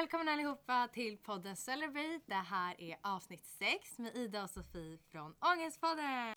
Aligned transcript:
Välkommen 0.00 0.28
allihopa 0.28 0.88
till 0.92 1.16
podden 1.16 1.56
Celebrate. 1.56 2.20
Det 2.26 2.34
här 2.34 2.80
är 2.80 2.96
avsnitt 3.02 3.44
6 3.44 3.98
med 3.98 4.16
Ida 4.16 4.42
och 4.42 4.50
Sofie 4.50 4.98
från 5.12 5.34
Ångestpodden. 5.40 6.34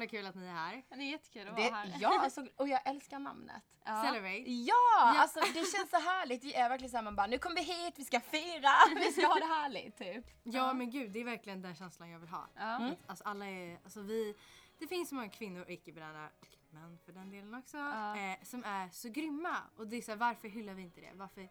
Jävla 0.00 0.06
kul 0.18 0.26
att 0.26 0.34
ni 0.34 0.46
är 0.46 0.52
här. 0.52 0.82
Det 0.88 0.94
är 0.94 1.10
jättekul 1.10 1.48
att 1.48 1.54
vara 1.58 1.74
här. 1.74 1.96
ja, 2.00 2.20
alltså, 2.22 2.46
och 2.56 2.68
jag 2.68 2.80
älskar 2.88 3.18
namnet. 3.18 3.62
Ja. 3.84 4.02
Celebrate. 4.02 4.50
Ja, 4.52 4.74
alltså 5.18 5.40
det 5.40 5.52
känns 5.76 5.90
så 5.90 5.96
härligt. 6.00 6.44
Vi 6.44 6.54
är 6.54 6.68
verkligen 6.68 6.90
såhär, 6.90 7.04
man 7.04 7.16
bara 7.16 7.26
nu 7.26 7.38
kommer 7.38 7.56
vi 7.56 7.62
hit, 7.62 7.94
vi 7.96 8.04
ska 8.04 8.20
fira, 8.20 8.70
vi 8.96 9.12
ska 9.12 9.26
ha 9.26 9.34
det 9.34 9.44
härligt 9.46 9.96
typ. 9.98 10.24
Ja 10.42 10.72
men 10.72 10.90
gud, 10.90 11.10
det 11.12 11.20
är 11.20 11.24
verkligen 11.24 11.62
den 11.62 11.74
känslan 11.74 12.10
jag 12.10 12.18
vill 12.18 12.28
ha. 12.28 12.48
Ja. 12.56 12.90
Alltså 13.06 13.24
alla 13.24 13.46
är, 13.46 13.78
alltså 13.84 14.00
vi, 14.00 14.34
det 14.78 14.86
finns 14.86 15.08
så 15.08 15.14
många 15.14 15.28
kvinnor 15.28 15.62
och 15.62 15.70
icke-binära, 15.70 16.28
män 16.70 16.98
för 17.04 17.12
den 17.12 17.30
delen 17.30 17.54
också, 17.54 17.76
Ja. 17.76 18.16
eh, 18.16 18.38
som 18.42 18.64
är 18.64 18.88
så 18.88 19.08
grymma. 19.08 19.56
Och 19.76 19.86
det 19.86 19.96
är 19.96 20.02
så 20.02 20.10
här, 20.10 20.18
varför 20.18 20.48
hyllar 20.48 20.74
vi 20.74 20.82
inte 20.82 21.00
det? 21.00 21.10
Varför 21.14 21.48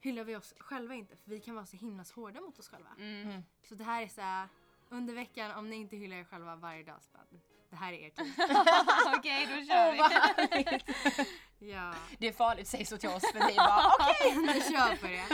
hyllar 0.00 0.24
vi 0.24 0.36
oss 0.36 0.54
själva 0.58 0.94
inte? 0.94 1.16
För 1.16 1.30
vi 1.30 1.40
kan 1.40 1.54
vara 1.54 1.66
så 1.66 1.76
himla 1.76 2.04
hårda 2.14 2.40
mot 2.40 2.58
oss 2.58 2.68
själva. 2.68 2.90
Mm. 2.98 3.42
Så 3.68 3.74
det 3.74 3.84
här 3.84 4.02
är 4.02 4.08
så 4.08 4.20
här, 4.20 4.48
under 4.88 5.14
veckan, 5.14 5.50
om 5.52 5.70
ni 5.70 5.76
inte 5.76 5.96
hyllar 5.96 6.16
er 6.16 6.24
själva 6.24 6.56
varje 6.56 6.82
dag, 6.82 7.00
bara, 7.12 7.40
det 7.74 7.78
här 7.78 7.92
är 7.92 7.96
er 7.98 8.10
tid. 8.10 8.32
Okej, 9.18 9.46
då 9.46 9.66
kör 9.66 9.92
vi. 9.92 11.72
ja, 11.72 11.94
Det 12.18 12.28
är 12.28 12.32
farligt 12.32 12.68
säg 12.68 12.84
så 12.84 12.96
till 12.98 13.08
oss 13.08 13.32
för 13.32 13.48
vi 13.48 13.54
bara 13.56 13.86
okej. 14.00 14.54
vi 14.54 14.60
kör 14.74 14.96
på 14.96 15.06
det. 15.06 15.28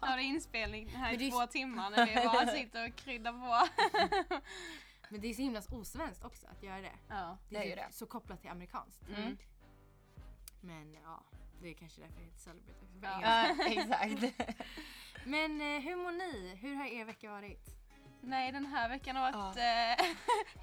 Nu 0.00 0.06
har 0.08 0.16
det 0.16 0.22
inspelning 0.22 0.88
här 0.88 1.22
i 1.22 1.30
två 1.30 1.46
timmar 1.46 1.90
när 1.90 2.06
vi 2.06 2.14
bara 2.14 2.46
sitter 2.56 2.88
och 2.88 2.96
kryddar 2.96 3.32
på. 3.32 3.68
Men 5.08 5.20
det 5.20 5.28
är 5.28 5.34
så 5.34 5.42
himla 5.42 5.62
osvenskt 5.70 6.24
också 6.24 6.46
att 6.46 6.62
göra 6.62 6.80
det. 6.80 6.92
Ja. 7.08 7.38
Det 7.48 7.56
är, 7.56 7.60
Det 7.60 7.64
är 7.66 7.70
ju 7.70 7.76
typ 7.76 7.86
det. 7.88 7.92
så 7.94 8.06
kopplat 8.06 8.40
till 8.40 8.50
amerikanskt. 8.50 9.02
Mm. 9.16 9.36
Men 10.60 10.94
ja, 10.94 11.22
det 11.62 11.68
är 11.68 11.74
kanske 11.74 12.00
därför 12.00 12.16
det 12.16 12.24
heter 12.24 12.38
Celebrate 12.38 12.80
också. 12.82 12.98
Ja, 13.22 13.46
exakt. 13.66 14.34
Men 15.24 15.60
eh, 15.60 15.80
hur 15.82 15.96
mår 15.96 16.12
ni? 16.12 16.56
Hur 16.60 16.74
har 16.74 16.86
er 16.86 17.04
vecka 17.04 17.30
varit? 17.30 17.66
Nej, 18.20 18.52
den 18.52 18.66
här 18.66 18.88
veckan 18.88 19.16
har 19.16 19.32
varit 19.32 19.56
eh, 19.56 20.06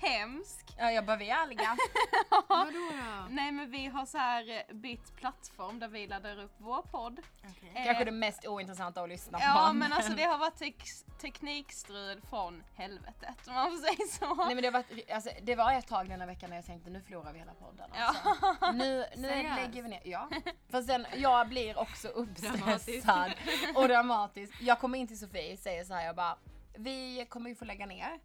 hemsk. 0.09 0.75
Ja, 0.77 0.91
jag 0.91 1.17
vi 1.17 1.29
är 1.29 1.35
ärliga. 1.35 1.77
Vadå 2.49 2.71
då? 2.71 3.25
Nej, 3.29 3.51
men 3.51 3.71
vi 3.71 3.85
har 3.87 4.05
så 4.05 4.17
här 4.17 4.49
eh, 4.69 4.75
bytt 4.75 5.15
plattform 5.15 5.79
där 5.79 5.87
vi 5.87 6.07
laddar 6.07 6.39
upp 6.43 6.55
vår 6.57 6.81
podd. 6.81 7.19
Okej. 7.49 7.71
Eh, 7.75 7.85
Kanske 7.85 8.03
det 8.05 8.11
mest 8.11 8.47
ointressanta 8.47 9.01
att 9.01 9.09
lyssna 9.09 9.37
på. 9.37 9.43
Ja, 9.43 9.73
men 9.73 9.93
alltså 9.93 10.13
det 10.17 10.23
har 10.23 10.37
varit 10.37 10.55
tex- 10.59 11.05
teknikstrul 11.21 12.21
från 12.29 12.63
helvetet 12.75 13.47
om 13.47 13.53
man 13.53 13.71
får 13.71 13.77
säga 13.77 14.07
så. 14.19 14.35
Nej 14.45 14.55
men 14.55 14.61
det, 14.61 14.67
har 14.67 14.71
varit, 14.73 15.11
alltså, 15.11 15.29
det 15.41 15.55
var 15.55 15.73
ett 15.73 15.87
tag 15.87 16.09
den 16.09 16.19
här 16.19 16.27
veckan 16.27 16.49
när 16.49 16.57
jag 16.57 16.65
tänkte 16.65 16.89
nu 16.89 17.01
förlorar 17.01 17.33
vi 17.33 17.39
hela 17.39 17.53
podden. 17.53 17.89
Ja. 17.93 18.15
Alltså. 18.23 18.71
Nu, 18.71 19.05
nu 19.15 19.27
Seriöst? 19.27 19.55
lägger 19.61 19.83
vi 19.83 19.89
ner. 19.89 20.01
Ja. 20.05 20.29
För 20.71 20.81
sen 20.81 21.05
jag 21.15 21.49
blir 21.49 21.77
också 21.79 22.07
Dramatisk. 22.07 22.57
uppstressad 22.89 23.31
och 23.75 23.87
dramatisk. 23.87 24.53
Jag 24.61 24.79
kommer 24.79 24.97
in 24.99 25.07
till 25.07 25.19
Sofie 25.19 25.53
och 25.53 25.59
säger 25.59 25.83
så 25.85 25.93
här 25.93 26.05
jag 26.05 26.15
bara 26.15 26.37
vi 26.77 27.25
kommer 27.29 27.49
ju 27.49 27.55
få 27.55 27.65
lägga 27.65 27.85
ner. 27.85 28.19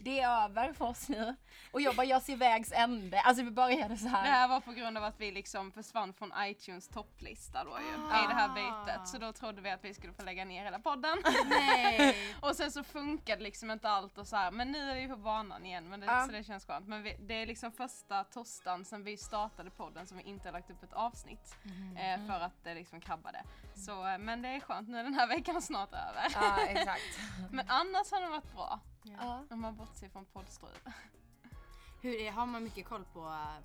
Det 0.00 0.20
är 0.20 0.44
över 0.44 0.72
för 0.72 0.84
oss 0.84 1.08
nu. 1.08 1.36
Och 1.72 1.80
jag 1.80 1.96
bara, 1.96 2.06
jag 2.06 2.22
ser 2.22 2.36
vägs 2.36 2.72
ände. 2.72 3.20
Alltså 3.20 3.42
vi 3.42 3.50
började 3.50 3.96
så 3.96 4.04
Det 4.04 4.10
här. 4.10 4.22
här 4.24 4.48
var 4.48 4.60
på 4.60 4.72
grund 4.72 4.98
av 4.98 5.04
att 5.04 5.20
vi 5.20 5.30
liksom 5.32 5.72
försvann 5.72 6.12
från 6.12 6.32
iTunes 6.38 6.88
topplista 6.88 7.64
då 7.64 7.70
ju, 7.70 8.04
Ah. 8.10 8.24
i 8.24 8.26
det 8.26 8.34
här 8.34 8.48
bytet. 8.48 9.08
Så 9.08 9.18
då 9.18 9.32
trodde 9.32 9.62
vi 9.62 9.70
att 9.70 9.84
vi 9.84 9.94
skulle 9.94 10.12
få 10.12 10.22
lägga 10.22 10.44
ner 10.44 10.64
hela 10.64 10.78
podden. 10.78 11.18
Nej! 11.48 12.16
och 12.40 12.56
sen 12.56 12.72
så 12.72 12.84
funkade 12.84 13.42
liksom 13.42 13.70
inte 13.70 13.88
allt 13.88 14.18
och 14.18 14.26
så 14.26 14.36
här. 14.36 14.50
men 14.50 14.72
nu 14.72 14.90
är 14.90 14.94
vi 14.94 15.08
på 15.08 15.16
banan 15.16 15.66
igen 15.66 15.88
men 15.88 16.00
det, 16.00 16.06
Ja. 16.06 16.24
så 16.26 16.32
det 16.32 16.44
känns 16.44 16.66
skönt. 16.66 16.88
Men 16.88 17.02
vi, 17.02 17.16
det 17.20 17.34
är 17.34 17.46
liksom 17.46 17.72
första 17.72 18.24
torsdagen 18.24 18.84
sen 18.84 19.04
vi 19.04 19.16
startade 19.16 19.70
podden 19.70 20.06
som 20.06 20.16
vi 20.16 20.22
inte 20.22 20.48
har 20.48 20.52
lagt 20.52 20.70
upp 20.70 20.82
ett 20.82 20.92
avsnitt. 20.92 21.56
Eh, 21.98 22.26
för 22.26 22.40
att 22.40 22.64
det 22.64 22.74
liksom 22.74 23.00
krabbade. 23.00 23.42
Så, 23.76 24.06
eh, 24.08 24.18
men 24.18 24.42
det 24.42 24.48
är 24.48 24.60
skönt, 24.60 24.88
nu 24.88 24.98
är 24.98 25.04
den 25.04 25.14
här 25.14 25.26
veckan 25.26 25.62
snart 25.62 25.92
över. 25.92 26.26
Ja 26.34 26.66
exakt. 26.66 27.02
Men 27.50 27.70
annars 27.84 28.12
har 28.12 28.20
det 28.20 28.28
varit 28.28 28.52
bra. 28.52 28.80
Ja. 29.02 29.44
Om 29.50 29.60
man 29.60 29.76
bortser 29.76 30.08
från 30.08 30.24
poddstrul. 30.24 30.78
Hur 32.02 32.14
är, 32.14 32.32
har 32.32 32.46
man 32.46 32.64
mycket 32.64 32.86
koll 32.86 33.04
på 33.12 33.20
eh, 33.20 33.64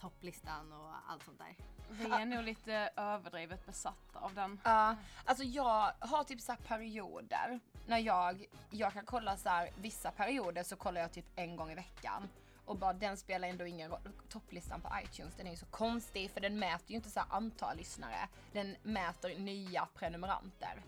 topplistan 0.00 0.72
och 0.72 0.90
allt 1.08 1.24
sånt 1.24 1.38
där? 1.38 1.56
Vi 1.90 2.10
är 2.10 2.26
nog 2.26 2.44
lite 2.44 2.90
överdrivet 2.96 3.66
besatta 3.66 4.18
av 4.18 4.34
den. 4.34 4.60
Ja, 4.64 4.96
alltså 5.24 5.44
jag 5.44 5.92
har 6.00 6.24
typ 6.24 6.40
så 6.40 6.52
här 6.52 6.58
perioder 6.58 7.60
när 7.86 7.98
jag, 7.98 8.46
jag 8.70 8.92
kan 8.92 9.04
kolla 9.04 9.36
så 9.36 9.48
här, 9.48 9.70
vissa 9.76 10.10
perioder 10.10 10.62
så 10.62 10.76
kollar 10.76 11.00
jag 11.00 11.12
typ 11.12 11.26
en 11.36 11.56
gång 11.56 11.70
i 11.70 11.74
veckan. 11.74 12.28
Och 12.64 12.76
bara 12.76 12.92
den 12.92 13.16
spelar 13.16 13.48
ändå 13.48 13.66
ingen 13.66 13.90
roll. 13.90 14.08
Topplistan 14.28 14.80
på 14.80 14.88
iTunes 15.04 15.34
den 15.36 15.46
är 15.46 15.50
ju 15.50 15.56
så 15.56 15.66
konstig 15.66 16.30
för 16.30 16.40
den 16.40 16.58
mäter 16.58 16.90
ju 16.90 16.96
inte 16.96 17.10
så 17.10 17.20
här 17.20 17.28
antal 17.30 17.76
lyssnare. 17.76 18.28
Den 18.52 18.76
mäter 18.82 19.38
nya 19.38 19.88
prenumeranter 19.94 20.82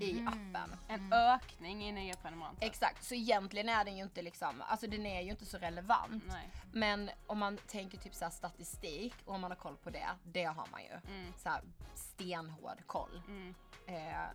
i 0.00 0.24
appen. 0.26 0.76
En 0.88 1.12
ökning 1.12 1.84
i 1.84 1.92
nya 1.92 2.14
prenumeranter. 2.14 2.66
Exakt, 2.66 3.04
så 3.04 3.14
egentligen 3.14 3.68
är 3.68 3.84
den 3.84 3.96
ju 3.96 4.02
inte 4.02 4.22
liksom, 4.22 4.62
alltså 4.68 4.86
den 4.86 5.06
är 5.06 5.20
ju 5.20 5.30
inte 5.30 5.46
så 5.46 5.58
relevant. 5.58 6.24
Nej. 6.28 6.50
Men 6.72 7.10
om 7.26 7.38
man 7.38 7.56
tänker 7.56 7.98
typ 7.98 8.14
så 8.14 8.24
här 8.24 8.30
statistik 8.30 9.14
och 9.24 9.34
om 9.34 9.40
man 9.40 9.50
har 9.50 9.58
koll 9.58 9.76
på 9.76 9.90
det, 9.90 10.08
det 10.24 10.44
har 10.44 10.68
man 10.70 10.82
ju. 10.82 11.14
Mm. 11.14 11.32
Så 11.36 11.48
här 11.48 11.62
stenhård 11.94 12.86
koll. 12.86 13.22
Mm. 13.28 13.54
Eh, 13.86 14.26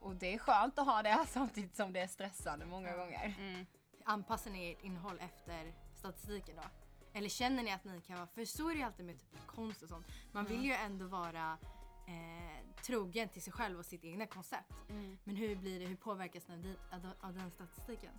och 0.00 0.16
det 0.16 0.34
är 0.34 0.38
skönt 0.38 0.78
att 0.78 0.86
ha 0.86 1.02
det 1.02 1.24
samtidigt 1.28 1.76
som 1.76 1.92
det 1.92 2.00
är 2.00 2.06
stressande 2.06 2.66
många 2.66 2.96
gånger. 2.96 3.34
Mm. 3.38 3.66
Anpassar 4.04 4.50
ni 4.50 4.72
ert 4.72 4.84
innehåll 4.84 5.20
efter 5.20 5.72
statistiken 5.94 6.56
då? 6.56 6.62
Eller 7.12 7.28
känner 7.28 7.62
ni 7.62 7.72
att 7.72 7.84
ni 7.84 8.00
kan 8.00 8.16
vara, 8.16 8.26
för 8.26 8.44
så 8.44 8.68
är 8.68 8.72
det 8.72 8.78
ju 8.78 8.84
alltid 8.84 9.06
med 9.06 9.18
typ 9.18 9.46
konst 9.46 9.82
och 9.82 9.88
sånt. 9.88 10.06
Man 10.32 10.44
vill 10.44 10.64
ju 10.64 10.72
ändå 10.72 11.06
vara 11.06 11.58
eh, 12.06 12.65
trogen 12.82 13.28
till 13.28 13.42
sig 13.42 13.52
själv 13.52 13.78
och 13.78 13.86
sitt 13.86 14.04
egna 14.04 14.26
koncept. 14.26 14.72
Mm. 14.88 15.18
Men 15.24 15.36
hur 15.36 15.56
blir 15.56 15.80
det, 15.80 15.86
hur 15.86 15.96
påverkas 15.96 16.48
ni 16.48 16.76
av, 17.20 17.34
den 17.34 17.50
statistiken? 17.50 18.12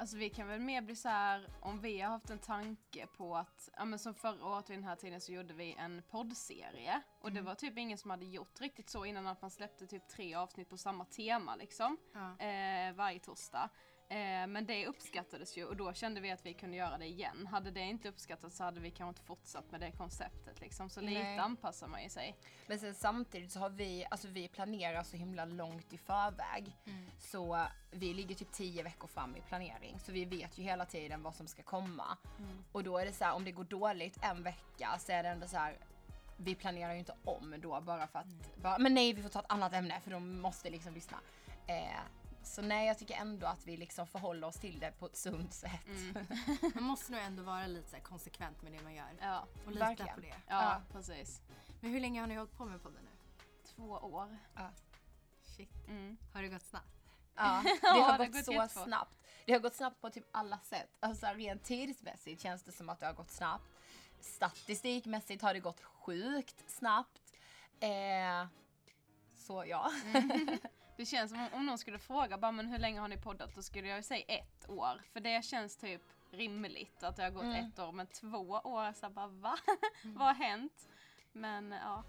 Alltså 0.00 0.16
vi 0.16 0.30
kan 0.30 0.48
väl 0.48 0.60
mer 0.60 0.82
bli 0.82 0.96
så 0.96 1.08
här 1.08 1.48
om 1.60 1.80
vi 1.80 2.00
har 2.00 2.10
haft 2.10 2.30
en 2.30 2.38
tanke 2.38 3.06
på 3.06 3.36
att, 3.36 3.70
ja 3.76 3.84
men 3.84 3.98
som 3.98 4.14
förra 4.14 4.46
året 4.46 4.70
vid 4.70 4.76
den 4.78 4.84
här 4.84 4.96
tiden 4.96 5.20
så 5.20 5.32
gjorde 5.32 5.54
vi 5.54 5.72
en 5.78 6.02
poddserie 6.10 7.02
och 7.20 7.32
det 7.32 7.40
var 7.40 7.54
typ 7.54 7.78
ingen 7.78 7.98
som 7.98 8.10
hade 8.10 8.24
gjort 8.24 8.60
riktigt 8.60 8.90
så 8.90 9.04
innan 9.04 9.26
att 9.26 9.42
man 9.42 9.50
släppte 9.50 9.86
typ 9.86 10.08
tre 10.08 10.34
avsnitt 10.34 10.68
på 10.70 10.76
samma 10.76 11.04
tema 11.04 11.56
liksom 11.56 11.96
Ja. 12.14 12.46
eh, 12.46 12.92
varje 12.94 13.18
torsdag. 13.18 13.70
Eh, 14.10 14.46
men 14.46 14.66
det 14.66 14.86
uppskattades 14.86 15.56
ju 15.56 15.64
och 15.64 15.76
då 15.76 15.92
kände 15.92 16.20
vi 16.20 16.30
att 16.30 16.46
vi 16.46 16.54
kunde 16.54 16.76
göra 16.76 16.98
det 16.98 17.06
igen. 17.06 17.46
Hade 17.46 17.70
det 17.70 17.80
inte 17.80 18.08
uppskattats 18.08 18.56
så 18.56 18.64
hade 18.64 18.80
vi 18.80 18.90
kanske 18.90 19.08
inte 19.08 19.22
fortsatt 19.22 19.70
med 19.70 19.80
det 19.80 19.90
konceptet 19.90 20.60
liksom. 20.60 20.90
Så 20.90 21.00
lite 21.00 21.22
Nej. 21.22 21.38
anpassar 21.38 21.88
man 21.88 22.02
ju 22.02 22.08
sig. 22.08 22.36
Men 22.66 22.78
sen 22.78 22.94
samtidigt 22.94 23.52
så 23.52 23.60
har 23.60 23.70
vi, 23.70 24.06
alltså 24.10 24.28
vi 24.28 24.48
planerar 24.48 25.02
så 25.02 25.16
himla 25.16 25.44
långt 25.44 25.92
i 25.92 25.98
förväg. 25.98 26.76
Så 27.18 27.66
vi 27.90 28.14
ligger 28.14 28.34
typ 28.34 28.52
10 28.52 28.82
veckor 28.82 29.08
fram 29.08 29.36
i 29.36 29.40
planering. 29.40 29.98
Så 30.00 30.12
vi 30.12 30.24
vet 30.24 30.58
ju 30.58 30.62
hela 30.62 30.84
tiden 30.86 31.22
vad 31.22 31.34
som 31.34 31.46
ska 31.46 31.62
komma. 31.62 32.16
Och 32.72 32.84
då 32.84 32.98
är 32.98 33.06
det 33.06 33.12
så 33.12 33.24
här, 33.24 33.34
om 33.34 33.44
det 33.44 33.52
går 33.52 33.64
dåligt 33.64 34.18
en 34.22 34.42
vecka 34.42 34.98
så 34.98 35.12
är 35.12 35.22
det 35.22 35.28
ändå 35.28 35.46
så 35.46 35.56
här. 35.56 35.78
Vi 36.36 36.54
planerar 36.54 36.92
ju 36.92 36.98
inte 36.98 37.14
om 37.24 37.54
då 37.58 37.80
bara 37.80 38.06
för 38.06 38.18
att, 38.18 38.56
bara, 38.62 38.78
men 38.78 38.94
nej 38.94 39.12
vi 39.12 39.22
får 39.22 39.28
ta 39.28 39.38
ett 39.40 39.46
annat 39.52 39.72
ämne 39.72 40.00
för 40.00 40.10
de 40.10 40.40
måste 40.40 40.70
liksom 40.70 40.94
lyssna. 40.94 41.20
Eh, 41.66 42.00
så 42.48 42.62
nej 42.62 42.86
jag 42.86 42.98
tycker 42.98 43.14
ändå 43.14 43.46
att 43.46 43.66
vi 43.66 43.76
liksom 43.76 44.06
förhåller 44.06 44.46
oss 44.46 44.56
till 44.56 44.80
det 44.80 44.92
på 44.98 45.06
ett 45.06 45.16
sunt 45.16 45.54
sätt. 45.54 45.80
Man 46.74 46.84
måste 46.84 47.12
nog 47.12 47.20
ändå 47.20 47.42
vara 47.42 47.66
lite 47.66 48.00
konsekvent 48.00 48.62
med 48.62 48.72
det 48.72 48.82
man 48.82 48.94
gör. 48.94 49.08
Ja, 49.20 49.46
Och 49.66 49.72
lita 49.72 49.84
Verkligen. 49.86 50.14
på 50.14 50.20
det. 50.20 50.26
ja, 50.46 50.62
Ja. 50.62 50.80
precis. 50.92 51.40
Men 51.80 51.90
hur 51.90 52.00
länge 52.00 52.20
har 52.20 52.26
ni 52.26 52.34
hållit 52.34 52.52
på 52.56 52.64
med 52.64 52.82
podden 52.82 53.02
nu? 53.04 53.10
Två 53.66 53.84
år. 53.90 54.38
Shit. 55.56 55.70
Mm. 55.88 56.16
Har 56.34 56.42
det 56.42 56.48
gått 56.48 56.62
snabbt? 56.66 56.86
Ja, 57.34 57.60
det 57.64 57.78
Ja, 57.82 57.88
har 57.90 57.98
det 57.98 58.02
har 58.12 58.18
gått 58.18 58.32
gått 58.36 58.44
så 58.44 58.52
jättefort. 58.52 58.84
snabbt. 58.84 59.18
Det 59.46 59.52
har 59.52 59.60
gått 59.60 59.74
snabbt 59.74 60.00
på 60.00 60.10
typ 60.10 60.24
alla 60.32 60.58
sätt. 60.58 60.90
Alltså 61.00 61.26
rent 61.26 61.64
tidsmässigt 61.64 62.42
känns 62.42 62.62
det 62.62 62.72
som 62.72 62.88
att 62.88 63.00
det 63.00 63.06
har 63.06 63.12
gått 63.14 63.30
snabbt. 63.30 63.64
Statistikmässigt 64.20 65.42
har 65.42 65.54
det 65.54 65.60
gått 65.60 65.80
sjukt 65.82 66.70
snabbt. 66.70 67.32
Eh, 67.80 68.46
så 69.36 69.64
ja. 69.66 69.90
Det 70.98 71.06
känns 71.06 71.30
som 71.30 71.40
om, 71.40 71.48
om 71.52 71.66
någon 71.66 71.78
skulle 71.78 71.98
fråga 71.98 72.38
bara, 72.38 72.52
men 72.52 72.66
hur 72.68 72.78
länge 72.78 73.00
har 73.00 73.08
ni 73.08 73.16
poddat? 73.16 73.54
Då 73.54 73.62
skulle 73.62 73.88
jag 73.88 73.96
ju 73.96 74.02
säga 74.02 74.24
ett 74.28 74.68
år. 74.70 75.02
För 75.12 75.20
det 75.20 75.44
känns 75.44 75.76
typ 75.76 76.02
rimligt 76.30 77.02
att 77.02 77.16
det 77.16 77.22
har 77.22 77.30
gått 77.30 77.42
Mm. 77.42 77.66
ett 77.66 77.78
år. 77.78 77.92
Men 77.92 78.06
två 78.06 78.38
år, 78.64 78.92
så 78.92 79.10
bara 79.10 79.26
va? 79.26 79.56
Vad 80.02 80.26
har 80.26 80.34
hänt? 80.34 80.88
Men 81.32 81.72
ja. 81.72 82.04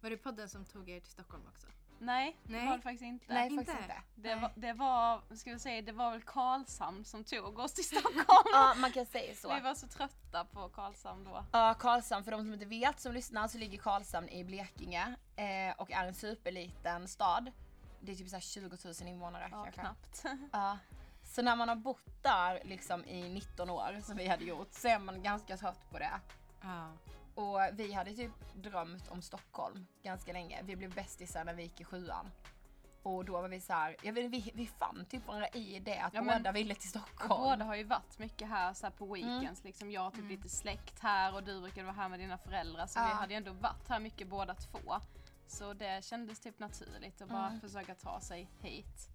Var 0.00 0.10
det 0.10 0.16
podden 0.16 0.48
som 0.48 0.64
tog 0.64 0.90
er 0.90 1.00
till 1.00 1.10
Stockholm 1.10 1.42
också? 1.48 1.66
Nej, 1.98 2.36
det 2.42 2.52
Nej. 2.52 2.66
var 2.66 2.76
det 2.76 2.82
faktiskt 2.82 3.02
inte. 3.04 3.34
Nej, 3.34 3.46
inte. 3.52 3.64
faktiskt 3.64 3.82
inte. 3.90 4.02
Det 4.14 4.34
Nej. 4.34 4.40
var, 4.40 4.52
det 4.56 4.72
var, 4.72 5.36
ska 5.36 5.52
vi 5.52 5.58
säga, 5.58 5.82
det 5.82 5.92
var 5.92 6.10
väl 6.10 6.22
Karlshamn 6.22 7.04
som 7.04 7.24
tog 7.24 7.58
oss 7.58 7.72
till 7.72 7.84
Stockholm. 7.84 8.24
Ja, 8.52 8.74
man 8.76 8.92
kan 8.92 9.06
säga 9.06 9.34
så. 9.34 9.54
Vi 9.54 9.60
var 9.60 9.74
så 9.74 9.86
trötta 9.88 10.44
på 10.44 10.68
Karlshamn 10.68 11.24
då. 11.24 11.44
Ja, 11.52 11.74
Karlshamn, 11.74 12.24
för 12.24 12.30
de 12.30 12.40
som 12.40 12.52
inte 12.52 12.66
vet 12.66 13.00
som 13.00 13.12
lyssnar 13.12 13.48
så 13.48 13.58
ligger 13.58 13.78
Karlshamn 13.78 14.28
i 14.28 14.44
Blekinge 14.44 15.14
eh, 15.36 15.80
och 15.80 15.90
är 15.90 16.06
en 16.06 16.14
superliten 16.14 17.08
stad. 17.08 17.50
Det 18.00 18.12
är 18.12 18.16
typ 18.16 18.28
så 18.28 18.36
här 18.36 18.40
20 18.40 18.76
000 18.84 18.94
invånare 19.08 19.48
Ja, 19.50 19.62
kanske. 19.64 19.80
knappt. 19.80 20.24
Ja. 20.52 20.78
Så 21.22 21.42
när 21.42 21.56
man 21.56 21.68
har 21.68 21.76
bott 21.76 22.22
där 22.22 22.60
liksom 22.64 23.04
i 23.04 23.28
19 23.28 23.70
år 23.70 24.00
som 24.02 24.16
vi 24.16 24.28
hade 24.28 24.44
gjort 24.44 24.72
så 24.72 24.88
är 24.88 24.98
man 24.98 25.22
ganska 25.22 25.56
trött 25.56 25.90
på 25.90 25.98
det. 25.98 26.20
Ja. 26.62 26.92
Och 27.34 27.58
vi 27.72 27.92
hade 27.92 28.14
typ 28.14 28.32
drömt 28.54 29.08
om 29.08 29.22
Stockholm 29.22 29.86
ganska 30.02 30.32
länge. 30.32 30.62
Vi 30.62 30.76
blev 30.76 30.94
bästisar 30.94 31.44
när 31.44 31.54
vi 31.54 31.62
gick 31.62 31.80
i 31.80 31.84
sjuan. 31.84 32.30
Och 33.02 33.24
då 33.24 33.32
var 33.32 33.48
vi 33.48 33.60
så 33.60 33.72
här, 33.72 33.96
jag 34.02 34.12
vet, 34.12 34.30
vi, 34.30 34.50
vi 34.54 34.66
fann 34.66 35.06
typ 35.10 35.26
varandra 35.26 35.48
i 35.48 35.78
det 35.80 35.98
att 35.98 36.14
Ja, 36.14 36.22
båda 36.22 36.52
ville 36.52 36.74
till 36.74 36.88
Stockholm. 36.88 37.42
båda 37.42 37.64
har 37.64 37.74
ju 37.74 37.84
varit 37.84 38.18
mycket 38.18 38.48
här 38.48 38.74
så 38.74 38.86
här 38.86 38.90
på 38.92 39.16
Mm. 39.16 39.38
weekends. 39.38 39.64
Liksom 39.64 39.90
jag 39.90 40.00
har 40.00 40.10
typ 40.10 40.28
lite 40.28 40.48
släkt 40.48 41.00
här 41.00 41.34
och 41.34 41.42
du 41.42 41.60
brukade 41.60 41.86
vara 41.86 41.96
här 41.96 42.08
med 42.08 42.18
dina 42.20 42.38
föräldrar. 42.38 42.86
Så 42.86 42.98
Ja. 42.98 43.04
vi 43.06 43.12
hade 43.12 43.32
ju 43.32 43.36
ändå 43.36 43.52
varit 43.52 43.88
här 43.88 44.00
mycket 44.00 44.28
båda 44.28 44.54
två. 44.54 45.00
Så 45.50 45.72
det 45.72 46.04
kändes 46.04 46.40
typ 46.40 46.58
naturligt 46.58 47.22
att 47.22 47.28
bara 47.28 47.46
Mm. 47.46 47.60
försöka 47.60 47.94
ta 47.94 48.20
sig 48.20 48.48
hit. 48.60 49.08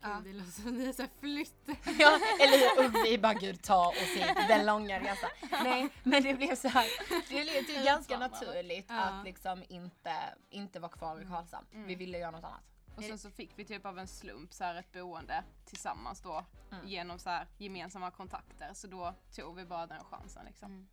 Ja. 0.00 0.20
Det 0.24 0.32
låter 0.32 0.50
som 0.50 0.74
ni 0.78 0.86
har 0.86 1.20
flytt. 1.20 1.54
Ja, 1.98 2.18
eller 2.40 2.82
hur? 2.82 3.02
Vi 3.04 3.18
bara 3.18 3.34
gud 3.34 3.62
ta 3.62 3.88
oss 3.88 3.96
hit, 4.16 4.36
den 4.48 4.66
långa 4.66 5.00
resan. 5.00 5.30
Nej, 5.50 5.88
men 6.02 6.22
det 6.22 6.34
blev 6.34 6.56
så 6.56 6.68
här. 6.68 6.86
Det 7.28 7.42
blev 7.44 7.62
typ 7.74 7.84
ganska 7.84 8.18
naturligt 8.18 8.86
Ja. 8.88 9.00
att 9.00 9.24
liksom 9.24 9.64
inte, 9.68 10.14
inte 10.50 10.80
vara 10.80 10.92
kvar 10.92 11.20
i 11.22 11.24
Karlshamn. 11.26 11.66
Mm. 11.72 11.86
Vi 11.86 11.94
ville 11.94 12.18
göra 12.18 12.30
något 12.30 12.44
annat. 12.44 12.64
Och 12.96 13.02
sen 13.04 13.18
så 13.18 13.30
fick 13.30 13.50
vi 13.58 13.64
typ 13.64 13.86
av 13.86 13.98
en 13.98 14.08
slump 14.08 14.52
så 14.52 14.64
här 14.64 14.74
ett 14.74 14.92
boende 14.92 15.44
tillsammans 15.64 16.20
då 16.20 16.44
Mm. 16.72 16.86
genom 16.88 17.18
så 17.18 17.30
här 17.30 17.46
gemensamma 17.58 18.10
kontakter. 18.10 18.70
Så 18.74 18.86
då 18.86 19.14
tog 19.36 19.56
vi 19.56 19.64
bara 19.64 19.86
den 19.86 20.04
chansen 20.04 20.44
liksom. 20.46 20.70
Mm. 20.72 20.88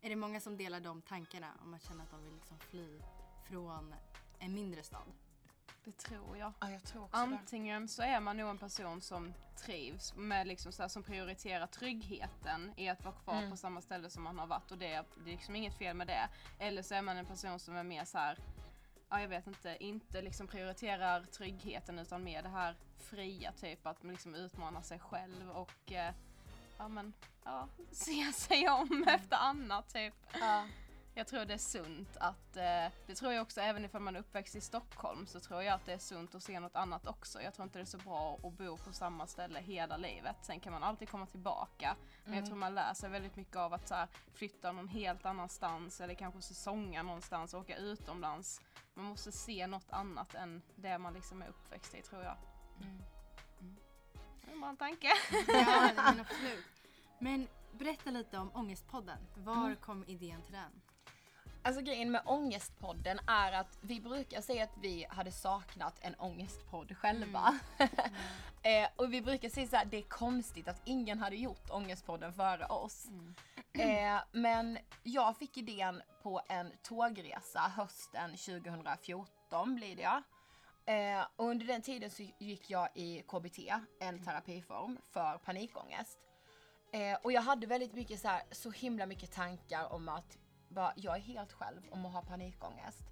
Är 0.00 0.08
det 0.08 0.16
många 0.16 0.40
som 0.40 0.56
delar 0.56 0.80
de 0.80 1.02
tankarna 1.02 1.52
om 1.62 1.70
man 1.70 1.80
känner 1.80 2.04
att 2.04 2.10
de 2.10 2.24
vill 2.24 2.34
liksom 2.34 2.58
fly 2.58 3.00
från 3.50 3.94
en 4.38 4.54
mindre 4.54 4.82
stad? 4.82 5.12
Det 5.84 5.92
tror 5.98 6.36
jag. 6.36 6.52
Ja, 6.60 6.70
jag 6.70 6.82
tror 6.84 7.04
också 7.04 7.16
Antingen 7.16 7.88
så 7.88 8.02
är 8.02 8.20
man 8.20 8.36
nog 8.36 8.50
en 8.50 8.58
person 8.58 9.00
som 9.00 9.34
trivs 9.56 10.14
med 10.16 10.46
liksom 10.46 10.72
så 10.72 10.82
här, 10.82 10.88
som 10.88 11.02
prioriterar 11.02 11.66
tryggheten 11.66 12.72
i 12.76 12.88
att 12.88 13.04
vara 13.04 13.14
kvar 13.14 13.38
Mm. 13.38 13.50
på 13.50 13.56
samma 13.56 13.80
ställe 13.80 14.10
som 14.10 14.22
man 14.22 14.38
har 14.38 14.46
varit 14.46 14.70
och 14.70 14.78
det 14.78 14.92
är, 14.92 15.04
det 15.24 15.30
är 15.30 15.34
liksom 15.34 15.56
inget 15.56 15.78
fel 15.78 15.96
med 15.96 16.06
det. 16.06 16.28
Eller 16.58 16.82
så 16.82 16.94
är 16.94 17.02
man 17.02 17.16
en 17.16 17.26
person 17.26 17.58
som 17.58 17.76
är 17.76 17.82
mer 17.82 18.04
så 18.04 18.18
här, 18.18 18.38
ja 19.08 19.20
jag 19.20 19.28
vet 19.28 19.46
inte, 19.46 19.76
inte 19.80 20.22
liksom 20.22 20.46
prioriterar 20.48 21.24
tryggheten 21.24 21.98
utan 21.98 22.24
mer 22.24 22.42
det 22.42 22.48
här 22.48 22.76
fria 22.98 23.52
typ 23.52 23.86
att 23.86 24.02
man 24.02 24.12
liksom 24.12 24.34
utmanar 24.34 24.82
sig 24.82 24.98
själv 24.98 25.50
och 25.50 25.92
eh, 25.92 26.14
ja 26.78 26.88
men 26.88 27.12
ja, 27.44 27.68
se 27.92 28.32
sig 28.32 28.68
om 28.68 29.04
efter 29.08 29.36
annat 29.36 29.92
typ. 29.92 30.14
Ja. 30.40 30.66
Jag 31.14 31.26
tror 31.26 31.44
det 31.44 31.54
är 31.54 31.58
sunt 31.58 32.16
att, 32.16 32.56
eh, 32.56 32.92
det 33.06 33.14
tror 33.16 33.32
jag 33.32 33.42
också 33.42 33.60
även 33.60 33.84
ifall 33.84 34.00
man 34.02 34.16
är 34.16 34.20
uppväxt 34.20 34.54
i 34.56 34.60
Stockholm 34.60 35.26
så 35.26 35.40
tror 35.40 35.62
jag 35.62 35.74
att 35.74 35.86
det 35.86 35.92
är 35.92 35.98
sunt 35.98 36.34
att 36.34 36.42
se 36.42 36.60
något 36.60 36.76
annat 36.76 37.06
också. 37.06 37.42
Jag 37.42 37.54
tror 37.54 37.64
inte 37.64 37.78
det 37.78 37.82
är 37.82 37.86
så 37.86 37.98
bra 37.98 38.38
att 38.42 38.52
bo 38.52 38.76
på 38.76 38.92
samma 38.92 39.26
ställe 39.26 39.60
hela 39.60 39.96
livet. 39.96 40.36
Sen 40.42 40.60
kan 40.60 40.72
man 40.72 40.82
alltid 40.82 41.08
komma 41.08 41.26
tillbaka. 41.26 41.96
Men 42.24 42.32
jag 42.34 42.38
Mm. 42.38 42.46
tror 42.48 42.56
man 42.58 42.74
lär 42.74 42.94
sig 42.94 43.10
väldigt 43.10 43.36
mycket 43.36 43.56
av 43.56 43.72
att 43.74 43.88
så 43.88 43.94
här, 43.94 44.08
flytta 44.34 44.72
någon 44.72 44.88
helt 44.88 45.26
annanstans 45.26 46.00
eller 46.00 46.14
kanske 46.14 46.42
säsonga 46.42 47.02
någonstans 47.02 47.54
och 47.54 47.60
åka 47.60 47.76
utomlands. 47.76 48.60
Man 48.94 49.04
måste 49.04 49.32
se 49.32 49.66
något 49.66 49.90
annat 49.90 50.34
än 50.34 50.62
det 50.76 50.98
man 50.98 51.14
liksom 51.14 51.42
är 51.42 51.48
uppväxt 51.48 51.94
i 51.94 52.02
tror 52.02 52.22
jag. 52.22 52.36
Mm. 52.80 53.02
Det 54.46 54.52
är 54.52 54.60
bara 54.60 54.70
en 54.70 54.76
tanke. 54.76 55.12
Ja, 55.48 55.90
men 55.96 56.20
absolut. 56.20 56.64
Men 57.18 57.48
berätta 57.72 58.10
lite 58.10 58.38
om 58.38 58.50
Ångestpodden. 58.54 59.18
Var 59.36 59.56
Mm. 59.64 59.76
kom 59.76 60.04
idén 60.06 60.42
till 60.42 60.52
den? 60.52 60.80
Alltså 61.64 61.82
grejen 61.82 62.10
med 62.10 62.22
Ångestpodden 62.24 63.18
är 63.26 63.52
att 63.52 63.78
vi 63.80 64.00
brukar 64.00 64.40
säga 64.40 64.64
att 64.64 64.76
vi 64.80 65.06
hade 65.08 65.32
saknat 65.32 65.94
en 66.00 66.14
ångestpodd 66.14 66.96
själva. 66.96 67.58
eh, 68.62 68.88
och 68.96 69.12
vi 69.12 69.22
brukar 69.22 69.48
säga 69.48 69.68
här, 69.72 69.84
det 69.84 69.96
är 69.96 70.02
konstigt 70.02 70.68
att 70.68 70.82
ingen 70.84 71.18
hade 71.18 71.36
gjort 71.36 71.70
Ångestpodden 71.70 72.32
före 72.32 72.66
oss. 72.66 73.08
Mm. 73.08 74.14
Eh, 74.16 74.22
men 74.32 74.78
jag 75.02 75.36
fick 75.36 75.56
idén 75.56 76.02
på 76.22 76.40
en 76.48 76.72
tågresa 76.82 77.60
hösten 77.60 78.30
2014 78.30 79.74
blir 79.74 79.96
det 79.96 80.02
ja. 80.02 80.22
Eh, 80.86 81.26
och 81.36 81.46
under 81.46 81.66
den 81.66 81.82
tiden 81.82 82.10
så 82.10 82.22
gick 82.38 82.70
jag 82.70 82.88
i 82.94 83.22
KBT, 83.22 83.58
en 84.00 84.24
terapiform 84.24 84.98
för 85.12 85.38
panikångest. 85.38 86.18
Eh, 86.92 87.18
och 87.22 87.32
jag 87.32 87.42
hade 87.42 87.66
väldigt 87.66 87.94
mycket 87.94 88.20
så 88.20 88.28
här, 88.28 88.42
så 88.50 88.70
himla 88.70 89.06
mycket 89.06 89.32
tankar 89.32 89.92
om 89.92 90.08
att 90.08 90.38
bara, 90.72 90.92
jag 90.96 91.16
är 91.16 91.20
helt 91.20 91.52
själv 91.52 91.82
om 91.90 92.06
att 92.06 92.12
ha 92.12 92.22
panikångest. 92.22 93.02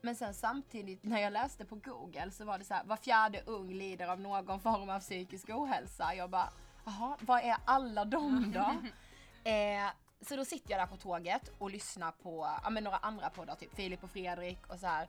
Men 0.00 0.16
sen 0.16 0.34
samtidigt 0.34 1.04
när 1.04 1.20
jag 1.20 1.32
läste 1.32 1.64
på 1.64 1.76
google 1.76 2.30
så 2.30 2.44
var 2.44 2.58
det 2.58 2.64
så 2.64 2.74
här, 2.74 2.84
var 2.84 2.96
fjärde 2.96 3.42
ung 3.46 3.72
lider 3.72 4.08
av 4.08 4.20
någon 4.20 4.60
form 4.60 4.90
av 4.90 5.00
psykisk 5.00 5.48
ohälsa. 5.48 6.14
Jag 6.14 6.30
bara, 6.30 6.48
jaha, 6.84 7.16
vad 7.20 7.40
är 7.42 7.56
alla 7.64 8.04
de 8.04 8.52
då? 8.52 8.76
eh, 9.50 9.90
så 10.20 10.36
då 10.36 10.44
sitter 10.44 10.70
jag 10.70 10.80
där 10.80 10.86
på 10.86 10.96
tåget 10.96 11.50
och 11.58 11.70
lyssnar 11.70 12.12
på 12.12 12.48
ja, 12.64 12.70
men 12.70 12.84
några 12.84 12.96
andra 12.96 13.30
poddar, 13.30 13.54
typ 13.54 13.74
Filip 13.74 14.04
och 14.04 14.10
Fredrik 14.10 14.66
och 14.66 14.78
så 14.80 14.86
här. 14.86 15.08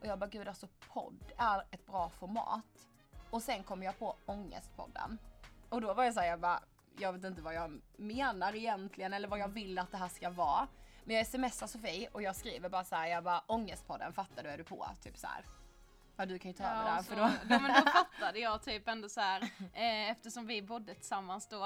Och 0.00 0.06
jag 0.06 0.18
bara, 0.18 0.30
gud 0.30 0.48
alltså 0.48 0.68
podd 0.92 1.24
är 1.36 1.64
ett 1.70 1.86
bra 1.86 2.10
format. 2.10 2.88
Och 3.30 3.42
sen 3.42 3.62
kom 3.62 3.82
jag 3.82 3.98
på 3.98 4.16
Ångestpodden. 4.26 5.18
Och 5.68 5.80
då 5.80 5.94
var 5.94 6.04
jag 6.04 6.14
såhär, 6.14 6.28
jag 6.28 6.40
bara, 6.40 6.60
jag 6.98 7.12
vet 7.12 7.24
inte 7.24 7.42
vad 7.42 7.54
jag 7.54 7.80
menar 7.96 8.54
egentligen 8.54 9.12
eller 9.12 9.28
vad 9.28 9.38
jag 9.38 9.48
vill 9.48 9.78
att 9.78 9.90
det 9.90 9.96
här 9.96 10.08
ska 10.08 10.30
vara. 10.30 10.68
Men 11.04 11.16
jag 11.16 11.26
smsar 11.26 11.66
Sofie 11.66 12.08
och 12.12 12.22
jag 12.22 12.36
skriver 12.36 12.68
bara 12.68 12.84
såhär, 12.84 13.06
jag 13.06 13.24
bara 13.24 13.42
Ångestpodden, 13.46 14.12
fattar 14.12 14.42
du? 14.42 14.48
Är 14.48 14.58
du 14.58 14.64
på? 14.64 14.86
Typ 15.02 15.16
så 15.16 15.26
här. 15.26 15.44
Ja 16.16 16.26
du 16.26 16.38
kan 16.38 16.50
ju 16.50 16.56
ta 16.56 16.64
över 16.64 16.84
där 16.84 17.02
för 17.02 17.16
då. 17.16 17.22
ja, 17.54 17.58
men 17.60 17.84
då 17.84 17.90
fattade 17.90 18.38
jag 18.38 18.62
typ 18.62 18.88
ändå 18.88 19.08
så 19.08 19.20
här, 19.20 19.42
eh, 19.74 20.10
eftersom 20.10 20.46
vi 20.46 20.62
bodde 20.62 20.94
tillsammans 20.94 21.48
då, 21.48 21.64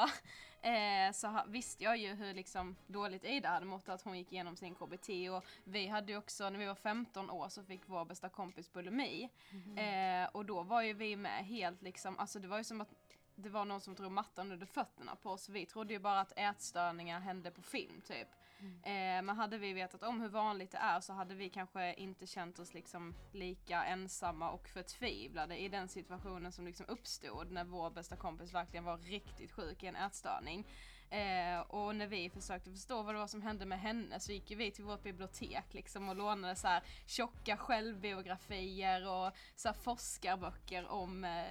eh, 0.69 1.12
så 1.12 1.29
ha, 1.29 1.44
visste 1.49 1.85
jag 1.85 1.96
ju 1.96 2.14
hur 2.14 2.35
liksom 2.35 2.76
dåligt 2.87 3.25
Ida 3.25 3.49
hade 3.49 3.67
mått 3.67 3.88
att 3.88 4.02
hon 4.02 4.19
gick 4.19 4.32
igenom 4.32 4.56
sin 4.56 4.75
KBT 4.75 5.08
och 5.31 5.44
vi 5.64 5.87
hade 5.87 6.12
ju 6.12 6.19
också, 6.19 6.50
när 6.50 6.58
vi 6.58 6.67
var 6.67 6.75
15 6.75 7.31
år 7.31 7.49
så 7.49 7.62
fick 7.62 7.81
vår 7.87 8.05
bästa 8.05 8.29
kompis 8.29 8.73
bulimi. 8.73 9.29
Eh, 9.76 10.29
och 10.32 10.44
då 10.44 10.62
var 10.62 10.82
ju 10.82 10.93
vi 10.93 11.17
med 11.17 11.46
helt 11.46 11.82
liksom, 11.82 12.19
alltså 12.19 12.38
det 12.38 12.49
var 12.49 12.58
ju 12.58 12.65
som 12.65 12.81
att 12.81 12.94
det 13.34 13.48
var 13.48 13.65
någon 13.65 13.81
som 13.81 13.94
drog 13.94 14.12
mattan 14.12 14.53
under 14.53 14.67
fötterna 14.67 15.17
på 15.17 15.31
oss. 15.31 15.48
Vi 15.48 15.67
trodde 15.67 15.93
ju 15.93 15.98
bara 15.98 16.20
att 16.20 16.32
ätstörningar 16.36 17.20
hände 17.20 17.51
på 17.51 17.62
film 17.62 18.01
typ. 18.01 18.29
Mm. 18.60 18.74
Eh, 18.82 19.22
men 19.22 19.36
hade 19.36 19.58
vi 19.58 19.72
vetat 19.72 20.03
om 20.03 20.20
hur 20.20 20.29
vanligt 20.29 20.70
det 20.70 20.79
är 20.79 21.00
så 21.00 21.12
hade 21.12 21.34
vi 21.34 21.48
kanske 21.48 21.94
inte 21.94 22.27
känt 22.27 22.58
oss 22.58 22.74
liksom 22.74 23.15
lika 23.32 23.84
ensamma 23.84 24.50
och 24.50 24.69
förtvivlade 24.69 25.56
i 25.56 25.69
den 25.69 25.88
situationen 25.88 26.53
som 26.53 26.67
liksom 26.67 26.86
uppstod 26.88 27.50
när 27.50 27.65
vår 27.65 27.91
bästa 27.91 28.17
kompis 28.17 28.55
verkligen 28.55 28.84
var 28.84 28.98
riktigt 28.98 29.53
sjuk 29.53 29.82
i 29.82 29.86
en 29.86 29.96
ätstörning. 29.96 30.67
Eh, 31.10 31.60
och 31.60 31.96
när 31.96 32.06
vi 32.06 32.31
försökte 32.31 32.70
förstå 32.70 33.03
vad 33.03 33.15
det 33.15 33.19
var 33.19 33.27
som 33.27 33.43
hände 33.43 33.67
med 33.67 33.81
henne 33.81 34.20
så 34.20 34.32
gick 34.32 34.50
vi 34.50 34.70
till 34.70 34.84
vårt 34.84 35.03
bibliotek 35.03 35.74
liksom 35.74 36.08
och 36.08 36.17
lånade 36.17 36.56
så 36.56 36.69
här 36.69 36.82
tjocka 37.06 37.56
självbiografier 37.56 39.08
och 39.08 39.32
så 39.56 39.69
här 39.69 39.74
forskarböcker 39.74 40.88
om 40.88 41.24
eh, 41.24 41.44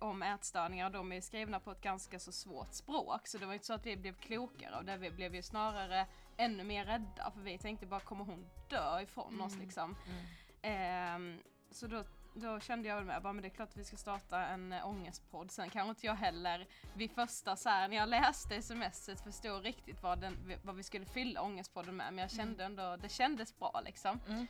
om 0.00 0.22
ätstörningar. 0.22 0.90
De 0.90 1.12
är 1.12 1.20
skrivna 1.20 1.60
på 1.60 1.70
ett 1.70 1.80
ganska 1.80 2.18
så 2.18 2.32
svårt 2.32 2.72
språk 2.72 3.26
så 3.26 3.38
det 3.38 3.46
var 3.46 3.54
inte 3.54 3.66
så 3.66 3.74
att 3.74 3.86
vi 3.86 3.96
blev 3.96 4.14
klokare 4.14 4.76
av 4.76 4.84
det. 4.84 4.96
Vi 4.96 5.10
blev 5.10 5.34
ju 5.34 5.42
snarare 5.42 6.06
ännu 6.36 6.64
mer 6.64 6.84
rädda 6.84 7.30
för 7.30 7.40
vi 7.40 7.58
tänkte 7.58 7.86
bara 7.86 8.00
kommer 8.00 8.24
hon 8.24 8.46
dö 8.68 9.00
ifrån 9.00 9.40
oss 9.40 9.56
liksom. 9.56 9.96
Ehm, 10.62 11.38
så 11.70 11.86
då, 11.86 12.04
då 12.34 12.60
kände 12.60 12.88
jag 12.88 12.96
väl 12.96 13.04
med, 13.04 13.22
bara, 13.22 13.32
men 13.32 13.42
det 13.42 13.48
är 13.48 13.50
klart 13.50 13.68
att 13.68 13.76
vi 13.76 13.84
ska 13.84 13.96
starta 13.96 14.46
en 14.46 14.72
äh, 14.72 14.88
ångestpodd. 14.88 15.50
Sen 15.50 15.70
kanske 15.70 15.88
inte 15.88 16.06
jag 16.06 16.14
heller 16.14 16.66
vid 16.94 17.10
första 17.10 17.56
så 17.56 17.68
här, 17.68 17.88
när 17.88 17.96
jag 17.96 18.08
läste 18.08 18.62
smset 18.62 19.20
förstod 19.20 19.62
riktigt 19.62 20.02
vad, 20.02 20.18
den, 20.18 20.52
vad 20.62 20.76
vi 20.76 20.82
skulle 20.82 21.06
fylla 21.06 21.42
ångestpodden 21.42 21.96
med. 21.96 22.12
Men 22.12 22.22
jag 22.22 22.30
kände 22.30 22.64
ändå, 22.64 22.96
det 22.96 23.08
kändes 23.08 23.58
bra 23.58 23.82
liksom. 23.84 24.20
Mm. 24.28 24.46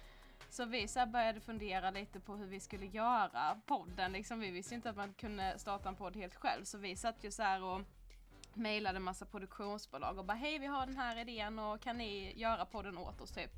Så 0.50 0.64
vi 0.64 0.88
så 0.88 1.06
började 1.06 1.40
fundera 1.40 1.90
lite 1.90 2.20
på 2.20 2.36
hur 2.36 2.46
vi 2.46 2.60
skulle 2.60 2.86
göra 2.86 3.60
podden. 3.66 4.12
Liksom, 4.12 4.40
vi 4.40 4.50
visste 4.50 4.74
inte 4.74 4.90
att 4.90 4.96
man 4.96 5.14
kunde 5.14 5.58
starta 5.58 5.88
en 5.88 5.96
podd 5.96 6.16
helt 6.16 6.34
själv. 6.34 6.64
Så 6.64 6.78
vi 6.78 6.96
satt 6.96 7.24
ju 7.24 7.30
så 7.30 7.42
här 7.42 7.62
och 7.62 7.80
mejlade 8.56 9.00
massa 9.00 9.26
produktionsbolag 9.26 10.18
och 10.18 10.24
bara 10.24 10.36
hej 10.36 10.58
vi 10.58 10.66
har 10.66 10.86
den 10.86 10.96
här 10.96 11.20
idén 11.20 11.58
och 11.58 11.80
kan 11.80 11.98
ni 11.98 12.32
göra 12.36 12.64
podden 12.64 12.98
åt 12.98 13.20
oss 13.20 13.30
typ. 13.30 13.50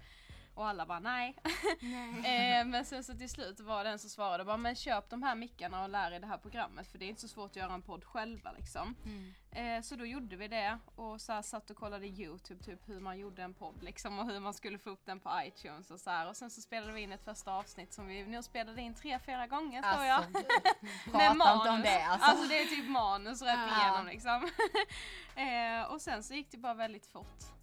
Och 0.57 0.69
alla 0.69 0.87
bara 0.87 1.01
nej. 1.01 1.37
Nej. 1.81 2.59
eh, 2.61 2.67
men 2.67 2.85
sen 2.85 3.05
så 3.05 3.15
till 3.15 3.31
slut 3.31 3.61
var 3.61 3.85
det 3.85 3.91
en 3.91 3.99
som 3.99 4.11
svarade 4.11 4.45
bara 4.45 4.57
men 4.57 4.75
köp 4.75 5.11
de 5.11 5.23
här 5.23 5.35
mickarna 5.35 5.83
och 5.83 5.89
lär 5.89 6.13
er 6.13 6.21
det 6.21 6.27
här 6.27 6.39
programmet 6.39 6.87
för 6.87 6.99
det 6.99 7.05
är 7.05 7.09
inte 7.09 7.21
så 7.21 7.29
svårt 7.29 7.51
att 7.51 7.57
göra 7.57 7.75
en 7.75 7.83
podd 7.83 8.05
själva 8.05 8.53
liksom. 8.53 8.95
Mm. 9.05 9.35
Eh, 9.51 9.83
så 9.83 9.97
då 9.97 10.07
gjorde 10.07 10.37
vi 10.37 10.49
det 10.49 10.79
och 10.95 11.21
så 11.21 11.33
här 11.33 11.43
satt 11.43 11.71
och 11.71 11.77
kollade 11.77 12.07
youtube 12.07 12.65
typ 12.65 12.89
hur 12.89 13.01
man 13.01 13.19
gjorde 13.19 13.43
en 13.43 13.55
podd 13.55 13.83
liksom 13.83 14.19
och 14.19 14.27
hur 14.27 14.41
man 14.41 14.55
skulle 14.55 14.79
få 14.79 14.91
upp 14.91 15.07
den 15.07 15.21
på 15.21 15.31
iTunes 15.45 15.91
och 15.91 16.01
så 16.01 16.11
här. 16.11 16.29
Och 16.29 16.37
sen 16.37 16.51
så 16.51 16.61
spelade 16.61 16.93
vi 16.93 17.01
in 17.01 17.13
ett 17.13 17.25
första 17.25 17.53
avsnitt 17.53 17.93
som 17.93 18.07
vi 18.07 18.27
nu 18.27 18.43
spelade 18.43 18.83
in 18.83 18.95
tre, 18.95 19.19
fyra 19.19 19.47
gånger 19.47 19.83
tror 19.93 20.05
jag. 20.05 20.17
Alltså. 20.17 20.43
Prata 21.11 21.55
inte 21.55 21.71
om 21.71 21.83
det 21.83 22.05
alltså. 22.05 22.31
Alltså 22.31 22.49
det 22.49 22.63
är 22.63 22.67
typ 22.67 22.89
manus 22.89 23.43
rätt 23.43 23.71
igenom 23.79 24.07
liksom. 24.07 24.51
eh, 25.37 25.93
och 25.93 26.01
sen 26.01 26.23
så 26.23 26.35
gick 26.35 26.51
det 26.51 26.59
bara 26.59 26.75
väldigt 26.75 27.07
fort. 27.07 27.57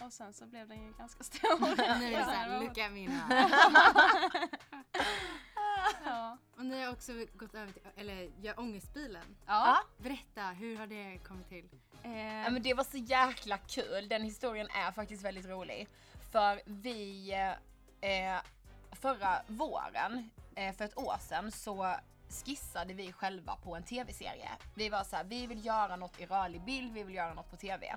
Och 0.00 0.12
sen 0.12 0.32
så 0.34 0.46
blev 0.46 0.68
den 0.68 0.82
ju 0.86 0.92
ganska 0.98 1.24
stor. 1.24 1.76
Nu 1.98 2.14
är 2.14 2.18
det 2.18 2.24
såhär, 2.24 2.90
me 2.90 3.08
now. 3.08 3.50
ja. 6.04 6.36
Och 6.56 6.64
ni 6.64 6.82
har 6.84 6.92
också 6.92 7.12
gått 7.34 7.54
över 7.54 7.72
till, 7.72 7.82
eller 7.96 8.30
gör 8.42 8.60
ångestbilen. 8.60 9.36
Ja. 9.46 9.66
Ja. 9.66 9.78
Berätta, 9.98 10.42
hur 10.48 10.76
har 10.76 10.86
det 10.86 11.18
kommit 11.18 11.48
till? 11.48 11.68
Eh, 12.02 12.42
Ja, 12.42 12.50
men 12.50 12.62
det 12.62 12.74
var 12.74 12.84
så 12.84 12.96
jäkla 12.96 13.58
kul. 13.58 14.08
Den 14.08 14.22
historien 14.22 14.68
är 14.70 14.92
faktiskt 14.92 15.22
väldigt 15.24 15.46
rolig. 15.46 15.88
För 16.32 16.60
vi, 16.64 17.30
eh, 18.00 18.36
förra 18.92 19.42
våren, 19.46 20.30
eh, 20.54 20.74
för 20.74 20.84
ett 20.84 20.98
år 20.98 21.16
sedan, 21.20 21.52
så 21.52 21.94
skissade 22.44 22.94
vi 22.94 23.12
själva 23.12 23.56
på 23.56 23.76
en 23.76 23.82
tv-serie. 23.82 24.48
Vi 24.74 24.88
var 24.88 25.04
så 25.04 25.16
här, 25.16 25.24
vi 25.24 25.46
vill 25.46 25.64
göra 25.66 25.96
något 25.96 26.20
i 26.20 26.26
rörlig 26.26 26.64
bild, 26.64 26.92
vi 26.92 27.02
vill 27.02 27.14
göra 27.14 27.34
något 27.34 27.50
på 27.50 27.56
tv. 27.56 27.96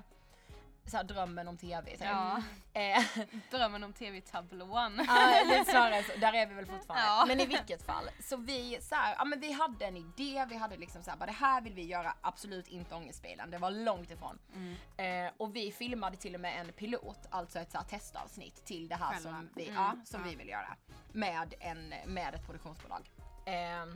Så 0.86 0.96
här, 0.96 1.04
drömmen 1.04 1.48
om 1.48 1.56
tv. 1.56 1.90
typ. 1.90 2.00
ja. 2.00 2.42
Eh, 2.74 3.02
Drömmen 3.50 3.84
om 3.84 3.92
tv-tablån. 3.92 5.04
Ja, 5.08 5.44
det 5.48 5.56
är 5.56 5.64
snarare 5.64 6.02
så. 6.02 6.12
Där 6.20 6.32
är 6.34 6.46
vi 6.46 6.54
väl 6.54 6.66
fortfarande. 6.66 7.06
Ja. 7.06 7.24
Men 7.28 7.40
i 7.40 7.46
vilket 7.46 7.82
fall. 7.86 8.10
Så 8.20 8.36
vi, 8.36 8.78
så 8.82 8.94
här, 8.94 9.14
ja, 9.18 9.24
men 9.24 9.40
vi 9.40 9.52
hade 9.52 9.86
en 9.86 9.96
idé, 9.96 10.46
vi 10.48 10.56
hade 10.56 10.76
liksom 10.76 11.02
så 11.02 11.10
här, 11.10 11.16
bara 11.18 11.26
det 11.26 11.32
här 11.32 11.60
vill 11.60 11.74
vi 11.74 11.82
göra, 11.84 12.14
absolut 12.20 12.68
inte 12.68 12.94
Ångestbilen. 12.94 13.50
Det 13.50 13.58
var 13.58 13.70
långt 13.70 14.10
ifrån. 14.10 14.38
Mm. 14.54 15.26
Eh, 15.26 15.32
och 15.36 15.56
vi 15.56 15.72
filmade 15.72 16.16
till 16.16 16.34
och 16.34 16.40
med 16.40 16.60
en 16.60 16.72
pilot, 16.72 17.18
alltså 17.30 17.58
ett 17.58 17.70
så 17.72 17.78
här, 17.78 17.84
testavsnitt 17.84 18.64
till 18.64 18.88
det 18.88 18.94
här 18.96 19.12
Själva. 19.14 19.30
som, 19.30 19.48
vi, 19.54 19.68
Mm. 19.68 19.82
ja, 19.82 19.96
som 20.04 20.22
vi 20.22 20.34
vill 20.34 20.48
göra. 20.48 20.76
Med, 21.12 21.54
en, 21.60 21.94
med 22.06 22.34
ett 22.34 22.46
produktionsbolag. 22.46 23.10
Eh, 23.46 23.86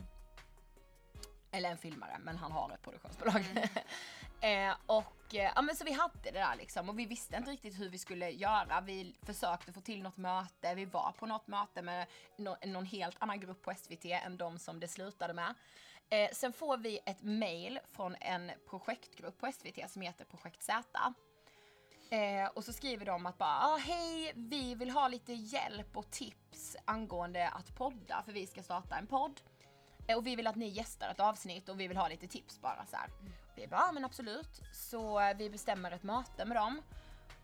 eller 1.53 1.71
en 1.71 1.79
filmare, 1.79 2.19
men 2.21 2.37
han 2.37 2.53
har 2.53 2.71
ett 2.71 2.83
produktionsbolag. 2.83 3.45
eh, 4.41 4.75
och 4.87 5.35
eh, 5.35 5.53
ja 5.55 5.63
men 5.63 5.77
så 5.77 5.85
vi 5.85 5.93
hade 5.93 6.19
det 6.23 6.31
där 6.31 6.57
liksom 6.57 6.89
och 6.89 6.99
vi 6.99 7.07
visste 7.07 7.37
inte 7.37 7.51
riktigt 7.51 7.81
hur 7.81 7.89
vi 7.89 7.99
skulle 7.99 8.31
göra. 8.31 8.81
Vi 8.81 9.15
försökte 9.23 9.73
få 9.73 9.81
till 9.81 10.03
något 10.03 10.17
möte, 10.17 10.75
vi 10.75 10.85
var 10.85 11.13
på 11.19 11.27
något 11.27 11.47
möte 11.47 11.83
med 11.83 12.07
no 12.37 12.57
någon 12.67 12.85
helt 12.85 13.17
annan 13.19 13.41
grupp 13.41 13.63
på 13.63 13.75
SVT 13.75 14.05
än 14.05 14.37
de 14.37 14.59
som 14.59 14.81
det 14.81 14.89
slutade 14.89 15.35
med. 15.35 15.55
Eh, 16.11 16.31
sen 16.33 16.53
får 16.53 16.77
vi 16.77 16.99
ett 17.07 17.23
mail 17.23 17.81
från 17.93 18.15
en 18.21 18.51
projektgrupp 18.69 19.39
på 19.39 19.53
SVT 19.53 19.91
som 19.91 20.03
heter 20.03 20.25
Projekt 20.25 20.63
Z. 20.63 21.15
Eh, 22.11 22.49
och 22.55 22.65
så 22.65 22.73
skriver 22.73 23.07
de 23.07 23.27
att 23.27 23.39
bara, 23.39 23.59
ah, 23.61 23.77
hej, 23.77 24.33
vi 24.35 24.75
vill 24.75 24.91
ha 24.91 25.09
lite 25.09 25.33
hjälp 25.33 25.97
och 25.97 26.11
tips 26.11 26.77
angående 26.85 27.49
att 27.49 27.77
podda 27.77 28.23
för 28.25 28.33
vi 28.33 28.47
ska 28.47 28.63
starta 28.63 28.97
en 28.97 29.07
podd. 29.07 29.41
Eh, 30.07 30.17
och 30.17 30.27
vi 30.27 30.37
vill 30.37 30.47
att 30.47 30.57
ni 30.57 30.69
gästar 30.69 31.11
ett 31.11 31.21
avsnitt 31.21 31.69
och 31.69 31.81
vi 31.81 31.89
vill 31.89 31.97
ha 31.97 32.09
lite 32.09 32.27
tips 32.27 32.61
bara 32.61 32.87
så 32.87 32.97
här. 32.97 33.11
Vi 33.57 33.67
bara, 33.67 33.81
ja 33.81 33.93
men 33.93 34.05
absolut. 34.05 34.63
Så 34.73 35.21
eh, 35.21 35.37
vi 35.37 35.51
bestämmer 35.51 35.91
ett 35.91 36.03
möte 36.03 36.45
med 36.45 36.57
dem. 36.57 36.83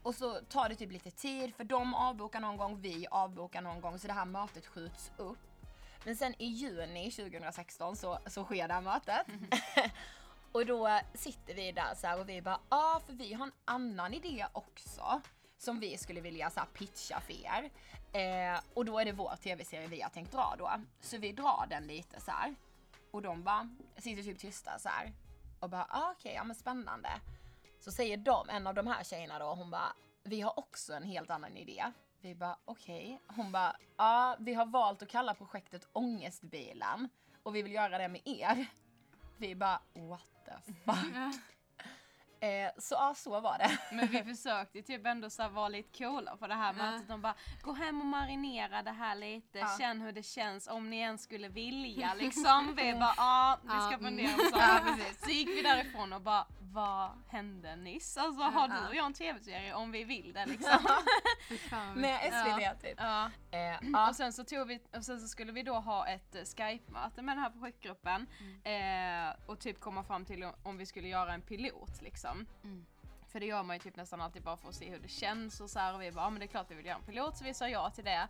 Och 0.03 0.15
så 0.15 0.41
tar 0.41 0.69
det 0.69 0.75
typ 0.75 0.93
lite 0.93 1.11
tid 1.11 1.55
för 1.55 1.65
de 1.65 1.95
avbokar 1.95 2.41
någon 2.41 2.57
gång, 2.57 2.81
vi 2.81 3.07
avbokar 3.11 3.63
någon 3.63 3.81
gång 3.81 3.99
så 3.99 4.07
det 4.07 4.13
här 4.13 4.25
mötet 4.25 4.67
skjuts 4.67 5.13
upp. 5.17 5.39
Men 6.05 6.17
sen 6.17 6.35
i 6.39 6.47
juni 6.47 7.11
2016 7.11 7.97
så, 7.97 8.19
så 8.27 8.45
sker 8.45 8.69
det 8.69 8.75
här 8.75 8.81
mötet. 8.81 9.27
och 10.53 10.67
då 10.67 11.01
sitter 11.15 11.55
vi 11.55 11.73
där 11.73 11.95
så 11.95 12.21
och 12.21 12.29
vi 12.29 12.43
bara, 12.43 12.61
ja 12.71 12.97
ah, 12.97 13.01
för 13.07 13.13
vi 13.13 13.35
har 13.35 13.47
en 13.47 13.53
annan 13.65 14.15
idé 14.15 14.47
också. 14.53 15.21
Som 15.63 15.81
vi 15.81 15.99
skulle 15.99 16.21
vilja 16.21 16.51
så 16.51 16.61
här, 16.61 16.67
pitcha 16.67 17.21
för 17.21 17.33
er. 17.33 17.71
Eh, 18.13 18.61
och 18.75 18.85
då 18.85 18.99
är 18.99 19.05
det 19.05 19.13
vår 19.13 19.37
tv-serie 19.37 19.89
vi 19.89 20.01
har 20.01 20.11
tänkt 20.11 20.33
dra 20.33 20.55
då. 20.59 20.71
Så 21.01 21.19
vi 21.19 21.33
drar 21.33 21.67
den 21.71 21.87
lite 21.87 22.21
så 22.21 22.31
här. 22.31 22.55
Och 23.11 23.23
de 23.23 23.43
bara 23.43 23.69
sitter 23.97 24.23
typ 24.23 24.39
tysta 24.39 24.79
så 24.79 24.89
här. 24.89 25.13
Och 25.61 25.71
bara, 25.71 25.87
ah, 25.91 26.13
okej, 26.19 26.35
ja 26.35 26.45
men 26.45 26.57
spännande. 26.57 27.09
Så 27.81 27.93
säger 27.93 28.17
de, 28.17 28.49
en 28.49 28.67
av 28.67 28.75
de 28.75 28.87
här 28.87 29.05
tjejerna 29.05 29.39
då, 29.39 29.55
hon 29.55 29.71
bara, 29.71 29.93
vi 30.23 30.41
har 30.41 30.59
också 30.59 30.93
en 30.93 31.03
helt 31.03 31.31
annan 31.31 31.57
idé. 31.57 31.85
Vi 32.21 32.35
bara, 32.35 32.57
okej. 32.65 33.21
Hon 33.27 33.53
bara, 33.53 33.77
ja 33.97 34.37
vi 34.39 34.55
har 34.55 34.67
valt 34.67 35.03
att 35.03 35.09
kalla 35.09 35.35
projektet 35.35 35.89
Ångestbilen. 35.93 37.09
Och 37.43 37.57
vi 37.57 37.63
vill 37.63 37.73
göra 37.73 37.99
det 37.99 38.09
med 38.09 38.21
er. 38.25 38.67
Vi 39.37 39.55
bara, 39.55 39.81
what 39.95 40.45
the 40.45 40.73
fuck. 40.73 41.35
eh, 42.43 42.71
så 42.79 42.95
ja, 42.95 43.15
så 43.17 43.41
var 43.41 43.59
det. 43.59 43.79
Men 43.93 44.07
vi 44.09 44.25
försökte 44.37 44.83
typ 44.83 45.07
ändå 45.07 45.31
så 45.31 45.49
vara 45.49 45.69
lite 45.69 45.99
coola 45.99 46.37
på 46.37 46.47
det 46.47 46.55
här 46.55 46.75
Ja. 46.79 46.85
mötet. 46.91 47.09
De 47.09 47.23
bara, 47.23 47.35
gå 47.63 47.73
hem 47.73 48.01
och 48.01 48.07
marinera 48.07 48.83
det 48.83 48.91
här 48.91 49.15
lite, 49.15 49.59
Ja. 49.59 49.77
känn 49.79 50.01
hur 50.01 50.13
det 50.13 50.23
känns 50.23 50.69
om 50.69 50.91
ni 50.91 50.97
ens 50.99 51.23
skulle 51.23 51.49
vilja 51.49 52.15
liksom. 52.19 52.75
Vi 52.77 52.93
bara, 52.95 53.15
ja 53.17 53.59
vi 53.63 53.69
Ja, 53.69 53.81
ska 53.81 53.95
mm. 53.95 54.01
fundera 54.05 54.37
på 54.37 54.59
Ja, 54.59 54.81
precis. 54.87 55.25
Så 55.25 55.31
gick 55.31 55.49
vi 55.49 55.63
därifrån 55.63 56.13
och 56.13 56.21
bara, 56.21 56.47
vad 56.75 57.11
hände 57.29 57.77
nyss? 57.77 58.17
Alltså 58.17 58.43
har 58.43 58.69
du 58.69 58.75
Ja. 58.75 58.89
och 58.89 58.95
jag 58.95 59.07
en 59.07 59.13
tv-serie 59.15 59.75
om 59.75 59.91
vi 59.93 60.05
vill 60.05 60.33
det 60.33 60.47
liksom? 60.53 60.79
Med. 61.95 62.21
SVT 62.33 62.81
typ. 62.83 62.95
Ja. 63.01 63.31
Eh, 63.51 63.79
ja. 63.93 64.09
Och 64.09 64.17
sen 64.17 64.33
så 64.33 64.45
tog 64.45 64.67
vi, 64.69 64.81
och 64.97 65.05
sen 65.05 65.21
så 65.21 65.29
skulle 65.29 65.53
vi 65.53 65.63
då 65.63 65.75
ha 65.75 66.07
ett 66.09 66.35
eh, 66.35 66.43
Skype-möte 66.43 67.23
med 67.23 67.37
den 67.37 67.43
här 67.43 67.51
projektgruppen 67.51 68.27
eh, 68.65 69.35
och 69.53 69.59
typ 69.59 69.81
komma 69.81 70.03
fram 70.03 70.25
till 70.25 70.47
om- 70.63 70.77
vi 70.77 70.87
skulle 70.87 71.09
göra 71.09 71.35
en 71.35 71.43
pilot 71.43 72.03
liksom. 72.03 72.47
Mm. 72.65 72.87
För 73.29 73.41
det 73.41 73.47
gör 73.47 73.63
man 73.63 73.77
ju 73.77 73.81
typ 73.81 73.97
nästan 73.97 74.21
alltid 74.21 74.43
bara 74.43 74.57
för 74.57 74.69
att 74.69 74.75
se 74.75 74.91
hur 74.91 74.99
det 74.99 75.09
känns 75.09 75.61
och 75.61 75.71
så 75.71 75.79
här 75.79 75.95
och 75.95 76.03
vi 76.03 76.13
bara, 76.13 76.25
ja 76.25 76.31
men 76.31 76.41
det 76.41 76.45
är 76.47 76.49
klart 76.49 76.71
vi 76.71 76.75
vill 76.75 76.87
göra 76.87 76.97
en 76.99 77.03
pilot 77.05 77.37
så 77.37 77.45
vi 77.45 77.55
sa 77.55 77.69
ja 77.69 77.91
till 77.91 78.05
det. 78.05 78.29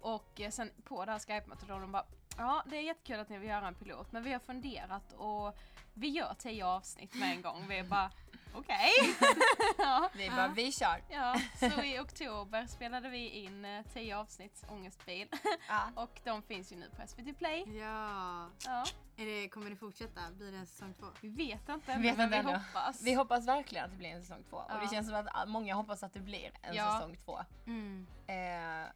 Och 0.00 0.40
eh, 0.40 0.50
sen 0.50 0.70
på 0.84 1.04
det 1.04 1.12
här 1.12 1.18
Skype-mötet 1.18 1.68
då 1.68 1.78
de 1.78 1.92
bara, 1.92 2.04
ja 2.38 2.62
det 2.66 2.76
är 2.76 2.80
jättekul 2.82 3.20
att 3.20 3.28
ni 3.28 3.38
vill 3.38 3.48
göra 3.48 3.68
en 3.68 3.74
pilot 3.74 4.12
men 4.12 4.22
vi 4.22 4.32
har 4.32 4.40
funderat 4.40 5.12
och 5.12 5.58
vi 5.94 6.08
gör 6.08 6.34
tio 6.38 6.66
avsnitt 6.66 7.14
med 7.14 7.36
en 7.36 7.42
gång. 7.42 7.64
Vi 7.68 7.82
bara, 7.82 8.10
okej. 8.54 8.90
ja. 9.78 10.10
Vi 10.14 10.30
bara, 10.30 10.48
vi 10.48 10.72
kör. 10.72 11.02
Ja, 11.08 11.40
så 11.58 11.82
i 11.82 11.98
oktober 12.00 12.66
spelade 12.66 13.08
vi 13.08 13.28
in 13.28 13.64
eh, 13.64 13.84
tio 13.94 14.16
avsnitt 14.16 14.64
Ångestbil 14.68 15.28
Ja. 15.68 15.90
och 16.02 16.20
de 16.24 16.42
finns 16.42 16.72
ju 16.72 16.76
nu 16.76 16.90
på 16.90 17.06
SVT 17.08 17.38
Play. 17.38 17.78
Ja. 17.78 18.48
Ja, 18.64 18.84
Är 19.16 19.26
det, 19.26 19.48
kommer 19.48 19.70
det 19.70 19.76
fortsätta? 19.76 20.20
Blir 20.30 20.52
det 20.52 20.58
en 20.58 20.66
säsong 20.66 20.94
två? 20.94 21.06
vi 21.20 21.28
vet 21.28 21.68
inte 21.68 21.96
Vet 21.98 22.16
men 22.16 22.30
vi 22.30 22.36
hoppas. 22.36 23.02
Vi 23.02 23.14
hoppas 23.14 23.46
verkligen 23.46 23.84
att 23.84 23.90
det 23.90 23.96
blir 23.96 24.10
en 24.10 24.22
säsong 24.22 24.44
två. 24.50 24.56
Och 24.56 24.64
Ja. 24.68 24.80
det 24.82 24.88
känns 24.94 25.06
som 25.08 25.16
att 25.16 25.48
många 25.48 25.74
hoppas 25.74 26.02
att 26.02 26.12
det 26.14 26.20
blir 26.20 26.50
en 26.62 26.74
Ja. 26.74 26.92
säsong 26.94 27.16
två. 27.24 27.40
Mm. 27.66 28.06
Eh, 28.26 28.88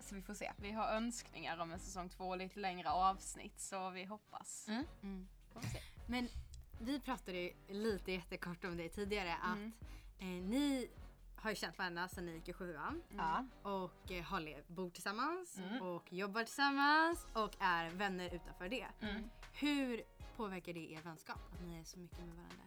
så 0.00 0.14
vi 0.14 0.22
får 0.22 0.34
se. 0.34 0.52
Vi 0.56 0.72
har 0.72 0.88
önskningar 0.88 1.58
om 1.58 1.72
en 1.72 1.78
säsong 1.78 2.08
två 2.08 2.24
och 2.28 2.36
lite 2.36 2.60
längre 2.60 2.90
avsnitt 2.90 3.60
så 3.60 3.90
vi 3.90 4.04
hoppas. 4.04 4.68
Mm. 4.68 4.84
Mm. 5.02 5.28
Får 5.52 5.60
vi 5.60 5.66
se. 5.68 5.80
Men 6.06 6.28
vi 6.80 7.00
pratade 7.00 7.52
lite 7.68 8.12
jättekort 8.12 8.64
om 8.64 8.76
det 8.76 8.88
tidigare 8.88 9.34
att 9.42 9.56
Mm. 9.56 9.72
eh, 10.18 10.26
ni 10.26 10.88
har 11.36 11.50
ju 11.50 11.56
känt 11.56 11.78
varandra 11.78 12.08
sedan 12.08 12.26
ni 12.26 12.32
gick 12.32 12.48
i 12.48 12.52
sjuan 12.52 13.02
Ja. 13.16 13.44
och 13.62 14.10
eh, 14.12 14.22
har 14.24 14.40
lev, 14.40 14.64
bor 14.66 14.90
tillsammans 14.90 15.58
Mm. 15.58 15.82
och 15.82 16.12
jobbar 16.12 16.44
tillsammans 16.44 17.26
och 17.34 17.56
är 17.58 17.90
vänner 17.90 18.34
utanför 18.34 18.68
det. 18.68 18.86
Mm. 19.00 19.30
Hur 19.52 20.02
påverkar 20.36 20.72
det 20.72 20.92
er 20.92 21.00
vänskap 21.02 21.38
att 21.52 21.60
ni 21.66 21.78
är 21.80 21.84
så 21.84 21.98
mycket 21.98 22.18
med 22.18 22.28
varandra? 22.36 22.64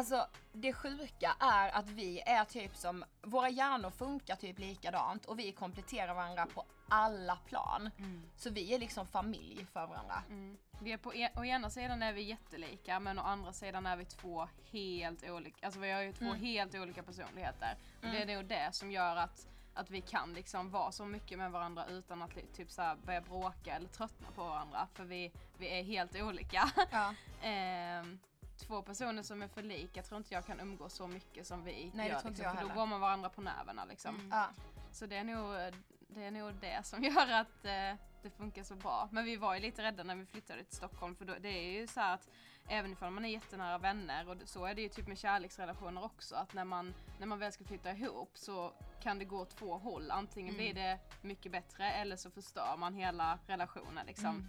Alltså 0.00 0.26
det 0.52 0.72
sjuka 0.72 1.36
är 1.40 1.68
att 1.70 1.88
vi 1.88 2.20
är 2.20 2.44
typ 2.44 2.76
som, 2.76 3.04
våra 3.22 3.48
hjärnor 3.48 3.90
funkar 3.90 4.36
typ 4.36 4.58
likadant 4.58 5.24
och 5.24 5.38
vi 5.38 5.52
kompletterar 5.52 6.14
varandra 6.14 6.46
på 6.46 6.64
alla 6.88 7.36
plan. 7.36 7.90
Så 8.36 8.50
vi 8.50 8.74
är 8.74 8.78
liksom 8.78 9.06
familj 9.06 9.66
för 9.72 9.86
varandra. 9.86 10.22
Mm. 10.28 10.56
Vi 10.82 10.92
är 10.92 10.96
på 10.96 11.14
e- 11.14 11.30
å 11.36 11.44
ena 11.44 11.70
sidan 11.70 12.02
är 12.02 12.12
vi 12.12 12.22
jättelika 12.22 13.00
men 13.00 13.18
å 13.18 13.22
andra 13.22 13.52
sidan 13.52 13.86
är 13.86 13.96
vi 13.96 14.04
två 14.04 14.48
helt 14.72 15.24
olika, 15.30 15.66
alltså 15.66 15.80
vi 15.80 15.90
har 15.92 16.02
ju 16.02 16.12
två 16.12 16.24
Mm. 16.24 16.40
helt 16.40 16.74
olika 16.74 17.02
personligheter. 17.02 17.76
Och 17.98 18.04
Mm. 18.04 18.16
det 18.26 18.32
är 18.32 18.36
nog 18.36 18.44
det 18.46 18.68
som 18.74 18.90
gör 18.90 19.16
att, 19.16 19.48
att 19.74 19.90
vi 19.90 20.00
kan 20.00 20.34
liksom 20.34 20.70
vara 20.70 20.92
så 20.92 21.04
mycket 21.04 21.38
med 21.38 21.50
varandra 21.52 21.86
utan 21.86 22.22
att 22.22 22.30
typ 22.56 22.70
så 22.70 22.96
börja 23.06 23.20
bråka 23.20 23.76
eller 23.76 23.88
tröttna 23.88 24.28
på 24.34 24.44
varandra 24.44 24.88
för 24.94 25.04
vi, 25.04 25.32
vi 25.58 25.78
är 25.78 25.82
helt 25.82 26.16
olika. 26.16 26.70
Ja. 26.90 27.14
Ehm, 27.42 28.18
två 28.60 28.82
personer 28.82 29.22
som 29.22 29.42
är 29.42 29.48
för 29.48 29.62
lika 29.62 30.02
tror 30.02 30.18
inte 30.18 30.34
jag 30.34 30.46
kan 30.46 30.60
umgås 30.60 30.94
så 30.94 31.06
mycket 31.06 31.46
som 31.46 31.64
vi 31.64 31.72
Nej, 31.72 31.90
det 32.06 32.12
gör. 32.12 32.20
tror 32.20 32.28
inte 32.28 32.28
liksom, 32.28 32.44
jag 32.44 32.52
för 32.54 32.62
då 32.62 32.68
heller. 32.68 32.80
går 32.80 32.86
man 32.86 33.00
varandra 33.00 33.28
på 33.28 33.40
nerverna 33.40 33.84
liksom. 33.84 34.14
Mm. 34.14 34.28
Ja. 34.30 34.48
Så 34.92 35.06
det 35.06 35.16
är, 35.16 35.24
nog, 35.24 35.74
det 36.08 36.24
är 36.24 36.30
nog 36.30 36.54
det 36.54 36.86
som 36.86 37.04
gör 37.04 37.30
att, 37.32 37.64
eh, 37.64 37.94
det 38.22 38.30
funkar 38.36 38.62
så 38.62 38.74
bra. 38.74 39.08
Men 39.12 39.24
vi 39.24 39.36
var 39.36 39.54
ju 39.54 39.60
lite 39.60 39.82
rädda 39.82 40.02
när 40.02 40.14
vi 40.14 40.26
flyttade 40.26 40.64
till 40.64 40.76
Stockholm 40.76 41.16
för 41.16 41.24
då, 41.24 41.34
det 41.40 41.48
är 41.48 41.80
ju 41.80 41.86
så 41.86 42.00
här 42.00 42.14
att 42.14 42.28
även 42.68 42.92
ifall 42.92 43.10
man 43.10 43.24
är 43.24 43.28
jättenära 43.28 43.78
vänner 43.78 44.28
och 44.28 44.36
så 44.44 44.64
är 44.64 44.74
det 44.74 44.82
ju 44.82 44.88
typ 44.88 45.08
med 45.08 45.18
kärleksrelationer 45.18 46.04
också 46.04 46.34
att 46.34 46.54
när 46.54 46.64
man, 46.64 46.94
när 47.18 47.26
man 47.26 47.38
väl 47.38 47.52
ska 47.52 47.64
flytta 47.64 47.90
ihop 47.92 48.30
så 48.34 48.72
kan 49.02 49.18
det 49.18 49.24
gå 49.24 49.44
två 49.44 49.78
håll. 49.78 50.10
Antingen 50.10 50.54
blir 50.54 50.74
det 50.74 50.98
mycket 51.22 51.52
bättre 51.52 51.92
eller 51.92 52.16
så 52.16 52.30
förstör 52.30 52.76
man 52.76 52.94
hela 52.94 53.38
relationen 53.46 54.06
liksom. 54.06 54.48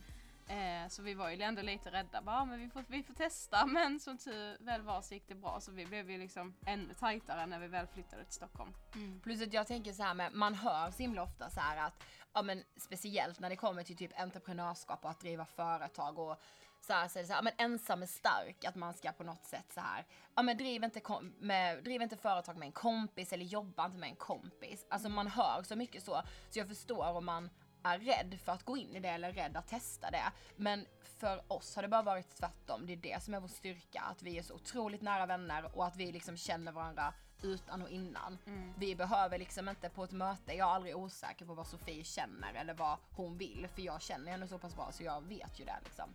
Eh, 0.51 0.88
så 0.88 1.01
vi 1.01 1.13
var 1.13 1.29
ju 1.29 1.41
ändå 1.41 1.62
lite 1.62 1.91
rädda, 1.91 2.22
bara, 2.22 2.36
ah, 2.36 2.46
men 2.46 2.60
vi 2.60 2.70
får, 2.70 2.84
vi 2.88 3.03
får 3.03 3.13
testa. 3.13 3.65
Men 3.67 4.00
som 4.00 4.17
tur 4.17 4.58
väl 4.65 4.81
var 4.81 5.01
så 5.01 5.13
gick 5.13 5.27
det 5.27 5.36
bra 5.36 5.60
så 5.62 5.72
vi 5.72 5.86
blev 5.86 6.12
ju 6.12 6.17
liksom 6.17 6.53
ännu 6.65 6.93
tajtare 6.93 7.46
när 7.46 7.60
vi 7.60 7.67
väl 7.67 7.88
flyttade 7.88 8.25
till 8.25 8.34
Stockholm. 8.34 8.74
Mm. 8.96 9.20
Plus 9.20 9.41
att 9.41 9.53
jag 9.53 9.67
tänker 9.67 9.93
så 9.93 10.03
här 10.03 10.13
med, 10.13 10.34
man 10.34 10.53
hör 10.53 10.91
så 10.91 10.98
himla 10.98 11.24
ofta 11.24 11.50
så 11.50 11.60
här 11.60 11.88
att, 11.88 12.03
ja 12.34 12.41
men 12.41 12.63
speciellt 12.77 13.39
när 13.39 13.50
det 13.50 13.55
kommer 13.55 13.84
till 13.84 13.98
typ 13.98 14.20
entreprenörskap 14.20 15.03
och 15.03 15.10
att 15.10 15.20
driva 15.20 15.46
företag 15.46 16.20
och 16.20 16.41
så 16.81 16.93
här, 16.93 17.08
så 17.08 17.20
är 17.20 17.24
det 17.24 17.27
så 17.27 17.34
här, 17.34 17.41
men 17.41 17.53
ensam 17.58 18.01
är 18.01 18.08
stark, 18.08 18.65
att 18.65 18.75
man 18.75 18.93
ska 18.93 19.12
på 19.12 19.24
något 19.24 19.46
sätt 19.46 19.74
så 19.74 19.79
här, 19.79 20.05
ja 20.36 20.41
men 20.41 20.58
driv 20.58 20.84
inte, 20.84 21.01
med, 21.39 21.84
driv 21.84 22.01
inte 22.01 22.17
företag 22.17 22.58
med 22.58 22.65
en 22.65 22.72
kompis 22.72 23.34
eller 23.34 23.46
jobba 23.46 23.86
inte 23.86 23.98
med 23.98 24.10
en 24.10 24.15
kompis. 24.15 24.86
Alltså 24.89 25.10
man 25.10 25.27
hör 25.27 25.63
så 25.63 25.75
mycket 25.75 26.03
så, 26.03 26.22
så 26.50 26.60
jag 26.60 26.67
förstår 26.67 27.17
om 27.17 27.25
man 27.25 27.50
är 27.83 28.00
rädd 28.00 28.39
för 28.43 28.51
att 28.51 28.63
gå 28.63 28.77
in 28.77 28.95
i 28.95 29.00
det 29.00 29.09
eller 29.09 29.31
rädd 29.31 29.57
att 29.57 29.67
testa 29.67 30.11
det. 30.11 30.31
Men 30.55 30.85
för 31.01 31.41
oss 31.47 31.75
har 31.75 31.81
det 31.83 31.88
bara 31.88 32.01
varit 32.01 32.35
tvärtom. 32.35 32.85
Det 32.85 32.93
är 32.93 32.97
det 32.97 33.23
som 33.23 33.33
är 33.33 33.39
vår 33.39 33.47
styrka, 33.47 34.01
att 34.01 34.23
vi 34.23 34.38
är 34.38 34.43
så 34.43 34.53
otroligt 34.53 35.01
nära 35.01 35.25
vänner 35.25 35.77
och 35.77 35.85
att 35.85 35.95
vi 35.95 36.11
liksom 36.11 36.38
känner 36.38 36.71
varandra 36.71 37.13
utan 37.43 37.81
och 37.81 37.89
innan. 37.89 38.38
Vi 38.77 38.95
behöver 38.95 39.38
liksom 39.38 39.69
inte 39.69 39.89
på 39.89 40.03
ett 40.03 40.11
möte, 40.11 40.53
jag 40.53 40.69
är 40.69 40.73
aldrig 40.73 40.97
osäker 40.97 41.45
på 41.45 41.53
vad 41.53 41.67
Sofie 41.67 42.03
känner 42.03 42.53
eller 42.53 42.73
vad 42.73 42.97
hon 43.15 43.38
vill 43.38 43.67
för 43.75 43.81
jag 43.81 44.01
känner 44.01 44.31
henne 44.31 44.47
så 44.47 44.57
pass 44.57 44.75
bra 44.75 44.91
så 44.91 45.03
jag 45.03 45.21
vet 45.21 45.59
ju 45.59 45.65
det 45.65 45.79
liksom. 45.83 46.09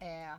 Eh, 0.00 0.34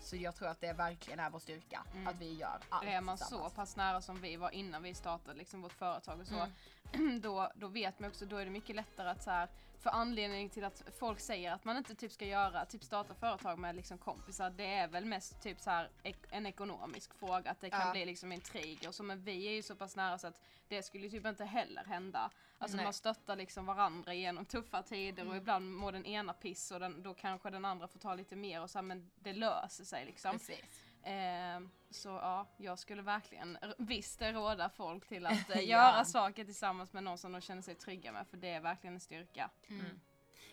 så 0.00 0.16
jag 0.16 0.34
tror 0.34 0.48
att 0.48 0.60
det 0.60 0.72
verkligen 0.72 1.20
är 1.20 1.30
vår 1.30 1.38
styrka, 1.38 1.82
att 2.06 2.16
vi 2.16 2.34
gör 2.34 2.60
allt 2.68 2.84
Är 2.84 3.00
man 3.00 3.18
så 3.18 3.50
pass 3.50 3.76
nära 3.76 4.00
som 4.00 4.20
vi 4.20 4.36
var 4.36 4.50
innan 4.50 4.82
vi 4.82 4.94
startade 4.94 5.38
liksom 5.38 5.62
vårt 5.62 5.72
företag 5.72 6.20
och 6.20 6.26
så, 6.26 6.46
då, 7.20 7.50
då 7.54 7.68
vet 7.68 7.98
man 7.98 8.10
också, 8.10 8.26
då 8.26 8.36
är 8.36 8.44
det 8.44 8.50
mycket 8.50 8.76
lättare 8.76 9.08
att 9.08 9.22
så 9.22 9.30
här, 9.30 9.48
för 9.80 9.90
anledning 9.90 10.48
till 10.50 10.64
att 10.64 10.82
folk 10.98 11.20
säger 11.20 11.52
att 11.52 11.64
man 11.64 11.76
inte 11.76 11.94
typ 11.94 12.12
ska 12.12 12.24
göra, 12.26 12.64
typ 12.66 12.84
starta 12.84 13.14
företag 13.14 13.58
med 13.58 13.76
liksom 13.76 13.98
kompisar, 13.98 14.50
det 14.50 14.66
är 14.66 14.88
väl 14.88 15.04
mest 15.04 15.42
typ 15.42 15.60
så 15.60 15.70
här 15.70 15.90
ek- 16.02 16.26
en 16.30 16.46
ekonomisk 16.46 17.14
fråga, 17.14 17.50
att 17.50 17.60
det 17.60 17.70
kan 17.70 17.86
Ja. 17.86 17.92
bli 17.92 18.04
liksom 18.06 18.32
intriger 18.32 18.88
och 18.88 18.94
så, 18.94 19.02
men 19.02 19.22
vi 19.24 19.46
är 19.46 19.52
ju 19.52 19.62
så 19.62 19.74
pass 19.76 19.96
nära 19.96 20.18
så 20.18 20.26
att 20.26 20.40
det 20.68 20.82
skulle 20.82 21.10
typ 21.10 21.26
inte 21.26 21.44
heller 21.44 21.84
hända. 21.84 22.30
Alltså 22.58 22.76
Nej. 22.76 22.84
man 22.86 22.92
stöttar 22.92 23.36
liksom 23.36 23.66
varandra 23.66 24.14
genom 24.14 24.44
tuffa 24.44 24.82
tider 24.82 25.28
och 25.28 25.36
ibland 25.36 25.72
mår 25.72 25.92
den 25.92 26.06
ena 26.06 26.32
piss 26.32 26.70
och 26.70 26.80
den, 26.80 27.02
då 27.02 27.14
kanske 27.14 27.50
den 27.50 27.64
andra 27.64 27.88
får 27.88 27.98
ta 27.98 28.14
lite 28.14 28.36
mer 28.36 28.62
och 28.62 28.70
så 28.70 28.78
här, 28.78 28.82
men 28.82 29.10
det 29.20 29.32
löser 29.32 29.84
sig 29.84 30.04
liksom. 30.06 30.32
Precis. 30.32 30.60
Eh, 31.06 31.60
så 31.90 32.08
ja, 32.08 32.46
jag 32.56 32.78
skulle 32.78 33.02
verkligen 33.02 33.58
visst 33.78 34.22
råda 34.22 34.68
folk 34.68 35.08
till 35.08 35.26
att 35.26 35.32
eh, 35.50 35.56
Ja. 35.56 35.60
göra 35.62 36.04
saker 36.04 36.44
tillsammans 36.44 36.92
med 36.92 37.02
någon 37.04 37.18
som 37.18 37.32
de 37.32 37.40
känner 37.40 37.62
sig 37.62 37.74
trygga 37.74 38.12
med 38.12 38.26
för 38.26 38.36
det 38.36 38.48
är 38.50 38.60
verkligen 38.60 38.94
en 38.94 39.00
styrka. 39.00 39.50
Mm. 39.68 40.00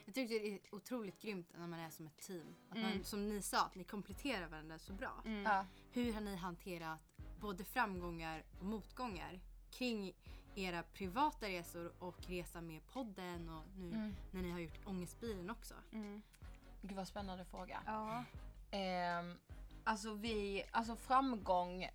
Jag 0.05 0.15
tycker 0.15 0.39
det 0.39 0.47
är 0.53 0.59
otroligt 0.75 1.21
grymt 1.21 1.47
när 1.57 1.67
man 1.67 1.79
är 1.79 1.89
som 1.89 2.07
ett 2.07 2.17
team. 2.17 2.55
Att 2.69 2.77
Mm. 2.77 2.89
man, 2.89 3.03
som 3.03 3.29
ni 3.29 3.41
sa, 3.41 3.65
att 3.65 3.75
ni 3.75 3.83
kompletterar 3.83 4.47
varandra 4.47 4.79
så 4.79 4.93
bra. 4.93 5.21
Mm. 5.25 5.43
Ja. 5.43 5.65
Hur 5.91 6.13
har 6.13 6.21
ni 6.21 6.35
hanterat 6.35 6.99
både 7.39 7.63
framgångar 7.63 8.43
och 8.59 8.65
motgångar 8.65 9.39
kring 9.71 10.13
era 10.55 10.83
privata 10.83 11.47
resor 11.47 11.93
och 11.99 12.15
resa 12.27 12.61
med 12.61 12.81
podden 12.93 13.49
och 13.49 13.63
nu 13.77 13.87
Mm. 13.95 14.15
när 14.31 14.41
ni 14.41 14.51
har 14.51 14.59
gjort 14.59 14.79
Ångestbilen 14.87 15.49
också? 15.49 15.73
Mm. 15.91 16.21
Gud 16.81 16.97
vad 16.97 17.07
spännande 17.07 17.45
fråga. 17.45 17.79
Ja. 17.85 18.23
Ehm, 18.71 19.37
alltså 19.83 20.13
vi, 20.13 20.63
alltså 20.71 20.95
framgång, 20.95 21.89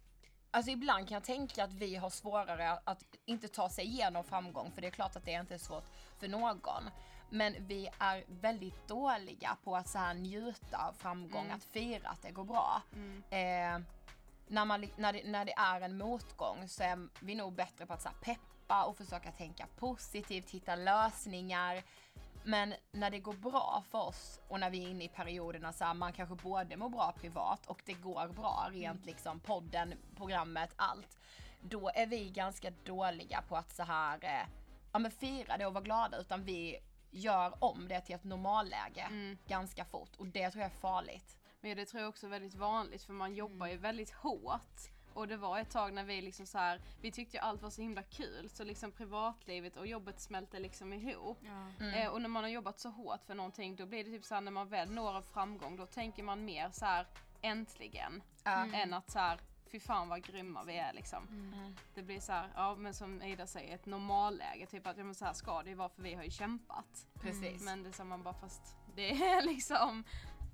alltså 0.50 0.70
ibland 0.70 1.08
kan 1.08 1.14
jag 1.14 1.24
tänka 1.24 1.64
att 1.64 1.72
vi 1.72 1.96
har 1.96 2.10
svårare 2.10 2.78
att, 2.84 3.04
inte 3.24 3.48
ta 3.48 3.68
sig 3.68 3.84
igenom 3.84 4.24
framgång 4.24 4.70
för 4.70 4.80
det 4.80 4.86
är 4.86 4.90
klart 4.90 5.16
att 5.16 5.24
det 5.24 5.32
inte 5.32 5.54
är 5.54 5.58
svårt 5.58 5.86
för 6.18 6.28
någon. 6.28 6.90
Men 7.30 7.54
vi 7.66 7.88
är 7.98 8.24
väldigt 8.28 8.88
dåliga 8.88 9.56
på 9.64 9.76
att 9.76 9.88
så 9.88 9.98
här 9.98 10.14
njuta 10.14 10.88
av 10.88 10.92
framgång, 10.92 11.44
Mm. 11.44 11.56
att 11.56 11.64
fira 11.64 12.08
att 12.08 12.22
det 12.22 12.30
går 12.30 12.44
bra. 12.44 12.82
Mm. 12.94 13.22
Eh, 13.30 13.86
när, 14.46 14.64
man, 14.64 14.88
när, 14.96 15.12
det, 15.12 15.22
när 15.24 15.44
det 15.44 15.54
är 15.56 15.80
en 15.80 15.98
motgång 15.98 16.68
så 16.68 16.82
är 16.82 17.08
vi 17.20 17.34
nog 17.34 17.52
bättre 17.52 17.86
på 17.86 17.92
att 17.92 18.02
så 18.02 18.08
peppa 18.20 18.84
och 18.84 18.96
försöka 18.96 19.32
tänka 19.32 19.66
positivt, 19.78 20.50
hitta 20.50 20.76
lösningar. 20.76 21.82
Men 22.48 22.74
när 22.92 23.10
det 23.10 23.18
går 23.18 23.32
bra 23.32 23.82
för 23.90 23.98
oss 23.98 24.40
och 24.48 24.60
när 24.60 24.70
vi 24.70 24.84
är 24.84 24.88
inne 24.88 25.04
i 25.04 25.08
perioderna 25.08 25.72
så 25.72 25.84
här, 25.84 25.94
man 25.94 26.12
kanske 26.12 26.34
både 26.34 26.76
mår 26.76 26.88
bra 26.88 27.12
privat 27.12 27.66
och 27.66 27.82
det 27.86 27.92
går 27.92 28.28
bra 28.28 28.68
rent 28.70 29.06
liksom 29.06 29.40
podden, 29.40 29.94
programmet, 30.16 30.70
allt. 30.76 31.18
Då 31.60 31.90
är 31.94 32.06
vi 32.06 32.28
ganska 32.30 32.70
dåliga 32.84 33.42
på 33.48 33.56
att 33.56 33.74
så 33.74 33.82
här, 33.82 34.18
eh, 34.24 34.48
ja 34.92 34.98
men 34.98 35.10
fira 35.10 35.56
det 35.56 35.66
och 35.66 35.74
vara 35.74 35.84
glada 35.84 36.18
utan 36.18 36.44
vi 36.44 36.78
gör 37.10 37.64
om 37.64 37.88
det 37.88 38.00
till 38.00 38.14
ett 38.14 38.24
normalläge 38.24 39.06
Mm. 39.10 39.38
ganska 39.46 39.84
fort 39.84 40.16
och 40.16 40.26
det 40.26 40.50
tror 40.50 40.62
jag 40.62 40.72
är 40.72 40.76
farligt. 40.76 41.38
Men 41.60 41.76
det 41.76 41.84
tror 41.86 42.00
jag 42.02 42.08
också 42.08 42.26
är 42.26 42.30
väldigt 42.30 42.54
vanligt 42.54 43.02
för 43.02 43.12
man 43.12 43.34
jobbar 43.34 43.66
ju 43.66 43.76
väldigt 43.76 44.10
hårt. 44.10 44.80
Och 45.18 45.28
det 45.28 45.36
var 45.36 45.58
ett 45.58 45.70
tag 45.70 45.92
när 45.92 46.04
vi 46.04 46.22
liksom 46.22 46.46
så 46.46 46.58
här, 46.58 46.80
vi 47.00 47.12
tyckte 47.12 47.36
ju 47.36 47.40
allt 47.40 47.62
var 47.62 47.70
så 47.70 47.82
himla 47.82 48.02
kul 48.02 48.48
så 48.48 48.64
liksom 48.64 48.92
privatlivet 48.92 49.76
och 49.76 49.86
jobbet 49.86 50.20
smälte 50.20 50.58
liksom 50.58 50.92
ihop. 50.92 51.38
Ja. 51.40 51.84
Mm. 51.84 51.94
Eh, 51.94 52.08
och 52.08 52.22
när 52.22 52.28
man 52.28 52.42
har 52.44 52.50
jobbat 52.50 52.80
så 52.80 52.88
hårt 52.90 53.24
för 53.24 53.34
någonting 53.34 53.76
då 53.76 53.86
blir 53.86 54.04
det 54.04 54.10
typ 54.10 54.24
så 54.24 54.34
här 54.34 54.40
när 54.40 54.50
man 54.52 54.68
väl 54.68 54.90
når 54.90 55.16
en 55.16 55.22
framgång 55.22 55.76
då 55.76 55.86
tänker 55.86 56.22
man 56.22 56.44
mer 56.44 56.70
så 56.70 56.84
här 56.84 57.06
äntligen 57.40 58.22
Ja. 58.44 58.66
än 58.74 58.94
att 58.94 59.10
så 59.10 59.18
här 59.18 59.40
fy 59.70 59.80
fan 59.80 60.08
vad 60.08 60.24
grymma 60.24 60.64
vi 60.64 60.76
är 60.76 60.92
liksom. 60.92 61.28
Mm. 61.28 61.76
Det 61.94 62.02
blir 62.02 62.20
så 62.20 62.32
här, 62.32 62.52
ja 62.54 62.74
men 62.74 62.94
som 62.94 63.22
Ida 63.22 63.46
säger, 63.46 63.74
ett 63.74 63.86
normalläge. 63.86 64.66
Typ 64.66 64.86
att 64.86 64.96
ja, 64.96 65.04
men 65.04 65.14
så 65.14 65.24
här 65.24 65.32
ska 65.32 65.62
det 65.62 65.68
ju 65.68 65.74
vara 65.74 65.88
för 65.88 66.02
vi 66.02 66.14
har 66.14 66.24
ju 66.24 66.30
kämpat. 66.30 67.06
Precis. 67.20 67.62
Men 67.64 67.82
det 67.82 67.88
är 67.88 67.92
som 67.92 68.08
man 68.08 68.22
bara 68.22 68.34
fast 68.34 68.76
det 68.94 69.10
är 69.10 69.42
liksom 69.46 70.04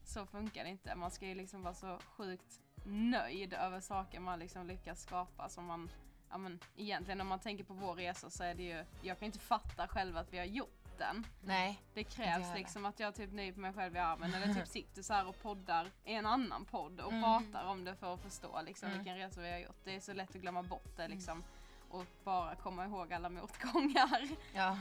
så 0.05 0.27
funkar 0.27 0.65
det 0.65 0.71
inte. 0.71 0.95
Man 0.95 1.11
ska 1.11 1.27
ju 1.27 1.35
liksom 1.35 1.63
vara 1.63 1.75
så 1.75 1.99
sjukt 2.17 2.61
nöjd 2.85 3.53
över 3.53 3.81
saker 3.81 4.21
man 4.21 4.39
liksom 4.39 4.67
lyckas 4.67 5.03
skapa 5.03 5.49
som 5.49 5.65
man 5.65 5.91
Ja 6.31 6.39
men 6.39 6.59
egentligen 6.77 7.21
om 7.21 7.27
man 7.27 7.39
tänker 7.39 7.65
på 7.65 7.75
vår 7.75 7.95
resa 7.95 8.31
så 8.31 8.45
är 8.45 8.55
det 8.55 8.63
ju, 8.63 8.85
jag 9.03 9.19
kan 9.19 9.27
inte 9.27 9.39
fatta 9.39 9.89
själv 9.89 10.17
att 10.17 10.33
vi 10.33 10.39
har 10.39 10.45
gjort 10.45 10.99
den. 10.99 11.27
Nej. 11.41 11.81
Det 11.95 12.05
krävs 12.05 12.29
heller. 12.45 12.55
liksom 12.55 12.87
att 12.87 13.01
jag 13.01 13.15
typ 13.15 13.33
nyper 13.33 13.61
mig 13.61 13.73
själv 13.73 13.97
i 13.97 13.99
armen 13.99 14.35
eller 14.35 14.55
typ 14.55 14.69
sitter 14.79 15.03
så 15.03 15.13
här 15.15 15.27
och 15.27 15.43
poddar 15.43 15.91
i 16.05 16.15
en 16.15 16.27
annan 16.27 16.65
podd 16.65 17.01
och 17.01 17.13
Mm. 17.13 17.23
pratar 17.23 17.65
om 17.67 17.85
det 17.85 17.95
för 17.97 18.15
att 18.15 18.21
förstå 18.21 18.63
liksom 18.63 18.87
Mm. 18.89 18.99
vilken 18.99 19.17
resa 19.19 19.41
vi 19.41 19.53
har 19.53 19.59
gjort. 19.59 19.77
Det 19.85 19.97
är 19.97 20.01
så 20.01 20.13
lätt 20.13 20.31
att 20.37 20.43
glömma 20.43 20.63
bort 20.63 20.97
det 20.97 21.09
liksom 21.09 21.45
och 21.89 22.07
bara 22.25 22.55
komma 22.57 22.85
ihåg 22.85 23.13
alla 23.13 23.29
motgångar. 23.29 24.29
Ja. 24.55 24.79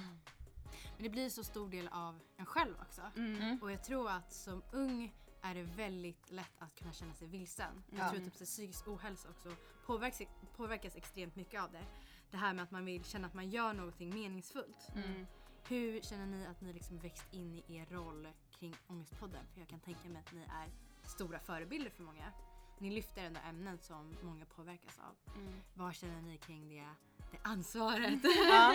Men 0.95 1.03
det 1.03 1.09
blir 1.09 1.29
så 1.29 1.43
stor 1.43 1.69
del 1.69 1.87
av 1.91 2.19
en 2.37 2.45
själv 2.45 2.75
också. 2.81 3.01
Mm. 3.15 3.41
Mm. 3.41 3.59
Och 3.61 3.71
jag 3.71 3.83
tror 3.83 4.09
att 4.09 4.33
som 4.33 4.63
ung 4.71 5.13
är 5.43 5.55
det 5.55 5.63
väldigt 5.63 6.31
lätt 6.31 6.61
att 6.61 6.75
kunna 6.75 6.93
känna 6.93 7.13
sig 7.13 7.27
vilsen. 7.27 7.83
Jag 7.89 7.99
Ja. 7.99 8.09
tror 8.09 8.19
typ 8.19 8.35
så 8.35 8.45
psykisk 8.45 8.87
ohälsa 8.87 9.29
också 9.29 9.55
påverkas, 9.85 10.21
påverkas 10.55 10.95
extremt 10.95 11.35
mycket 11.35 11.61
av 11.61 11.71
det. 11.71 11.85
Det 12.31 12.37
här 12.37 12.53
med 12.53 12.63
att 12.63 12.71
man 12.71 12.85
vill 12.85 13.03
känna 13.03 13.27
att 13.27 13.33
man 13.33 13.49
gör 13.49 13.73
någonting 13.73 14.13
meningsfullt. 14.13 14.87
Mm. 14.95 15.25
Hur 15.67 16.01
känner 16.01 16.25
ni 16.25 16.45
att 16.45 16.61
ni 16.61 16.73
liksom 16.73 16.97
växt 16.99 17.33
in 17.33 17.53
i 17.53 17.75
er 17.77 17.85
roll 17.85 18.27
kring 18.59 18.75
Ångestpodden? 18.87 19.45
För 19.53 19.59
jag 19.59 19.69
kan 19.69 19.79
tänka 19.79 20.09
mig 20.09 20.19
att 20.25 20.33
ni 20.33 20.41
är 20.41 20.69
stora 21.09 21.39
förebilder 21.39 21.89
för 21.91 22.03
många. 22.03 22.31
Ni 22.79 22.91
lyfter 22.91 23.23
ändå 23.23 23.39
ämnen 23.49 23.77
som 23.79 24.15
många 24.23 24.45
påverkas 24.45 24.99
av. 24.99 25.33
Mm. 25.35 25.61
Vad 25.73 25.95
känner 25.95 26.21
ni 26.21 26.37
kring 26.37 26.69
det, 26.69 26.87
det 27.31 27.37
ansvaret? 27.43 28.19
Ja. 28.49 28.73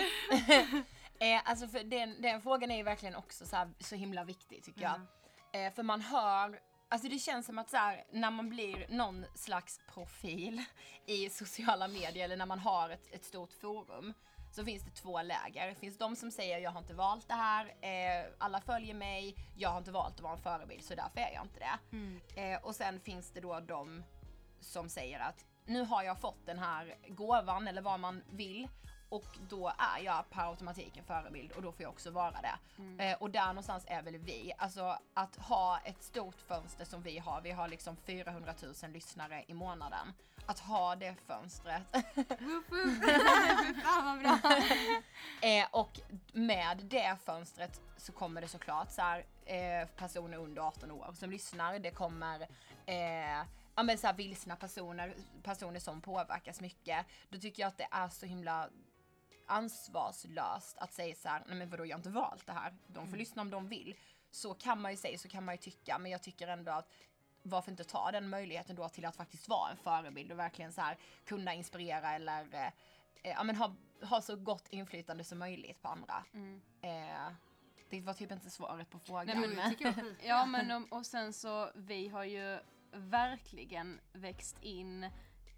eh, 1.25 1.41
alltså 1.49 1.67
för 1.67 1.83
den, 1.83 2.21
den 2.21 2.41
frågan 2.41 2.71
är 2.71 2.77
ju 2.77 2.83
verkligen 2.83 3.15
också 3.15 3.45
så, 3.45 3.55
här, 3.55 3.69
så 3.79 3.95
himla 3.95 4.23
viktig 4.23 4.63
tycker 4.63 4.81
jag. 4.81 5.01
Eh, 5.51 5.73
för 5.73 5.83
man 5.83 6.01
hör, 6.01 6.59
alltså 6.89 7.07
det 7.07 7.19
känns 7.19 7.45
som 7.45 7.59
att 7.59 7.69
så 7.69 7.77
här, 7.77 8.03
när 8.11 8.31
man 8.31 8.49
blir 8.49 8.85
någon 8.89 9.25
slags 9.35 9.79
profil 9.93 10.63
i 11.05 11.29
sociala 11.29 11.87
medier 11.87 12.25
eller 12.25 12.37
när 12.37 12.45
man 12.45 12.59
har 12.59 12.89
ett, 12.89 13.13
ett 13.13 13.25
stort 13.25 13.53
forum 13.53 14.13
så 14.51 14.65
finns 14.65 14.83
det 14.83 14.91
två 14.91 15.21
läger. 15.21 15.67
Det 15.67 15.75
finns 15.75 15.97
de 15.97 16.15
som 16.15 16.31
säger 16.31 16.59
jag 16.59 16.71
har 16.71 16.79
inte 16.79 16.93
valt 16.93 17.27
det 17.27 17.33
här, 17.33 17.65
eh, 17.65 18.31
alla 18.37 18.61
följer 18.61 18.93
mig, 18.93 19.35
jag 19.57 19.69
har 19.69 19.77
inte 19.77 19.91
valt 19.91 20.15
att 20.15 20.21
vara 20.21 20.33
en 20.33 20.41
förebild 20.41 20.83
så 20.83 20.95
därför 20.95 21.19
är 21.19 21.33
jag 21.33 21.43
inte 21.43 21.59
det. 21.59 21.97
Mm. 21.97 22.21
Eh, 22.35 22.63
och 22.63 22.75
sen 22.75 22.99
finns 22.99 23.31
det 23.31 23.39
då 23.39 23.59
de 23.59 24.03
som 24.61 24.89
säger 24.89 25.19
att 25.19 25.45
nu 25.65 25.81
har 25.81 26.03
jag 26.03 26.21
fått 26.21 26.45
den 26.45 26.59
här 26.59 26.95
gåvan 27.07 27.67
eller 27.67 27.81
vad 27.81 27.99
man 27.99 28.23
vill 28.31 28.67
och 29.09 29.25
då 29.49 29.71
är 29.77 30.03
jag 30.03 30.29
per 30.29 30.49
automatik 30.49 30.97
en 30.97 31.03
förebild 31.03 31.51
och 31.51 31.61
då 31.61 31.71
får 31.71 31.81
jag 31.83 31.91
också 31.91 32.11
vara 32.11 32.41
det. 32.41 33.03
Eh, 33.03 33.17
och 33.19 33.29
där 33.29 33.47
någonstans 33.47 33.85
är 33.87 34.01
väl 34.01 34.17
vi. 34.17 34.53
Alltså 34.57 34.99
att 35.13 35.35
ha 35.35 35.79
ett 35.83 36.03
stort 36.03 36.41
fönster 36.47 36.85
som 36.85 37.01
vi 37.01 37.17
har. 37.17 37.41
Vi 37.41 37.51
har 37.51 37.67
liksom 37.67 37.95
400 37.95 38.53
000 38.83 38.91
lyssnare 38.91 39.43
i 39.47 39.53
månaden. 39.53 40.13
Att 40.45 40.59
ha 40.59 40.95
det 40.95 41.15
fönstret. 41.27 41.83
Woop, 42.39 42.71
woop. 42.71 43.03
Fan 43.83 44.05
vad 44.05 44.19
bra. 44.19 44.51
eh, 45.49 45.67
och 45.71 45.99
med 46.33 46.77
det 46.77 47.17
fönstret 47.25 47.81
så 47.97 48.11
kommer 48.11 48.41
det 48.41 48.47
såklart 48.47 48.91
så 48.91 49.01
här, 49.01 49.25
eh, 49.45 49.87
personer 49.87 50.37
under 50.37 50.61
18 50.61 50.91
år 50.91 51.13
som 51.13 51.29
lyssnar. 51.29 51.79
Det 51.79 51.91
kommer 51.91 52.41
eh, 52.85 53.45
ja, 53.75 53.83
men 53.83 53.97
så 53.97 54.07
här, 54.07 54.13
vilsna 54.13 54.55
personer, 54.55 55.15
personer 55.43 55.79
som 55.79 56.01
påverkas 56.01 56.61
mycket. 56.61 57.05
Då 57.29 57.39
tycker 57.39 57.61
jag 57.63 57.67
att 57.67 57.77
det 57.77 57.87
är 57.91 58.09
så 58.09 58.25
himla 58.25 58.69
ansvarslöst 59.49 60.77
att 60.77 60.93
säga 60.93 61.15
så 61.15 61.29
här, 61.29 61.43
nej 61.47 61.57
men 61.57 61.69
vadå 61.69 61.85
jag 61.85 61.95
har 61.95 61.99
inte 61.99 62.09
valt 62.09 62.45
det 62.45 62.53
här. 62.53 62.73
De 62.87 63.07
får 63.07 63.17
lyssna 63.17 63.41
om 63.41 63.49
de 63.49 63.67
vill. 63.67 63.95
Så 64.31 64.53
kan 64.53 64.81
man 64.81 64.91
ju 64.91 64.97
säga, 64.97 65.17
så 65.17 65.29
kan 65.29 65.45
man 65.45 65.55
ju 65.55 65.59
tycka, 65.59 65.97
men 65.97 66.11
jag 66.11 66.23
tycker 66.23 66.47
ändå 66.47 66.71
att 66.71 66.91
varför 67.41 67.71
inte 67.71 67.83
ta 67.83 68.11
den 68.11 68.29
möjligheten 68.29 68.75
då 68.75 68.89
till 68.89 69.05
att 69.05 69.15
faktiskt 69.15 69.47
vara 69.47 69.71
en 69.71 69.77
förebild 69.77 70.31
och 70.31 70.39
verkligen 70.39 70.73
så 70.73 70.81
här 70.81 70.97
kunna 71.25 71.53
inspirera 71.53 72.11
eller 72.11 72.47
eh, 72.53 72.71
ja, 73.23 73.43
men 73.43 73.55
ha, 73.55 73.75
ha 74.01 74.21
så 74.21 74.35
gott 74.35 74.67
inflytande 74.69 75.23
som 75.23 75.39
möjligt 75.39 75.81
på 75.81 75.87
andra. 75.87 76.23
Eh, 76.81 77.33
det 77.89 78.01
var 78.01 78.13
typ 78.13 78.31
inte 78.31 78.49
svaret 78.49 78.89
på 78.89 78.99
frågan. 78.99 79.41
Nej, 79.41 79.49
men 79.49 79.75
jag. 79.79 80.15
Ja 80.23 80.45
men 80.45 80.71
och, 80.71 80.97
och 80.97 81.05
sen 81.05 81.33
så, 81.33 81.71
vi 81.75 82.07
har 82.07 82.23
ju 82.23 82.59
verkligen 82.91 83.99
växt 84.13 84.63
in 84.63 85.09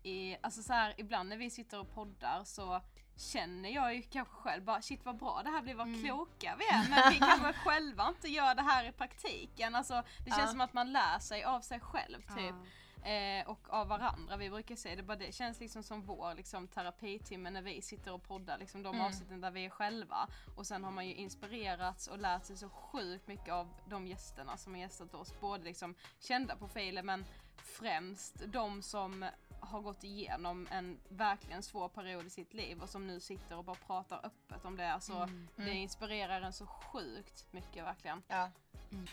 i, 0.04 0.38
alltså 0.42 0.64
så 0.64 0.74
här 0.74 0.94
ibland 0.98 1.30
när 1.30 1.38
vi 1.38 1.50
sitter 1.50 1.80
och 1.80 1.94
poddar 1.94 2.44
så 2.44 2.82
känner 3.16 3.70
jag 3.70 3.96
ju 3.96 4.02
kanske 4.02 4.34
själv 4.34 4.64
bara 4.64 4.82
shit 4.82 5.06
vad 5.06 5.18
bra 5.18 5.42
det 5.44 5.50
här 5.50 5.62
blir, 5.62 5.76
vad 5.76 5.88
Mm. 5.88 6.02
kloka 6.04 6.56
vi 6.60 6.66
är. 6.66 6.90
Men 6.90 7.12
vi 7.12 7.18
kanske 7.20 7.54
själva 7.66 8.08
inte 8.08 8.28
gör 8.28 8.56
det 8.56 8.62
här 8.62 8.84
i 8.86 8.92
praktiken. 8.92 9.76
Alltså 9.76 10.04
det 10.26 10.30
känns 10.32 10.42
Ja. 10.42 10.48
som 10.48 10.62
att 10.62 10.74
man 10.74 10.92
lär 10.92 11.20
sig 11.20 11.44
av 11.44 11.62
sig 11.62 11.80
själv 11.80 12.22
typ. 12.22 12.56
Ja. 12.56 12.66
Eh, 13.10 13.48
och 13.50 13.70
av 13.70 13.88
varandra. 13.88 14.38
Vi 14.38 14.50
brukar 14.50 14.76
säga 14.76 14.96
det, 14.96 15.04
bara 15.04 15.18
det 15.18 15.36
känns 15.36 15.60
liksom 15.60 15.84
som 15.84 16.02
vår 16.02 16.36
liksom, 16.36 16.68
terapitimme 16.68 17.50
när 17.50 17.62
vi 17.62 17.82
sitter 17.82 18.14
och 18.14 18.24
poddar 18.24 18.58
liksom, 18.58 18.84
de 18.84 18.96
Mm. 18.96 19.06
avsnitten 19.08 19.42
där 19.42 19.52
vi 19.52 19.66
är 19.66 19.70
själva. 19.70 20.28
Och 20.56 20.68
sen 20.68 20.84
har 20.84 20.92
man 20.92 21.08
ju 21.08 21.16
inspirerats 21.16 22.08
och 22.08 22.18
lärt 22.18 22.46
sig 22.46 22.58
så 22.58 22.70
sjukt 22.70 23.28
mycket 23.28 23.54
av 23.54 23.68
de 23.86 24.08
gästerna 24.08 24.58
som 24.58 24.74
har 24.74 24.80
gästat 24.82 25.14
oss. 25.14 25.34
Både 25.40 25.64
liksom 25.64 25.96
kända 26.20 26.56
profiler 26.56 27.04
men 27.04 27.26
främst 27.64 28.36
de 28.48 28.82
som 28.82 29.26
har 29.60 29.82
gått 29.82 30.04
igenom 30.04 30.68
en 30.72 31.00
verkligen 31.10 31.64
svår 31.64 31.90
period 31.90 32.26
i 32.26 32.30
sitt 32.30 32.54
liv 32.54 32.82
och 32.82 32.90
som 32.90 33.08
nu 33.08 33.20
sitter 33.20 33.58
och 33.58 33.64
bara 33.64 33.76
pratar 33.88 34.26
öppet 34.26 34.66
om 34.66 34.78
det. 34.78 34.94
Alltså, 34.94 35.30
Det 35.56 35.72
inspirerar 35.74 36.42
en 36.42 36.54
så 36.54 36.66
sjukt 36.66 37.46
mycket 37.52 37.84
verkligen. 37.86 38.24
Ja. 38.28 38.50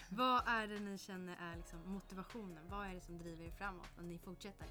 Vad 0.08 0.48
är 0.48 0.66
det 0.68 0.78
ni 0.80 0.98
känner 0.98 1.36
är 1.52 1.56
liksom 1.56 1.92
motivationen? 1.92 2.68
Vad 2.70 2.86
är 2.86 2.94
det 2.94 3.00
som 3.00 3.18
driver 3.18 3.44
er 3.44 3.50
framåt 3.50 3.88
när 3.96 4.04
ni 4.04 4.18
fortsätter? 4.18 4.66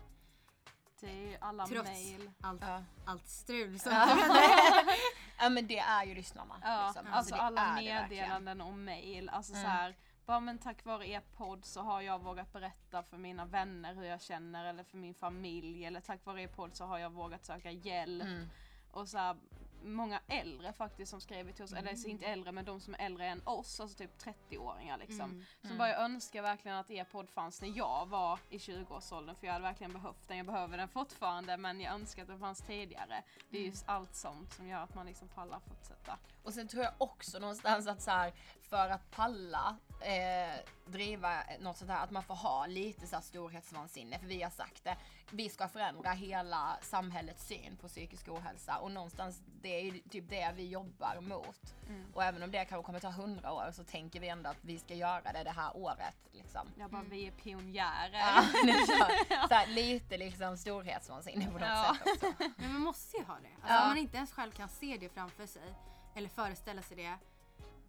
Det 1.00 1.08
är 1.08 1.30
ju 1.32 1.38
alla 1.42 1.68
Trots 1.68 1.90
mail. 1.90 2.32
allt, 2.42 2.62
Ja. 2.62 2.84
allt 3.06 3.28
strul 3.28 3.80
som 3.80 3.92
Ja. 3.92 4.18
ja 5.40 5.50
men 5.50 5.68
det 5.68 5.80
är 5.80 6.04
ju 6.06 6.16
lyssnarna. 6.16 6.60
Ja, 6.64 6.86
liksom. 6.88 7.14
alltså 7.14 7.36
det 7.36 7.42
alla 7.42 7.74
meddelanden 7.76 8.62
och 8.62 8.74
mail. 8.74 9.30
Alltså 9.30 9.54
Mm. 9.54 9.64
så 9.64 9.70
här, 9.70 9.96
bara 10.28 10.40
men 10.40 10.58
tack 10.58 10.86
vare 10.86 11.08
er 11.08 11.22
podd 11.38 11.66
så 11.66 11.82
har 11.82 12.02
jag 12.02 12.24
vågat 12.24 12.54
berätta 12.54 13.04
för 13.04 13.18
mina 13.18 13.46
vänner 13.46 13.96
hur 13.96 14.04
jag 14.04 14.22
känner 14.22 14.66
eller 14.66 14.84
för 14.84 14.98
min 14.98 15.14
familj 15.14 15.86
eller 15.86 16.02
tack 16.02 16.26
vare 16.26 16.42
er 16.42 16.48
podd 16.48 16.76
så 16.76 16.86
har 16.86 16.98
jag 16.98 17.10
vågat 17.10 17.46
söka 17.46 17.72
hjälp. 17.72 18.24
Mm. 18.24 18.50
Och 18.92 19.10
så 19.10 19.18
här, 19.18 19.36
många 19.84 20.20
äldre 20.28 20.74
faktiskt 20.74 21.10
som 21.10 21.22
skrivit 21.22 21.56
till 21.56 21.64
oss, 21.64 21.74
eller 21.74 21.96
så 21.96 22.08
inte 22.08 22.26
äldre 22.26 22.52
men 22.52 22.66
de 22.66 22.80
som 22.80 22.94
är 22.94 23.00
äldre 23.00 23.28
än 23.28 23.42
oss, 23.46 23.80
alltså 23.80 23.98
typ 23.98 24.12
30-åringar 24.22 24.98
liksom. 24.98 25.32
Mm. 25.32 25.46
Så 25.62 25.74
bara 25.74 25.90
jag 25.90 26.02
önskar 26.02 26.42
verkligen 26.42 26.78
att 26.78 26.92
er 26.92 27.04
podd 27.04 27.30
fanns 27.30 27.62
när 27.62 27.78
jag 27.78 28.06
var 28.06 28.40
i 28.50 28.58
20-årsåldern 28.58 29.36
för 29.36 29.48
jag 29.48 29.54
hade 29.54 29.64
verkligen 29.64 29.94
behövt 29.94 30.28
den. 30.28 30.38
Jag 30.38 30.46
behöver 30.46 30.78
den 30.78 30.90
fortfarande 30.90 31.58
men 31.58 31.82
jag 31.82 31.94
önskar 31.94 32.22
att 32.22 32.28
den 32.28 32.40
fanns 32.40 32.62
tidigare. 32.62 33.24
Det 33.50 33.58
är 33.58 33.62
just 33.64 33.90
allt 33.90 34.16
sånt 34.16 34.54
som 34.54 34.68
gör 34.68 34.80
att 34.80 34.96
man 34.96 35.06
liksom 35.06 35.28
pallar 35.28 35.60
fortsätta. 35.60 36.18
Och 36.44 36.54
sen 36.54 36.68
tror 36.68 36.84
jag 36.84 36.94
också 36.98 37.40
någonstans 37.40 37.88
att 37.88 38.02
så 38.02 38.12
här, 38.12 38.34
för 38.70 38.90
att 38.90 39.12
palla 39.12 39.78
eh, 40.02 40.60
driva 40.86 41.44
något 41.60 41.78
sånt 41.78 41.92
här, 41.92 42.04
att 42.04 42.12
man 42.12 42.24
får 42.24 42.36
ha 42.36 42.66
lite 42.66 43.08
så 43.08 43.16
här 43.16 43.24
storhetsvansinne. 43.24 44.20
För 44.20 44.28
vi 44.28 44.42
har 44.44 44.50
sagt 44.50 44.84
det, 44.84 44.98
vi 45.32 45.50
ska 45.50 45.68
förändra 45.68 46.12
hela 46.12 46.78
samhällets 46.82 47.48
syn 47.48 47.78
på 47.82 47.88
psykisk 47.88 48.28
ohälsa 48.28 48.78
och 48.78 48.92
någonstans 48.92 49.42
det 49.62 49.70
är 49.76 49.82
ju 49.82 50.00
typ 50.00 50.30
det 50.30 50.52
vi 50.56 50.68
jobbar 50.70 51.20
mot. 51.22 51.76
Och 52.14 52.24
även 52.24 52.44
om 52.44 52.52
det 52.52 52.66
kanske 52.66 52.86
kommer 52.86 53.00
ta 53.00 53.10
hundra 53.10 53.52
år 53.52 53.72
så 53.74 53.84
tänker 53.84 54.20
vi 54.20 54.28
ändå 54.30 54.50
att 54.50 54.58
vi 54.62 54.80
ska 54.80 54.94
göra 54.94 55.32
det 55.34 55.44
det 55.44 55.52
här 55.52 55.78
året. 55.78 56.16
Liksom. 56.32 56.68
Jag 56.78 56.90
bara, 56.92 57.04
vi 57.04 57.28
är 57.28 57.32
pionjärer. 57.32 58.20
Ja, 58.20 58.44
så, 58.88 59.28
så 59.48 59.54
här, 59.54 59.68
lite 59.68 60.18
liksom 60.18 60.58
storhetsvansinne 60.58 61.46
på 61.46 61.52
något 61.52 61.62
Ja. 61.62 61.96
sätt 62.04 62.24
också. 62.24 62.50
Men 62.58 62.74
man 62.74 62.82
måste 62.82 63.18
ju 63.18 63.24
ha 63.24 63.34
det. 63.36 63.48
Alltså, 63.62 63.74
Ja. 63.74 63.82
Om 63.84 63.88
man 63.90 63.98
inte 63.98 64.18
ens 64.18 64.32
själv 64.32 64.52
kan 64.52 64.70
se 64.70 64.98
det 65.00 65.10
framför 65.10 65.46
sig 65.46 65.74
eller 66.16 66.30
föreställa 66.30 66.82
sig 66.82 66.98
det, 66.98 67.18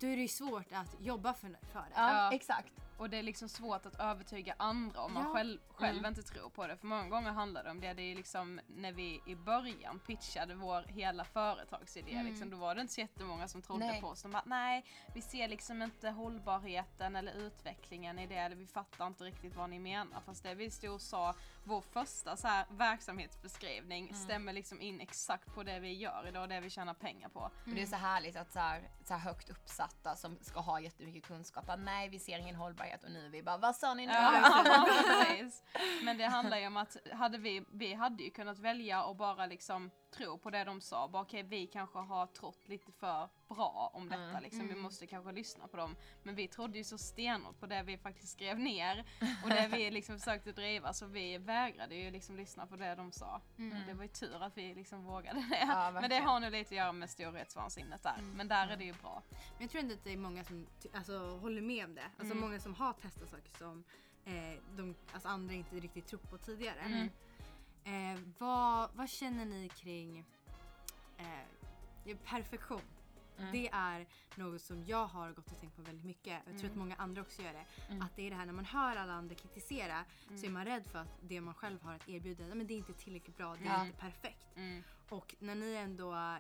då 0.01 0.07
är 0.07 0.17
det 0.17 0.23
ju 0.23 0.29
svårt 0.29 0.73
att 0.73 0.97
jobba 1.01 1.35
för, 1.35 1.49
för 1.73 1.79
det. 1.81 1.87
Ja, 1.95 2.13
Ja. 2.13 2.33
exakt. 2.33 2.73
Och 2.99 3.11
det 3.11 3.17
är 3.19 3.23
liksom 3.23 3.49
svårt 3.49 3.87
att 3.87 4.01
övertyga 4.01 4.55
andra 4.59 5.01
om 5.01 5.13
man 5.15 5.25
Ja. 5.25 5.33
själv, 5.33 5.59
själv 5.69 5.99
Mm. 5.99 6.09
inte 6.09 6.23
tror 6.23 6.51
på 6.51 6.67
det. 6.67 6.77
För 6.77 6.87
många 6.87 7.09
gånger 7.09 7.31
handlar 7.33 7.65
det 7.65 7.71
om 7.71 7.81
det. 7.81 7.93
Det 7.93 8.03
är 8.03 8.15
liksom 8.17 8.61
när 8.67 8.93
vi 8.93 9.23
i 9.27 9.35
början 9.37 9.99
pitchade 10.07 10.55
vår 10.55 10.83
hela 10.83 11.25
företagsidé. 11.25 12.13
Mm. 12.13 12.27
Liksom, 12.27 12.51
då 12.51 12.57
var 12.57 12.75
det 12.75 12.81
inte 12.81 12.93
så 12.95 13.01
jättemånga 13.01 13.49
som 13.49 13.63
trodde 13.63 13.87
Nej. 13.87 14.01
på 14.01 14.07
oss. 14.07 14.23
De 14.23 14.33
bara, 14.33 14.43
nej, 14.47 14.85
vi 15.15 15.23
ser 15.23 15.49
liksom 15.49 15.83
inte 15.83 16.11
hållbarheten 16.11 17.17
eller 17.17 17.33
utvecklingen 17.33 18.19
i 18.19 18.27
det. 18.27 18.35
Eller 18.37 18.57
vi 18.57 18.67
fattar 18.67 19.07
inte 19.07 19.25
riktigt 19.25 19.57
vad 19.57 19.71
ni 19.71 19.79
menar. 19.79 20.21
Fast 20.21 20.43
det 20.43 20.55
vi 20.55 20.71
stod 20.71 20.91
och 20.95 21.01
sa, 21.03 21.35
vår 21.65 21.81
första 21.81 22.37
så 22.37 22.49
här, 22.49 22.67
verksamhetsbeskrivning 22.71 24.05
Mm. 24.05 24.15
stämmer 24.15 24.53
liksom 24.53 24.81
in 24.81 25.01
exakt 25.01 25.55
på 25.55 25.63
det 25.63 25.79
vi 25.81 25.93
gör 25.93 26.25
idag 26.29 26.43
och 26.43 26.49
det 26.49 26.61
vi 26.61 26.71
tjänar 26.71 26.95
pengar 26.95 27.29
på. 27.29 27.41
Och 27.41 27.51
det 27.75 27.83
är 27.83 27.87
så 27.87 27.97
härligt 27.97 28.37
att 28.37 28.53
så 28.53 28.59
här, 28.59 28.91
så 29.05 29.15
här 29.15 29.21
högt 29.21 29.51
uppsatta 29.51 30.17
som 30.17 30.39
ska 30.41 30.61
ha 30.61 30.81
jättemycket 30.81 31.25
kunskap, 31.27 31.65
nej 31.79 32.09
vi 32.09 32.19
ser 32.19 32.39
ingen 32.39 32.55
hållbarhet 32.57 32.88
och 33.05 33.11
nu 33.11 33.27
är 33.27 33.29
vi 33.29 33.42
bara 33.42 33.57
vad 33.57 33.77
sa 33.77 33.94
ni 33.94 34.07
nu? 34.07 34.12
Men 36.03 36.18
det 36.18 36.24
handlar 36.24 36.59
ju 36.59 36.66
om 36.66 36.77
att 36.77 36.96
hade 37.12 37.38
vi, 37.38 37.64
vi 37.72 37.94
hade 37.94 38.22
ju 38.22 38.31
kunnat 38.31 38.59
välja 38.59 39.05
och 39.05 39.16
bara 39.16 39.46
liksom 39.46 39.90
tro 40.11 40.38
på 40.38 40.51
det 40.51 40.64
de 40.64 40.81
sa. 40.81 41.09
Bara 41.09 41.23
okej, 41.23 41.42
vi 41.42 41.66
kanske 41.66 41.99
har 41.99 42.27
trott 42.27 42.68
lite 42.68 42.92
för 42.92 43.29
bra 43.49 43.90
om 43.94 44.09
detta 44.09 44.23
Mm. 44.23 44.42
liksom. 44.42 44.68
Vi 44.68 44.75
måste 44.75 45.07
kanske 45.07 45.33
lyssna 45.33 45.68
på 45.68 45.77
dem. 45.77 45.97
Men 46.23 46.35
vi 46.35 46.49
trodde 46.49 46.79
ju 46.79 46.85
så 46.85 46.99
stenhårt 46.99 47.61
på 47.61 47.66
det 47.66 47.83
vi 47.83 47.99
faktiskt 47.99 48.33
skrev 48.33 48.59
ner 48.59 49.05
och 49.44 49.51
det 49.51 49.68
vi 49.73 49.90
liksom 49.90 50.18
försökte 50.18 50.53
driva 50.53 50.92
så 50.92 51.07
vi 51.07 51.38
vägrade 51.38 51.94
ju 51.94 52.11
liksom 52.11 52.37
lyssna 52.37 52.66
på 52.66 52.77
det 52.77 52.94
de 52.94 53.12
sa. 53.12 53.35
Och 53.57 53.87
det 53.87 53.94
var 53.94 54.03
ju 54.03 54.09
tur 54.09 54.42
att 54.42 54.57
vi 54.59 54.75
liksom 54.75 55.05
vågade 55.05 55.47
det. 55.51 55.59
Ja, 55.61 55.90
Men 56.01 56.11
det 56.11 56.18
har 56.18 56.40
nog 56.40 56.53
lite 56.53 56.68
att 56.75 56.77
göra 56.79 56.92
med 56.92 57.11
storhetsvansinnet 57.11 58.03
där. 58.03 58.16
Men 58.23 58.49
där 58.49 58.68
är 58.68 58.77
det 58.77 58.85
ju 58.85 58.92
bra. 58.92 59.23
Men 59.31 59.61
jag 59.61 59.71
tror 59.71 59.81
ändå 59.83 59.94
att 59.94 60.05
det 60.05 60.12
är 60.12 60.16
många 60.16 60.44
som 60.44 60.66
alltså, 60.94 61.37
håller 61.37 61.62
med 61.62 61.85
om 61.85 61.94
det. 61.94 62.03
Alltså 62.18 62.25
Mm. 62.35 62.40
många 62.40 62.61
som 62.61 62.75
har 62.75 62.92
testat 62.92 63.29
saker 63.29 63.59
som 63.59 63.85
eh, 64.25 64.59
de, 64.77 64.94
alltså, 65.12 65.29
andra 65.29 65.55
inte 65.55 65.77
riktigt 65.77 66.07
trott 66.07 66.31
på 66.31 66.38
tidigare. 66.38 67.09
Mm. 67.88 68.14
Eh, 68.16 68.20
vad, 68.38 68.90
vad 68.94 69.09
känner 69.11 69.44
ni 69.44 69.68
kring 69.68 70.24
eh, 71.18 72.16
perfektion? 72.24 72.81
Mm. 73.38 73.53
Det 73.53 73.68
är 73.72 74.07
något 74.35 74.62
som 74.62 74.85
jag 74.85 75.07
har 75.07 75.33
gått 75.33 75.51
och 75.53 75.61
tänkt 75.61 75.77
på 75.77 75.83
väldigt 75.83 76.05
mycket. 76.07 76.33
Jag 76.33 76.44
tror 76.44 76.55
Mm. 76.59 76.70
att 76.70 76.77
många 76.77 76.94
andra 76.94 77.22
också 77.22 77.42
gör 77.42 77.53
det. 77.53 77.64
Mm. 77.88 78.03
Att 78.03 78.16
det 78.16 78.22
är 78.27 78.31
det 78.31 78.37
här 78.37 78.46
när 78.46 78.53
man 78.53 78.64
hör 78.64 78.96
alla 78.96 79.12
andra 79.12 79.35
kritisera 79.35 80.05
så 80.29 80.33
är 80.35 80.38
Mm. 80.38 80.53
man 80.53 80.64
rädd 80.64 80.87
för 80.87 80.98
att 80.98 81.18
det 81.22 81.40
man 81.40 81.55
själv 81.55 81.83
har 81.83 81.94
att 81.94 82.09
erbjuda, 82.09 82.55
men 82.55 82.66
det 82.66 82.74
är 82.74 82.79
inte 82.79 82.92
tillräckligt 82.92 83.37
bra, 83.37 83.57
det 83.57 83.64
är 83.64 83.72
Ja. 83.74 83.87
inte 83.87 83.98
perfekt. 83.98 84.46
Mm. 84.57 84.83
Och 85.09 85.35
när 85.38 85.55
ni 85.55 85.74
ändå 85.74 86.37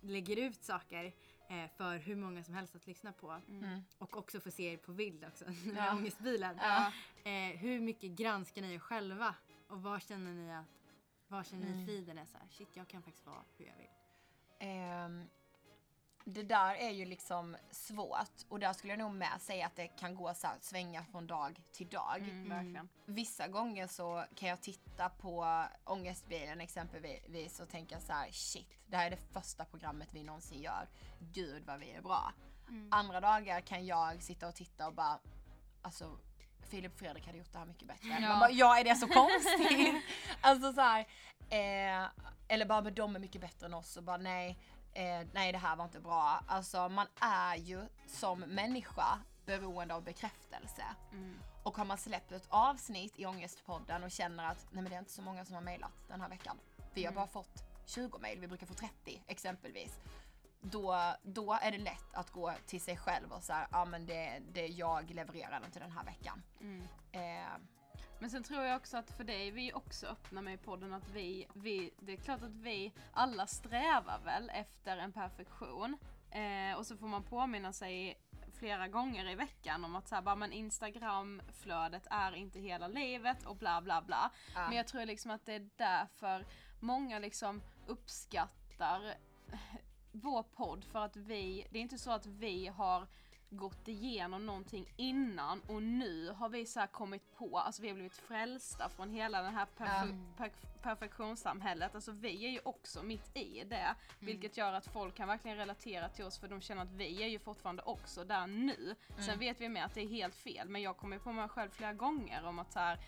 lägger 0.00 0.36
ut 0.36 0.64
saker 0.64 1.12
eh, 1.48 1.70
för 1.76 1.96
hur 1.98 2.16
många 2.16 2.44
som 2.44 2.54
helst 2.54 2.76
att 2.76 2.86
lyssna 2.86 3.12
på 3.12 3.40
Mm. 3.48 3.80
och 3.98 4.16
också 4.16 4.40
får 4.40 4.50
se 4.50 4.72
er 4.72 4.76
på 4.76 4.92
bild 4.92 5.24
också, 5.24 5.44
med 5.64 5.76
Ja. 5.76 5.92
ångestbilen. 5.94 6.58
Ja. 6.60 6.92
Eh, 7.30 7.56
hur 7.58 7.80
mycket 7.80 8.10
granskar 8.10 8.62
ni 8.62 8.74
er 8.74 8.78
själva 8.78 9.34
och 9.74 9.82
vad 9.82 10.02
känner 10.02 10.32
ni 10.32 10.52
att 10.52 10.64
vad 11.28 11.46
känner 11.46 11.66
ni 11.66 11.72
Mm. 11.72 11.86
friden 11.86 12.18
är 12.18 12.26
så 12.26 12.38
här, 12.38 12.48
shit 12.50 12.68
jag 12.72 12.88
kan 12.88 13.02
faktiskt 13.02 13.26
vara 13.26 13.44
hur 13.56 13.66
jag 13.66 13.76
vill. 13.76 13.88
Ehm, 14.58 15.28
det 16.24 16.42
där 16.42 16.74
är 16.74 16.90
ju 16.90 17.04
liksom 17.04 17.56
svårt 17.70 18.44
och 18.48 18.58
där 18.60 18.72
skulle 18.72 18.92
jag 18.92 18.98
nog 18.98 19.14
med 19.14 19.40
säga 19.40 19.66
att 19.66 19.76
det 19.76 19.88
kan 19.88 20.14
gå 20.14 20.34
så 20.34 20.46
här, 20.46 20.56
svänga 20.60 21.04
från 21.04 21.26
dag 21.26 21.62
till 21.72 21.88
dag. 21.88 22.18
Mm, 22.18 22.48
verkligen. 22.48 22.88
Vissa 23.04 23.48
gånger 23.48 23.86
så 23.86 24.24
kan 24.34 24.48
jag 24.48 24.60
titta 24.60 25.08
på 25.08 25.64
ångestbilen 25.84 26.60
exempelvis 26.60 27.60
och 27.60 27.68
tänka 27.68 28.00
så 28.00 28.12
här: 28.12 28.30
shit, 28.30 28.68
det 28.86 28.96
här 28.96 29.06
är 29.06 29.10
det 29.10 29.32
första 29.32 29.64
programmet 29.64 30.08
vi 30.12 30.22
någonsin 30.22 30.62
gör. 30.62 30.88
Gud 31.18 31.64
vad 31.66 31.80
vi 31.80 31.90
är 31.90 32.02
bra. 32.02 32.32
Mm. 32.68 32.88
Andra 32.92 33.20
dagar 33.20 33.60
kan 33.60 33.86
jag 33.86 34.22
sitta 34.22 34.48
och 34.48 34.54
titta 34.54 34.86
och 34.86 34.94
bara, 34.94 35.18
alltså 35.82 36.18
Filip 36.68 36.98
Fredrik 36.98 37.26
hade 37.26 37.38
gjort 37.38 37.52
det 37.52 37.58
här 37.58 37.66
mycket 37.66 37.88
bättre. 37.88 38.08
Ja. 38.08 38.28
Man 38.28 38.38
bara, 38.40 38.50
ja 38.50 38.78
är 38.78 38.84
det 38.84 38.94
så 38.96 39.06
konstigt? 39.08 39.94
alltså 40.40 40.72
så 40.72 40.80
här, 40.80 41.00
eh, 41.50 42.08
eller 42.48 42.66
bara 42.66 42.80
men 42.80 42.94
de 42.94 43.16
är 43.16 43.20
mycket 43.20 43.40
bättre 43.40 43.66
än 43.66 43.74
oss 43.74 43.96
och 43.96 44.02
bara 44.02 44.16
nej, 44.16 44.58
eh, 44.92 45.26
nej 45.32 45.52
det 45.52 45.58
här 45.58 45.76
var 45.76 45.84
inte 45.84 46.00
bra. 46.00 46.40
Alltså 46.48 46.88
man 46.88 47.06
är 47.20 47.56
ju 47.56 47.82
som 48.06 48.40
människa 48.40 49.18
beroende 49.46 49.94
av 49.94 50.02
bekräftelse. 50.04 50.84
Mm. 51.12 51.38
Och 51.62 51.76
har 51.76 51.84
man 51.84 51.98
släppt 51.98 52.32
ett 52.32 52.46
avsnitt 52.48 53.12
i 53.18 53.26
Ångestpodden 53.26 54.04
och 54.04 54.10
känner 54.10 54.44
att 54.44 54.66
nej 54.70 54.82
men 54.82 54.90
det 54.90 54.96
är 54.96 54.98
inte 55.00 55.12
så 55.12 55.22
många 55.22 55.44
som 55.44 55.54
har 55.54 55.62
mejlat 55.62 55.92
den 56.08 56.20
här 56.20 56.28
veckan. 56.28 56.58
Vi 56.94 57.04
har 57.04 57.12
Mm. 57.12 57.14
bara 57.14 57.26
fått 57.26 57.64
20 57.86 58.18
mejl, 58.18 58.40
vi 58.40 58.46
brukar 58.48 58.66
få 58.66 58.74
30 58.74 59.22
exempelvis. 59.26 59.98
Då, 60.70 61.14
då 61.22 61.58
är 61.62 61.72
det 61.72 61.78
lätt 61.78 62.14
att 62.14 62.30
gå 62.30 62.52
till 62.66 62.80
sig 62.80 62.96
själv 62.96 63.32
och 63.32 63.42
säga, 63.42 63.68
ja 63.70 63.84
men 63.84 64.06
det, 64.06 64.42
det 64.52 64.66
jag 64.66 65.10
levererar 65.10 65.62
inte 65.66 65.78
den 65.78 65.92
här 65.92 66.04
veckan. 66.04 66.42
Mm. 66.60 66.82
Eh, 67.12 67.58
Men 68.18 68.30
sen 68.30 68.42
tror 68.42 68.62
jag 68.64 68.76
också 68.76 68.96
att 68.96 69.10
för 69.10 69.24
dig, 69.24 69.50
vi 69.50 69.70
är 69.70 69.76
också 69.76 70.06
öppna 70.06 70.42
med 70.42 70.54
i 70.54 70.56
podden 70.56 70.94
att 70.94 71.08
vi, 71.08 71.46
vi, 71.54 71.90
det 72.00 72.12
är 72.12 72.16
klart 72.16 72.42
att 72.42 72.54
vi 72.54 72.92
alla 73.12 73.46
strävar 73.46 74.20
väl 74.24 74.50
efter 74.50 74.96
en 74.96 75.12
perfektion. 75.12 75.96
Eh, 76.30 76.78
och 76.78 76.86
så 76.86 76.96
får 76.96 77.06
man 77.06 77.22
påminna 77.22 77.72
sig 77.72 78.18
flera 78.58 78.88
gånger 78.88 79.30
i 79.30 79.34
veckan 79.34 79.84
om 79.84 79.96
att 79.96 80.08
så 80.08 80.14
här, 80.14 80.22
bara, 80.22 80.36
men 80.36 80.52
Instagramflödet 80.52 82.06
är 82.10 82.34
inte 82.34 82.60
hela 82.60 82.88
livet 82.88 83.46
och 83.46 83.56
bla 83.56 83.80
bla 83.80 84.02
bla. 84.02 84.30
Ja. 84.54 84.68
Men 84.68 84.76
jag 84.76 84.86
tror 84.86 85.06
liksom 85.06 85.30
att 85.30 85.46
det 85.46 85.54
är 85.54 85.68
därför 85.76 86.46
många 86.80 87.18
liksom 87.18 87.62
uppskattar 87.86 89.14
vår 90.14 90.42
podd 90.42 90.84
för 90.84 91.04
att 91.04 91.16
vi, 91.16 91.66
det 91.70 91.78
är 91.78 91.82
inte 91.82 91.98
så 91.98 92.10
att 92.10 92.26
vi 92.26 92.66
har 92.66 93.06
gått 93.50 93.88
igenom 93.88 94.46
någonting 94.46 94.86
innan 94.96 95.60
och 95.60 95.82
nu 95.82 96.30
har 96.30 96.48
vi 96.48 96.66
så 96.66 96.86
kommit 96.92 97.36
på, 97.36 97.58
alltså 97.58 97.82
vi 97.82 97.88
har 97.88 97.94
blivit 97.94 98.16
frälsta 98.16 98.88
från 98.88 99.10
hela 99.10 99.42
det 99.42 99.48
här 99.50 99.66
perfe- 99.76 100.36
per- 100.36 100.50
perfektionssamhället. 100.82 101.94
Alltså 101.94 102.12
vi 102.12 102.46
är 102.46 102.50
ju 102.50 102.60
också 102.64 103.02
mitt 103.02 103.36
i 103.36 103.64
det. 103.64 103.94
Vilket 104.20 104.56
gör 104.56 104.72
att 104.72 104.86
folk 104.86 105.14
kan 105.14 105.28
verkligen 105.28 105.56
relatera 105.56 106.08
till 106.08 106.24
oss 106.24 106.38
för 106.38 106.48
de 106.48 106.60
känner 106.60 106.82
att 106.82 106.92
vi 106.92 107.22
är 107.22 107.28
ju 107.28 107.38
fortfarande 107.38 107.82
också 107.82 108.24
där 108.24 108.46
nu. 108.46 108.94
Sen 109.18 109.38
vet 109.38 109.60
vi 109.60 109.68
med 109.68 109.84
att 109.84 109.94
det 109.94 110.00
är 110.00 110.08
helt 110.08 110.34
fel 110.34 110.68
men 110.68 110.82
jag 110.82 110.96
kommer 110.96 111.18
på 111.18 111.32
mig 111.32 111.48
själv 111.48 111.70
flera 111.70 111.92
gånger 111.92 112.44
om 112.44 112.58
att 112.58 112.72
så 112.72 112.78
här, 112.78 112.98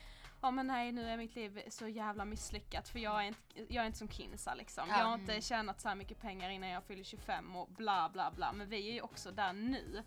Ja 0.47 0.51
men 0.51 0.67
nej 0.67 0.93
nu 0.93 1.09
är 1.09 1.17
mitt 1.17 1.35
liv 1.35 1.63
så 1.69 1.89
jävla 1.89 2.25
misslyckat 2.25 2.89
för 2.89 2.99
jag 2.99 3.23
är 3.23 3.27
inte, 3.27 3.41
jag 3.69 3.83
är 3.83 3.87
inte 3.87 3.99
som 3.99 4.09
Kinsa 4.09 4.55
liksom. 4.55 4.85
Ja. 4.89 4.99
Jag 4.99 5.05
har 5.05 5.15
inte 5.15 5.41
tjänat 5.41 5.81
så 5.81 5.95
mycket 5.95 6.21
pengar 6.21 6.51
innan 6.51 6.69
jag 6.69 6.85
fyller 6.85 7.05
25 7.05 7.57
och 7.57 7.69
bla 7.69 8.11
bla 8.13 8.31
bla. 8.31 8.53
Men 8.53 8.69
vi 8.69 8.89
är 8.89 8.93
ju 8.93 9.01
också 9.01 9.31
där 9.31 9.53
nu. 9.53 10.03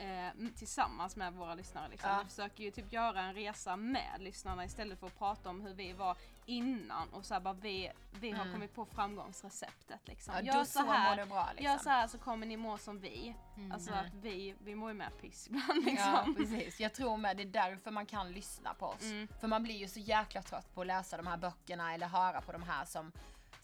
Eh, 0.00 0.48
tillsammans 0.56 1.16
med 1.16 1.32
våra 1.32 1.54
lyssnare 1.54 1.88
liksom. 1.88 2.10
Ja. 2.10 2.20
Vi 2.22 2.28
försöker 2.28 2.64
ju 2.64 2.70
typ 2.70 2.92
göra 2.92 3.20
en 3.20 3.34
resa 3.34 3.76
med 3.76 4.16
lyssnarna 4.20 4.64
istället 4.64 5.00
för 5.00 5.06
att 5.06 5.18
prata 5.18 5.50
om 5.50 5.60
hur 5.60 5.74
vi 5.74 5.92
var 5.92 6.16
innan 6.46 7.08
och 7.12 7.24
så 7.26 7.34
här 7.34 7.40
bara 7.40 7.54
vi, 7.54 7.90
vi 8.20 8.30
har 8.30 8.40
Mm. 8.42 8.52
kommit 8.52 8.74
på 8.74 8.84
framgångsreceptet 8.84 10.00
liksom. 10.08 10.34
ja, 10.36 10.40
Gör 10.42 10.64
så 10.64 10.84
här, 10.86 11.16
det 11.16 11.26
bra 11.26 11.48
liksom. 11.50 11.64
gör 11.64 11.78
så 11.78 11.88
här 11.90 12.06
så 12.08 12.18
kommer 12.18 12.46
ni 12.46 12.56
må 12.56 12.78
som 12.78 13.00
vi. 13.00 13.34
Mm. 13.56 13.72
Alltså 13.72 13.90
Mm. 13.92 14.06
att 14.06 14.14
vi, 14.14 14.54
vi 14.60 14.74
mår 14.74 14.90
ju 14.90 14.94
med 14.94 15.20
piss 15.20 15.46
ibland 15.48 15.82
Ja 15.86 16.24
liksom. 16.24 16.34
precis, 16.34 16.80
jag 16.80 16.94
tror 16.94 17.16
med 17.16 17.36
det 17.36 17.42
är 17.42 17.46
därför 17.46 17.90
man 17.90 18.06
kan 18.06 18.32
lyssna 18.32 18.74
på 18.74 18.86
oss. 18.86 19.02
Mm. 19.02 19.28
För 19.40 19.48
man 19.48 19.62
blir 19.62 19.76
ju 19.76 19.88
så 19.88 20.00
jäkla 20.00 20.42
trött 20.42 20.74
på 20.74 20.80
att 20.80 20.86
läsa 20.86 21.16
de 21.16 21.26
här 21.26 21.36
böckerna 21.36 21.94
eller 21.94 22.06
höra 22.08 22.40
på 22.40 22.52
de 22.52 22.62
här 22.62 22.84
som, 22.84 23.12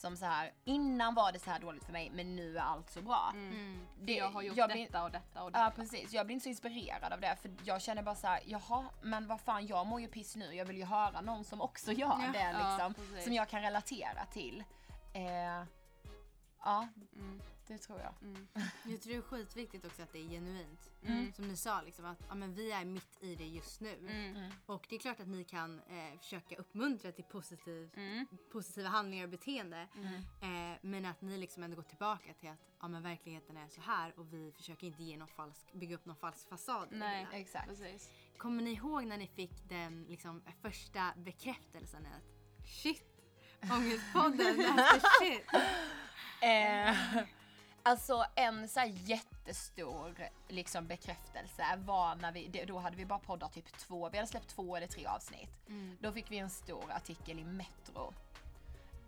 som 0.06 0.16
så 0.16 0.24
här 0.26 0.52
innan 0.64 1.14
var 1.14 1.32
det 1.32 1.38
så 1.38 1.50
här 1.50 1.58
dåligt 1.60 1.84
för 1.84 1.92
mig 1.92 2.10
men 2.14 2.36
nu 2.36 2.56
är 2.58 2.62
allt 2.62 2.90
så 2.90 3.02
bra. 3.02 3.30
Mm. 3.34 3.86
För 4.06 4.12
jag 4.12 4.28
har 4.30 4.42
gjort 4.42 4.56
jag 4.56 4.70
blir- 4.70 4.86
detta 4.86 5.02
och 5.04 5.10
detta 5.10 5.42
och 5.42 5.52
detta. 5.52 5.64
Ja 5.64 5.72
precis, 5.76 6.12
jag 6.12 6.26
blir 6.26 6.34
inte 6.34 6.44
så 6.44 6.48
inspirerad 6.48 7.12
av 7.12 7.20
det 7.20 7.36
för 7.42 7.50
jag 7.64 7.82
känner 7.82 8.02
bara 8.02 8.14
så 8.14 8.26
här, 8.26 8.40
jaha 8.46 8.84
men 9.02 9.26
vad 9.26 9.40
fan 9.40 9.66
jag 9.66 9.86
mår 9.86 10.00
ju 10.00 10.08
piss 10.08 10.36
nu, 10.36 10.54
jag 10.54 10.64
vill 10.64 10.76
ju 10.76 10.84
höra 10.84 11.20
någon 11.20 11.44
som 11.44 11.60
också 11.60 11.92
gör 11.92 12.06
Ja. 12.26 12.30
det 12.32 12.50
Ja, 12.60 12.74
liksom. 12.76 12.94
precis. 12.94 13.24
som 13.24 13.32
jag 13.32 13.48
kan 13.48 13.62
relatera 13.62 14.24
till. 14.32 14.64
Eh, 15.14 15.64
ja, 16.64 16.88
Mm. 17.16 17.42
Det 17.68 17.78
tror 17.78 18.00
jag. 18.00 18.14
Mm. 18.22 18.46
Jag 18.84 19.00
tror 19.02 19.12
det 19.12 19.18
är 19.18 19.22
skitviktigt 19.22 19.84
också 19.84 20.02
att 20.02 20.12
det 20.12 20.18
är 20.18 20.28
genuint. 20.28 20.90
Mm. 21.02 21.32
Som 21.32 21.48
ni 21.48 21.56
sa, 21.56 21.82
liksom, 21.82 22.04
att 22.04 22.18
ja, 22.28 22.34
men 22.34 22.54
vi 22.54 22.72
är 22.72 22.84
mitt 22.84 23.22
i 23.22 23.34
det 23.34 23.46
just 23.46 23.80
nu. 23.80 23.98
Mm. 24.08 24.50
Och 24.66 24.86
det 24.88 24.94
är 24.96 25.00
klart 25.00 25.20
att 25.20 25.28
ni 25.28 25.44
kan 25.44 25.80
eh, 25.80 26.18
försöka 26.18 26.56
uppmuntra 26.56 27.12
till 27.12 27.24
positiv, 27.24 27.90
Mm. 27.96 28.26
positiva 28.52 28.88
handlingar 28.88 29.24
och 29.24 29.30
beteende. 29.30 29.88
Mm. 29.96 30.14
Eh, 30.72 30.78
men 30.82 31.04
att 31.04 31.20
ni 31.22 31.38
liksom 31.38 31.62
ändå 31.62 31.76
går 31.76 31.82
tillbaka 31.82 32.32
till 32.40 32.48
att 32.48 32.58
ja, 32.80 32.88
men 32.88 33.02
verkligheten 33.02 33.56
är 33.56 33.68
så 33.68 33.80
här 33.80 34.18
och 34.18 34.32
vi 34.32 34.52
försöker 34.52 34.86
inte 34.86 35.02
ge 35.02 35.16
någon 35.16 35.28
falsk, 35.28 35.72
bygga 35.72 35.94
upp 35.94 36.04
någon 36.06 36.16
falsk 36.16 36.48
fasad. 36.48 36.88
det 36.90 36.96
Nej. 36.96 37.26
Exakt. 37.32 37.68
Precis. 37.68 38.10
Kommer 38.38 38.62
ni 38.62 38.70
ihåg 38.72 39.04
när 39.06 39.18
ni 39.18 39.26
fick 39.26 39.68
den 39.68 40.04
liksom, 40.08 40.42
första 40.62 41.12
bekräftelsen? 41.16 42.06
Att 42.06 42.66
shit, 42.66 43.02
Ångestpodden, 43.62 44.56
that's 44.56 44.92
the 44.92 45.00
shit. 45.20 45.46
Eh, 46.42 46.96
alltså 47.86 48.24
en 48.34 48.68
så 48.68 48.80
jättestor 48.84 50.28
liksom 50.48 50.86
bekräftelse 50.86 51.64
var 51.76 52.14
när 52.14 52.32
vi, 52.32 52.64
då 52.66 52.78
hade 52.78 52.96
vi 52.96 53.06
bara 53.06 53.18
poddat 53.18 53.52
typ 53.52 53.78
två, 53.78 54.08
vi 54.08 54.18
hade 54.18 54.28
släppt 54.30 54.48
två 54.48 54.76
eller 54.76 54.86
tre 54.86 55.06
avsnitt. 55.06 55.50
Mm. 55.68 55.96
Då 56.00 56.12
fick 56.12 56.30
vi 56.30 56.38
en 56.38 56.50
stor 56.50 56.92
artikel 56.92 57.38
i 57.38 57.44
Metro. 57.44 58.12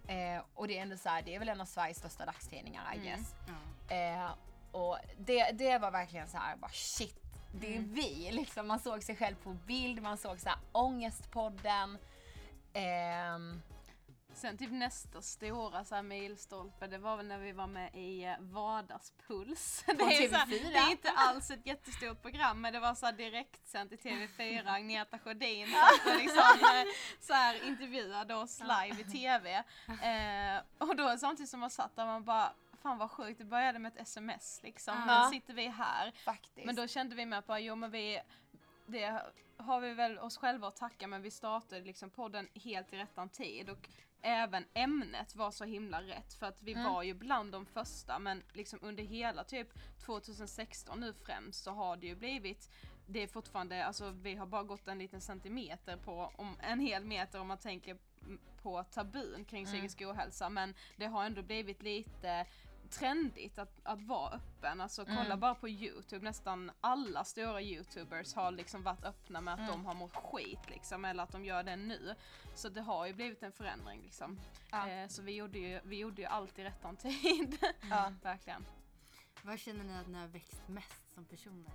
Eh, 0.06 0.42
och 0.54 0.68
det 0.68 0.78
är 0.78 0.82
ändå 0.82 0.96
så 0.96 1.08
här, 1.08 1.22
det 1.22 1.34
är 1.34 1.38
väl 1.38 1.48
en 1.48 1.60
av 1.60 1.64
Sveriges 1.64 1.98
största 1.98 2.26
dagstidningar 2.26 2.94
I 2.94 2.96
Mm. 2.96 3.06
guess. 3.08 3.34
Ja. 3.88 3.94
Eh, 3.96 4.30
och 4.72 4.98
det, 5.18 5.50
det 5.52 5.78
var 5.78 5.90
verkligen 5.90 6.28
så 6.28 6.36
här, 6.38 6.56
bara 6.56 6.70
shit, 6.70 7.20
det 7.52 7.76
är 7.76 7.80
vi. 7.80 8.30
Liksom, 8.32 8.68
man 8.68 8.78
såg 8.80 9.02
sig 9.02 9.16
själv 9.16 9.34
på 9.42 9.50
bild, 9.52 10.02
man 10.02 10.16
såg 10.18 10.40
så 10.40 10.48
här 10.48 10.58
ångestpodden. 10.72 11.98
Ehm, 12.72 13.62
Sen 14.38 14.58
typ 14.58 14.70
nästa 14.70 15.22
stora 15.22 15.84
så 15.84 15.94
här 15.94 16.02
milstolpe, 16.02 16.86
det 16.86 16.98
var 16.98 17.16
väl 17.16 17.26
när 17.26 17.38
vi 17.38 17.52
var 17.52 17.66
med 17.66 17.94
i 17.94 18.24
eh, 18.24 18.34
Vardagspuls. 18.40 19.84
Det 19.86 19.92
är, 19.92 20.28
så 20.28 20.36
här, 20.36 20.46
TV4. 20.46 20.72
det 20.72 20.78
är 20.78 20.90
inte 20.90 21.10
alls 21.10 21.50
ett 21.50 21.66
jättestort 21.66 22.22
program 22.22 22.60
men 22.60 22.72
det 22.72 22.80
var 22.80 22.94
så 22.94 23.10
direktsänt 23.10 23.92
i 23.92 23.96
TV4, 23.96 24.62
Agneta 24.74 25.18
Sjödin 25.18 25.66
satt 25.66 26.14
och 26.14 26.20
liksom 26.20 26.38
eh, 26.38 26.84
så 27.20 27.32
här 27.32 27.66
intervjuade 27.66 28.34
oss 28.34 28.60
live 28.60 29.00
i 29.00 29.04
TV. 29.04 29.54
Eh, 29.88 30.62
och 30.88 30.96
då 30.96 31.16
samtidigt 31.18 31.50
som 31.50 31.60
man 31.60 31.70
satt 31.70 31.96
där 31.96 32.06
man 32.06 32.24
bara 32.24 32.52
Fan 32.82 32.98
vad 32.98 33.10
sjukt, 33.10 33.38
det 33.38 33.44
började 33.44 33.78
med 33.78 33.92
ett 33.92 34.00
sms 34.00 34.60
liksom. 34.62 35.04
Ja. 35.06 35.24
Nu 35.24 35.34
sitter 35.34 35.54
vi 35.54 35.68
här. 35.68 36.12
faktiskt. 36.24 36.66
Men 36.66 36.74
då 36.74 36.86
kände 36.86 37.16
vi 37.16 37.26
med 37.26 37.46
på, 37.46 37.58
jo 37.58 37.74
men 37.74 37.90
vi, 37.90 38.20
det 38.86 39.22
har 39.56 39.80
vi 39.80 39.94
väl 39.94 40.18
oss 40.18 40.36
själva 40.36 40.68
att 40.68 40.76
tacka 40.76 41.06
men 41.06 41.22
vi 41.22 41.30
startade 41.30 41.84
liksom 41.84 42.10
podden 42.10 42.48
helt 42.54 42.92
i 42.92 42.96
rättan 42.96 43.28
tid 43.28 43.70
och 43.70 43.88
även 44.22 44.64
ämnet 44.74 45.36
var 45.36 45.50
så 45.50 45.64
himla 45.64 46.02
rätt 46.02 46.34
för 46.34 46.46
att 46.46 46.62
vi 46.62 46.72
Mm. 46.72 46.84
var 46.92 47.02
ju 47.02 47.14
bland 47.14 47.52
de 47.52 47.66
första 47.66 48.18
men 48.18 48.42
liksom 48.52 48.78
under 48.82 49.02
hela 49.04 49.44
typ 49.44 49.68
2016 50.06 51.00
nu 51.00 51.12
främst 51.26 51.64
så 51.64 51.70
har 51.70 51.96
det 51.96 52.06
ju 52.06 52.14
blivit 52.16 52.70
det 53.06 53.22
är 53.22 53.26
fortfarande, 53.26 53.84
alltså 53.86 54.10
vi 54.10 54.34
har 54.34 54.46
bara 54.46 54.62
gått 54.62 54.88
en 54.88 54.98
liten 54.98 55.20
centimeter 55.20 55.96
på, 55.96 56.32
om, 56.36 56.56
en 56.60 56.80
hel 56.80 57.04
meter 57.04 57.40
om 57.40 57.46
man 57.48 57.58
tänker 57.58 57.96
på 58.62 58.84
tabun 58.84 59.44
kring 59.44 59.62
Mm. 59.64 59.72
psykisk 59.74 60.02
ohälsa 60.02 60.48
men 60.48 60.74
det 60.96 61.06
har 61.06 61.24
ändå 61.24 61.42
blivit 61.42 61.82
lite 61.82 62.46
trendigt 62.90 63.58
att, 63.58 63.80
att 63.82 64.02
vara 64.02 64.30
öppen. 64.30 64.80
Alltså 64.80 65.04
kolla 65.04 65.20
Mm. 65.24 65.40
bara 65.40 65.54
på 65.54 65.68
youtube, 65.68 66.24
nästan 66.24 66.70
alla 66.80 67.24
stora 67.24 67.62
youtubers 67.62 68.34
har 68.34 68.50
liksom 68.50 68.82
varit 68.82 69.04
öppna 69.04 69.40
med 69.40 69.54
att 69.54 69.60
Mm. 69.60 69.70
de 69.72 69.86
har 69.86 69.94
mått 69.94 70.14
skit 70.14 70.70
liksom 70.70 71.04
eller 71.04 71.22
att 71.22 71.32
de 71.32 71.44
gör 71.44 71.62
det 71.62 71.76
nu. 71.76 72.14
Så 72.54 72.68
det 72.68 72.80
har 72.80 73.06
ju 73.06 73.12
blivit 73.14 73.42
en 73.42 73.52
förändring 73.52 74.02
liksom. 74.02 74.40
Ja. 74.70 74.88
Eh, 74.88 75.08
så 75.08 75.22
vi 75.22 75.34
gjorde, 75.34 75.58
ju, 75.58 75.80
vi 75.84 75.96
gjorde 75.98 76.22
ju 76.22 76.28
allt 76.28 76.58
i 76.58 76.64
rättan 76.64 76.96
tid. 76.96 77.58
Ja. 77.90 78.12
Verkligen. 78.22 78.64
Vad 79.42 79.58
känner 79.58 79.84
ni 79.84 79.98
att 79.98 80.06
ni 80.08 80.18
har 80.18 80.26
växt 80.26 80.62
mest 80.68 81.14
som 81.14 81.24
personer? 81.24 81.72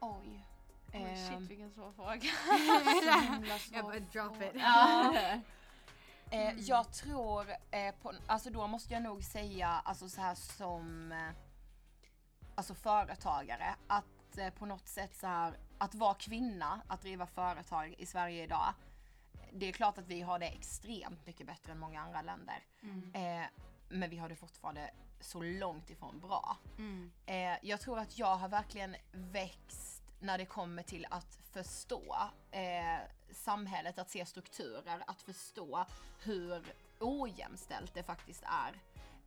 Oj. 0.00 0.46
Oj, 0.92 1.00
Ehm, 1.02 1.16
shit 1.40 1.50
vilken 1.50 1.70
svår 1.70 1.92
fråga. 1.92 2.20
så 2.20 3.32
himla 3.32 3.58
svår 3.58 3.76
Jag 3.76 3.84
bara, 3.84 3.98
drop 3.98 4.42
it. 4.42 4.60
Eh, 6.30 6.54
jag 6.58 6.92
tror, 6.92 7.50
eh, 7.70 7.94
på, 8.02 8.12
alltså 8.26 8.50
då 8.50 8.66
måste 8.66 8.94
jag 8.94 9.02
nog 9.02 9.24
säga, 9.24 9.68
alltså 9.68 10.08
så 10.08 10.20
här 10.20 10.34
som 10.34 11.12
eh, 11.12 11.30
alltså 12.54 12.74
företagare, 12.74 13.74
att 13.86 14.38
eh, 14.38 14.50
på 14.50 14.66
något 14.66 14.88
sätt 14.88 15.16
så 15.16 15.26
här, 15.26 15.58
att 15.78 15.94
vara 15.94 16.14
kvinna, 16.14 16.80
att 16.88 17.02
driva 17.02 17.26
företag 17.26 17.94
i 17.98 18.06
Sverige 18.06 18.44
idag. 18.44 18.74
Det 19.52 19.68
är 19.68 19.72
klart 19.72 19.98
att 19.98 20.06
vi 20.06 20.20
har 20.20 20.38
det 20.38 20.46
extremt 20.46 21.26
mycket 21.26 21.46
bättre 21.46 21.72
än 21.72 21.78
många 21.78 22.00
andra 22.00 22.22
länder. 22.22 22.64
Mm. 22.82 23.12
Eh, 23.14 23.46
men 23.88 24.10
vi 24.10 24.16
har 24.16 24.28
det 24.28 24.36
fortfarande 24.36 24.90
så 25.20 25.42
långt 25.42 25.90
ifrån 25.90 26.20
bra. 26.20 26.56
Mm. 26.78 27.12
Eh, 27.26 27.58
jag 27.62 27.80
tror 27.80 27.98
att 27.98 28.18
jag 28.18 28.36
har 28.36 28.48
verkligen 28.48 28.96
växt 29.12 29.95
när 30.20 30.38
det 30.38 30.46
kommer 30.46 30.82
till 30.82 31.06
att 31.10 31.38
förstå 31.52 32.16
eh, 32.50 33.00
samhället, 33.30 33.98
att 33.98 34.10
se 34.10 34.26
strukturer, 34.26 35.02
att 35.06 35.22
förstå 35.22 35.84
hur 36.22 36.62
ojämställt 37.00 37.94
det 37.94 38.02
faktiskt 38.02 38.42
är. 38.42 38.80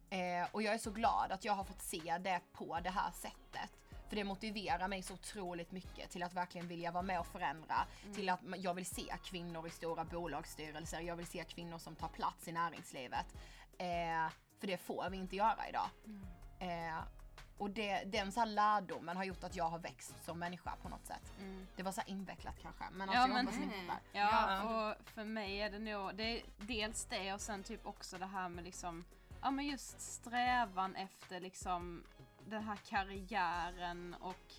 Eh, 0.10 0.48
och 0.52 0.62
jag 0.62 0.74
är 0.74 0.78
så 0.78 0.92
glad 0.92 1.32
att 1.32 1.46
jag 1.46 1.54
har 1.54 1.64
fått 1.64 1.82
se 1.82 2.18
det 2.18 2.40
på 2.54 2.80
det 2.84 2.90
här 2.90 3.12
sättet. 3.12 3.72
För 4.10 4.16
det 4.16 4.24
motiverar 4.24 4.88
mig 4.88 5.04
så 5.04 5.14
otroligt 5.14 5.72
mycket 5.72 6.10
till 6.10 6.24
att 6.24 6.34
verkligen 6.34 6.68
vilja 6.68 6.92
vara 6.92 7.04
med 7.04 7.20
och 7.20 7.28
förändra. 7.28 7.76
Till 8.16 8.30
att 8.30 8.40
jag 8.58 8.74
vill 8.74 8.86
se 8.86 9.16
kvinnor 9.24 9.68
i 9.68 9.70
stora 9.70 10.04
bolagsstyrelser, 10.04 11.00
jag 11.00 11.16
vill 11.16 11.28
se 11.28 11.44
kvinnor 11.44 11.78
som 11.78 11.96
tar 11.96 12.08
plats 12.08 12.48
i 12.48 12.52
näringslivet. 12.52 13.26
Eh, 13.78 14.32
för 14.60 14.68
det 14.68 14.78
får 14.78 15.10
vi 15.10 15.18
inte 15.18 15.36
göra 15.36 15.70
idag. 15.70 15.90
Eh, 16.60 17.00
och 17.60 17.70
det, 17.70 18.04
den 18.04 18.32
så 18.32 18.40
här 18.40 18.48
lärdomen 18.48 19.18
har 19.18 19.24
gjort 19.24 19.44
att 19.44 19.56
jag 19.56 19.70
har 19.70 19.80
växt 19.80 20.26
som 20.26 20.40
människa 20.40 20.76
på 20.82 20.90
något 20.90 21.06
sätt. 21.06 21.34
Det 21.76 21.84
var 21.84 21.92
så 21.92 22.02
invecklat 22.06 22.56
kanske, 22.62 22.84
men 22.92 23.02
alltså 23.02 23.16
Ja, 23.16 23.22
jag 23.28 23.30
men- 23.34 23.46
hoppas 23.46 23.60
ni 23.60 23.88
fattar. 23.88 24.02
Ja, 24.12 24.64
och 24.90 24.96
för 25.10 25.24
mig 25.24 25.62
är 25.62 25.70
det 25.70 25.80
nog, 25.80 26.16
det 26.16 26.24
är 26.24 26.42
dels 26.58 27.06
det 27.06 27.34
och 27.34 27.42
sen 27.42 27.64
typ 27.64 27.86
också 27.86 28.18
det 28.18 28.26
här 28.26 28.50
med 28.50 28.64
liksom, 28.64 29.06
ja 29.42 29.52
men 29.52 29.66
just 29.66 30.02
strävan 30.02 30.96
efter 30.96 31.40
liksom 31.40 32.04
den 32.48 32.64
här 32.64 32.76
karriären 32.76 34.16
och 34.22 34.54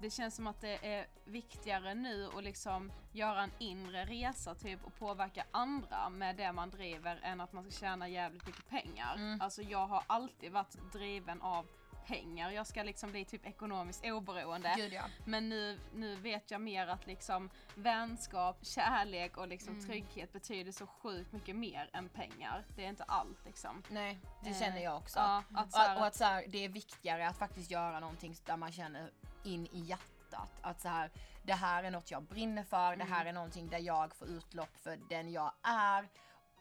det 0.00 0.10
känns 0.10 0.34
som 0.36 0.46
att 0.46 0.60
det 0.60 0.94
är 0.94 1.06
viktigare 1.24 1.94
nu 1.94 2.28
att 2.36 2.44
liksom 2.44 2.92
göra 3.12 3.42
en 3.42 3.50
inre 3.58 4.04
resa 4.04 4.54
typ 4.54 4.84
och 4.84 4.98
påverka 4.98 5.44
andra 5.50 6.08
med 6.08 6.36
det 6.36 6.52
man 6.52 6.70
driver 6.70 7.20
än 7.22 7.40
att 7.40 7.52
man 7.52 7.62
ska 7.62 7.72
tjäna 7.80 8.08
jävligt 8.08 8.46
mycket 8.46 8.68
pengar. 8.68 9.14
Mm. 9.14 9.40
Alltså 9.40 9.62
jag 9.62 9.86
har 9.86 10.02
alltid 10.06 10.52
varit 10.52 10.92
driven 10.92 11.42
av 11.42 11.66
pengar. 12.06 12.50
Jag 12.50 12.66
ska 12.66 12.82
liksom 12.82 13.10
bli 13.10 13.24
typ 13.24 13.46
ekonomiskt 13.46 14.04
oberoende. 14.04 14.74
Gud 14.76 14.92
ja. 14.92 15.02
Men 15.26 15.48
nu, 15.48 15.78
nu 15.94 16.16
vet 16.16 16.50
jag 16.50 16.60
mer 16.60 16.86
att 16.86 17.06
liksom 17.06 17.50
vänskap, 17.74 18.56
kärlek 18.66 19.36
och 19.36 19.48
liksom 19.48 19.74
Mm. 19.74 19.86
trygghet 19.86 20.32
betyder 20.32 20.72
så 20.72 20.86
sjukt 20.86 21.32
mycket 21.32 21.56
mer 21.56 21.90
än 21.92 22.08
pengar. 22.08 22.64
Det 22.76 22.84
är 22.84 22.88
inte 22.88 23.04
allt 23.04 23.44
liksom. 23.46 23.82
Nej, 23.88 24.18
det 24.44 24.50
Eh, 24.50 24.58
känner 24.58 24.82
jag 24.82 24.96
också. 24.96 25.18
Ja, 25.18 25.42
att 25.54 25.72
så 25.72 25.78
Och, 25.78 25.84
här, 25.84 25.96
och 25.98 26.06
att 26.06 26.14
så 26.14 26.24
här, 26.24 26.44
det 26.48 26.64
är 26.64 26.68
viktigare 26.68 27.28
att 27.28 27.38
faktiskt 27.38 27.70
göra 27.70 28.00
någonting 28.00 28.34
där 28.46 28.56
man 28.56 28.72
känner 28.72 29.10
in 29.44 29.66
i 29.66 29.80
hjärtat. 29.80 30.52
Att 30.62 30.80
så 30.80 30.88
här, 30.88 31.10
det 31.42 31.52
här 31.54 31.84
är 31.84 31.90
något 31.90 32.10
jag 32.10 32.22
brinner 32.22 32.62
för, 32.64 32.96
det 32.96 33.02
Mm. 33.02 33.12
här 33.12 33.26
är 33.26 33.32
någonting 33.32 33.68
där 33.68 33.78
jag 33.78 34.14
får 34.14 34.28
utlopp 34.28 34.76
för 34.82 34.98
den 35.08 35.32
jag 35.32 35.52
är. 35.62 36.08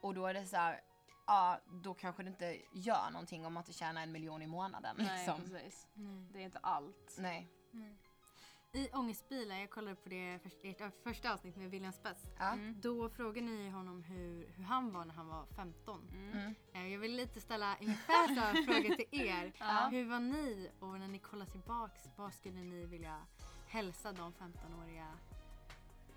Och 0.02 0.14
då 0.14 0.26
är 0.28 0.34
det 0.34 0.46
så 0.46 0.58
här, 0.58 0.82
ja 1.28 1.60
då 1.84 1.94
kanske 1.94 2.24
det 2.24 2.30
inte 2.30 2.62
gör 2.72 3.10
någonting 3.12 3.46
om 3.46 3.54
man 3.54 3.62
inte 3.62 3.74
tjänar 3.74 4.04
en 4.04 4.12
miljon 4.12 4.42
i 4.42 4.48
månaden. 4.48 4.96
nej, 5.00 5.18
Liksom. 5.28 5.42
precis. 5.50 5.88
Nej. 5.94 6.28
Det 6.34 6.40
är 6.40 6.44
inte 6.44 6.60
allt. 6.64 7.16
Nej. 7.20 7.48
Nej. 7.72 7.98
I 8.74 8.90
Ångestbilen, 8.94 9.60
jag 9.60 9.70
kollade 9.70 9.96
på 9.96 10.10
det 10.10 10.40
ert 10.64 11.04
första 11.04 11.34
avsnitt 11.34 11.56
med 11.56 11.70
William 11.72 11.92
Spets. 11.94 12.24
Ja. 12.40 12.54
Mm. 12.54 12.82
Då 12.82 13.10
frågade 13.10 13.48
ni 13.48 13.70
honom 13.70 14.04
hur, 14.04 14.48
hur 14.56 14.64
han 14.64 14.94
var 14.94 15.06
när 15.06 15.14
han 15.14 15.28
var 15.28 15.46
15. 15.56 16.08
Mm. 16.12 16.32
Mm. 16.38 16.56
Eh, 16.74 16.88
Jag 16.88 17.00
vill 17.00 17.16
lite 17.16 17.42
ställa 17.42 17.76
ungefär 17.82 18.28
samma 18.36 18.66
fråga 18.66 18.96
till 18.96 19.08
er. 19.22 19.54
Ja. 19.60 19.88
Hur 19.92 20.06
var 20.10 20.20
ni 20.20 20.72
och 20.80 21.00
när 21.00 21.08
ni 21.08 21.20
kollar 21.20 21.46
tillbaks, 21.46 22.02
vad 22.18 22.34
skulle 22.34 22.64
ni 22.64 22.86
vilja 22.86 23.26
hälsa 23.68 24.12
de 24.12 24.34
15-åriga 24.34 25.08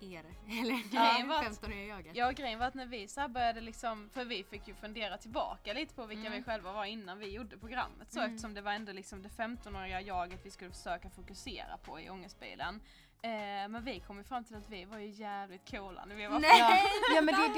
er? 0.03 0.23
Eller 0.61 0.89
Grejen 0.91 1.27
var 1.27 1.35
att- 1.43 1.61
15-åriga 1.61 1.85
jaget? 1.85 2.15
Ja 2.15 2.31
grejen 2.31 2.59
var 2.59 2.65
att 2.67 2.73
när 2.73 2.85
vi 2.85 3.07
så 3.07 3.21
här 3.21 3.27
började 3.27 3.61
liksom, 3.61 4.09
för 4.13 4.25
vi 4.25 4.43
fick 4.43 4.67
ju 4.67 4.73
fundera 4.75 5.17
tillbaka 5.17 5.73
lite 5.73 5.95
på 5.95 6.05
vilka 6.05 6.27
Mm. 6.27 6.39
vi 6.39 6.43
själva 6.43 6.71
var 6.73 6.85
innan 6.85 7.19
vi 7.19 7.29
gjorde 7.31 7.57
programmet 7.57 8.11
så 8.13 8.19
Mm. 8.19 8.31
eftersom 8.31 8.53
det 8.53 8.61
var 8.61 8.71
ändå 8.71 8.91
liksom 8.91 9.21
det 9.23 9.29
15-åriga 9.29 10.01
jaget 10.01 10.39
vi 10.43 10.51
skulle 10.51 10.71
försöka 10.71 11.09
fokusera 11.09 11.77
på 11.77 11.99
i 11.99 12.09
Ångestbilen. 12.09 12.81
Eh, 13.21 13.29
men 13.69 13.83
vi 13.83 13.99
kom 13.99 14.17
ju 14.17 14.23
fram 14.23 14.43
till 14.43 14.55
att 14.55 14.69
vi 14.69 14.85
var 14.85 14.97
ju 14.97 15.07
jävligt 15.09 15.71
coola 15.71 16.05
när 16.05 16.15
vi 16.15 16.27
var 16.27 16.39
Nej! 16.39 16.59
Ja, 16.59 16.77
ja 17.15 17.21
men 17.21 17.35
det 17.35 17.41
är 17.41 17.53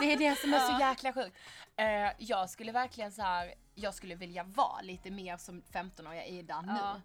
det, 0.00 0.06
det 0.06 0.12
är 0.12 0.16
det 0.30 0.36
som 0.38 0.54
är 0.54 0.58
så 0.58 0.76
Ja. 0.80 0.88
jäkla 0.88 1.12
sjukt. 1.12 1.36
Eh, 1.76 2.12
jag 2.18 2.50
skulle 2.50 2.72
verkligen 2.72 3.12
så 3.12 3.22
här, 3.22 3.54
jag 3.74 3.94
skulle 3.94 4.14
vilja 4.14 4.44
vara 4.44 4.80
lite 4.80 5.10
mer 5.10 5.36
som 5.36 5.62
15-åriga 5.62 6.24
Ida 6.26 6.60
nu. 6.60 7.00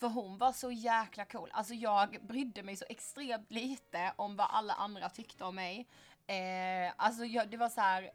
För 0.00 0.08
hon 0.08 0.38
var 0.38 0.52
så 0.52 0.70
jäkla 0.72 1.24
cool. 1.24 1.50
Alltså 1.52 1.74
jag 1.74 2.18
brydde 2.26 2.62
mig 2.62 2.76
så 2.76 2.84
extremt 2.88 3.50
lite 3.50 4.12
om 4.16 4.36
vad 4.36 4.46
alla 4.50 4.74
andra 4.74 5.08
tyckte 5.08 5.44
om 5.44 5.54
mig. 5.54 5.86
Eh, 6.26 6.92
alltså 6.96 7.24
jag, 7.24 7.50
det 7.50 7.56
var 7.56 7.68
så 7.68 7.80
här, 7.80 8.10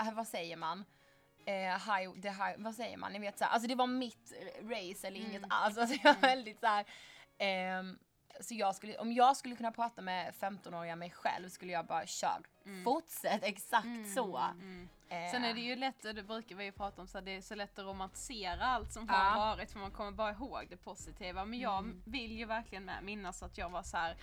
eh, 0.00 0.12
vad 0.12 0.26
säger 0.28 0.56
man? 0.56 0.84
Eh, 1.46 1.54
high, 1.94 2.20
the 2.22 2.28
high, 2.28 2.54
vad 2.58 2.74
säger 2.74 2.96
man? 2.96 3.12
Ni 3.12 3.18
vet 3.18 3.38
så 3.38 3.44
här, 3.44 3.52
alltså 3.52 3.68
det 3.68 3.74
var 3.74 3.86
mitt 3.86 4.32
race 4.62 5.06
eller 5.06 5.20
inget 5.20 5.36
Mm. 5.36 5.50
alls. 5.50 5.78
Alltså 5.78 5.96
jag 6.02 6.14
var 6.14 6.20
väldigt 6.20 6.60
så 6.60 6.66
här, 6.66 6.84
ehm, 7.38 7.98
så 8.40 8.54
jag 8.54 8.74
skulle, 8.76 8.98
om 8.98 9.12
jag 9.12 9.36
skulle 9.36 9.56
kunna 9.56 9.72
prata 9.72 10.02
med 10.02 10.34
15-åriga 10.34 10.96
mig 10.96 11.10
själv 11.10 11.48
skulle 11.48 11.72
jag 11.72 11.86
bara 11.86 12.06
kör. 12.06 12.42
Fortsätt 12.84 13.42
exakt 13.44 13.84
Mm. 13.84 14.04
så. 14.14 14.36
Mm. 14.36 14.88
Eh, 15.08 15.30
Sen 15.30 15.44
är 15.44 15.54
det 15.54 15.60
ju 15.60 15.76
lätt, 15.76 16.02
det 16.02 16.22
brukar 16.22 16.56
vi 16.56 16.64
ju 16.64 16.72
prata 16.72 17.00
om, 17.02 17.08
så 17.08 17.18
här, 17.18 17.24
det 17.24 17.36
är 17.36 17.40
så 17.40 17.54
lätt 17.54 17.78
att 17.78 17.84
romantisera 17.84 18.66
allt 18.66 18.92
som 18.92 19.06
Ja. 19.08 19.14
har 19.14 19.56
varit 19.56 19.70
för 19.72 19.78
man 19.78 19.90
kommer 19.90 20.12
bara 20.12 20.30
ihåg 20.30 20.66
det 20.70 20.76
positiva. 20.76 21.44
Men 21.44 21.58
jag 21.60 21.78
Mm. 21.78 22.02
vill 22.06 22.32
ju 22.38 22.44
verkligen 22.44 22.84
med 22.84 23.04
minnas 23.04 23.42
att 23.42 23.58
jag 23.58 23.70
var 23.70 23.82
så 23.82 23.96
här. 23.96 24.16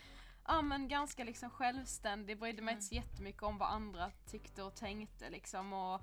Ja 0.48 0.62
men 0.62 0.88
ganska 0.88 1.24
liksom 1.24 1.50
självständig, 1.50 2.40
brydde 2.40 2.62
mig 2.62 2.74
inte 2.74 2.86
så 2.86 2.96
jättemycket 2.96 3.44
om 3.44 3.58
vad 3.58 3.70
andra 3.70 4.12
tyckte 4.32 4.64
och 4.64 4.76
tänkte 4.76 5.30
liksom 5.30 5.74
och 5.74 6.02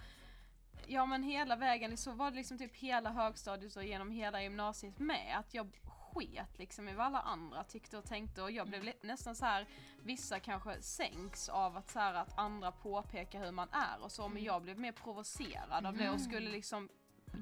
Ja 0.87 1.07
men 1.07 1.22
hela 1.22 1.57
vägen, 1.57 1.96
så 1.96 2.12
var 2.12 2.31
det 2.31 2.37
liksom 2.37 2.59
typ 2.59 2.77
hela 2.77 3.11
högstadiet 3.11 3.77
och 3.77 3.85
genom 3.85 4.11
hela 4.11 4.42
gymnasiet 4.42 4.98
med 4.98 5.38
att 5.38 5.55
jag 5.55 5.70
sket 6.18 6.59
liksom 6.59 6.88
i 6.88 6.94
vad 6.94 7.07
alla 7.07 7.20
andra 7.20 7.64
tyckte 7.64 7.98
och 7.98 8.04
tänkte 8.04 8.42
och 8.42 8.50
jag 8.50 8.66
blev 8.68 8.83
li- 8.85 8.98
nästan 9.02 9.35
så 9.37 9.44
här 9.44 9.66
vissa 10.02 10.40
kanske 10.40 10.83
sänks 10.83 11.48
av 11.48 11.76
att 11.76 11.90
så 11.90 11.98
här 11.98 12.14
att 12.14 12.38
andra 12.38 12.72
påpekar 12.72 13.44
hur 13.44 13.52
man 13.52 13.68
är 13.72 14.02
och 14.02 14.12
så 14.12 14.28
men 14.28 14.44
jag 14.44 14.62
blev 14.62 14.78
mer 14.78 14.92
provocerad 14.92 15.87
av 15.87 15.96
det 15.96 16.11
och 16.11 16.20
skulle 16.20 16.50
liksom 16.50 16.88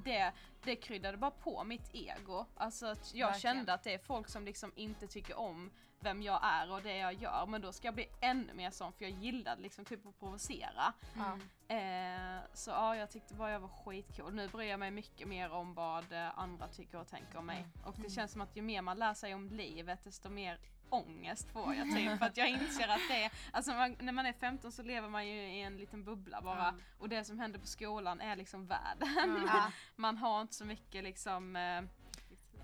det, 0.03 0.31
det 0.63 0.75
kryddade 0.75 1.17
bara 1.17 1.31
på 1.31 1.63
mitt 1.63 1.89
ego. 1.95 2.45
Alltså 2.55 2.85
att 2.85 3.13
jag 3.13 3.27
Verkligen. 3.27 3.55
kände 3.55 3.73
att 3.73 3.83
det 3.83 3.93
är 3.93 3.97
folk 3.99 4.27
som 4.27 4.45
liksom 4.45 4.71
inte 4.75 5.07
tycker 5.07 5.37
om 5.37 5.71
vem 5.99 6.21
jag 6.21 6.39
är 6.43 6.71
och 6.71 6.81
det 6.81 6.97
jag 6.97 7.13
gör 7.13 7.45
men 7.45 7.61
då 7.61 7.71
ska 7.71 7.87
jag 7.87 7.95
bli 7.95 8.09
ännu 8.21 8.53
mer 8.53 8.69
sån 8.69 8.93
för 8.93 9.05
jag 9.05 9.11
gillade 9.11 9.61
liksom 9.61 9.85
typ 9.85 10.07
att 10.07 10.19
provocera. 10.19 10.93
ja. 11.15 11.37
Eh, 11.75 12.41
så 12.53 12.71
ja, 12.71 12.95
jag 12.95 13.09
tyckte 13.09 13.33
bara 13.33 13.51
jag 13.51 13.59
var 13.59 13.67
skitcool. 13.67 14.33
Nu 14.33 14.47
bryr 14.47 14.69
jag 14.69 14.79
mig 14.79 14.91
mycket 14.91 15.27
mer 15.27 15.51
om 15.51 15.73
vad 15.73 16.13
eh, 16.13 16.39
andra 16.39 16.67
tycker 16.67 16.99
och 16.99 17.07
tänker 17.07 17.37
om 17.37 17.45
mig. 17.45 17.57
Mm. 17.57 17.69
Och 17.85 17.95
det 17.97 18.09
känns 18.09 18.31
som 18.31 18.41
att 18.41 18.55
ju 18.55 18.61
mer 18.61 18.81
man 18.81 18.97
lär 18.97 19.13
sig 19.13 19.33
om 19.33 19.49
livet 19.49 20.03
desto 20.03 20.29
mer 20.29 20.59
ångest 20.89 21.51
får 21.51 21.75
jag 21.75 21.95
typ. 21.95 22.19
För 22.19 22.25
att 22.25 22.37
jag 22.37 22.49
inser 22.49 22.87
att 22.87 23.01
det 23.09 23.23
är, 23.23 23.31
alltså 23.51 23.71
man, 23.71 23.95
när 23.99 24.13
man 24.13 24.25
är 24.25 24.33
15 24.33 24.71
så 24.71 24.83
lever 24.83 25.09
man 25.09 25.27
ju 25.27 25.33
i 25.33 25.61
en 25.61 25.77
liten 25.77 26.03
bubbla 26.03 26.41
bara. 26.41 26.67
Mm. 26.67 26.81
Och 26.97 27.09
det 27.09 27.23
som 27.23 27.39
händer 27.39 27.59
på 27.59 27.67
skolan 27.67 28.21
är 28.21 28.35
liksom 28.35 28.67
världen. 28.67 29.49
Man 29.95 30.17
har 30.17 30.41
inte 30.41 30.53
så 30.53 30.65
mycket 30.65 31.03
liksom 31.03 31.55
eh, 31.55 31.81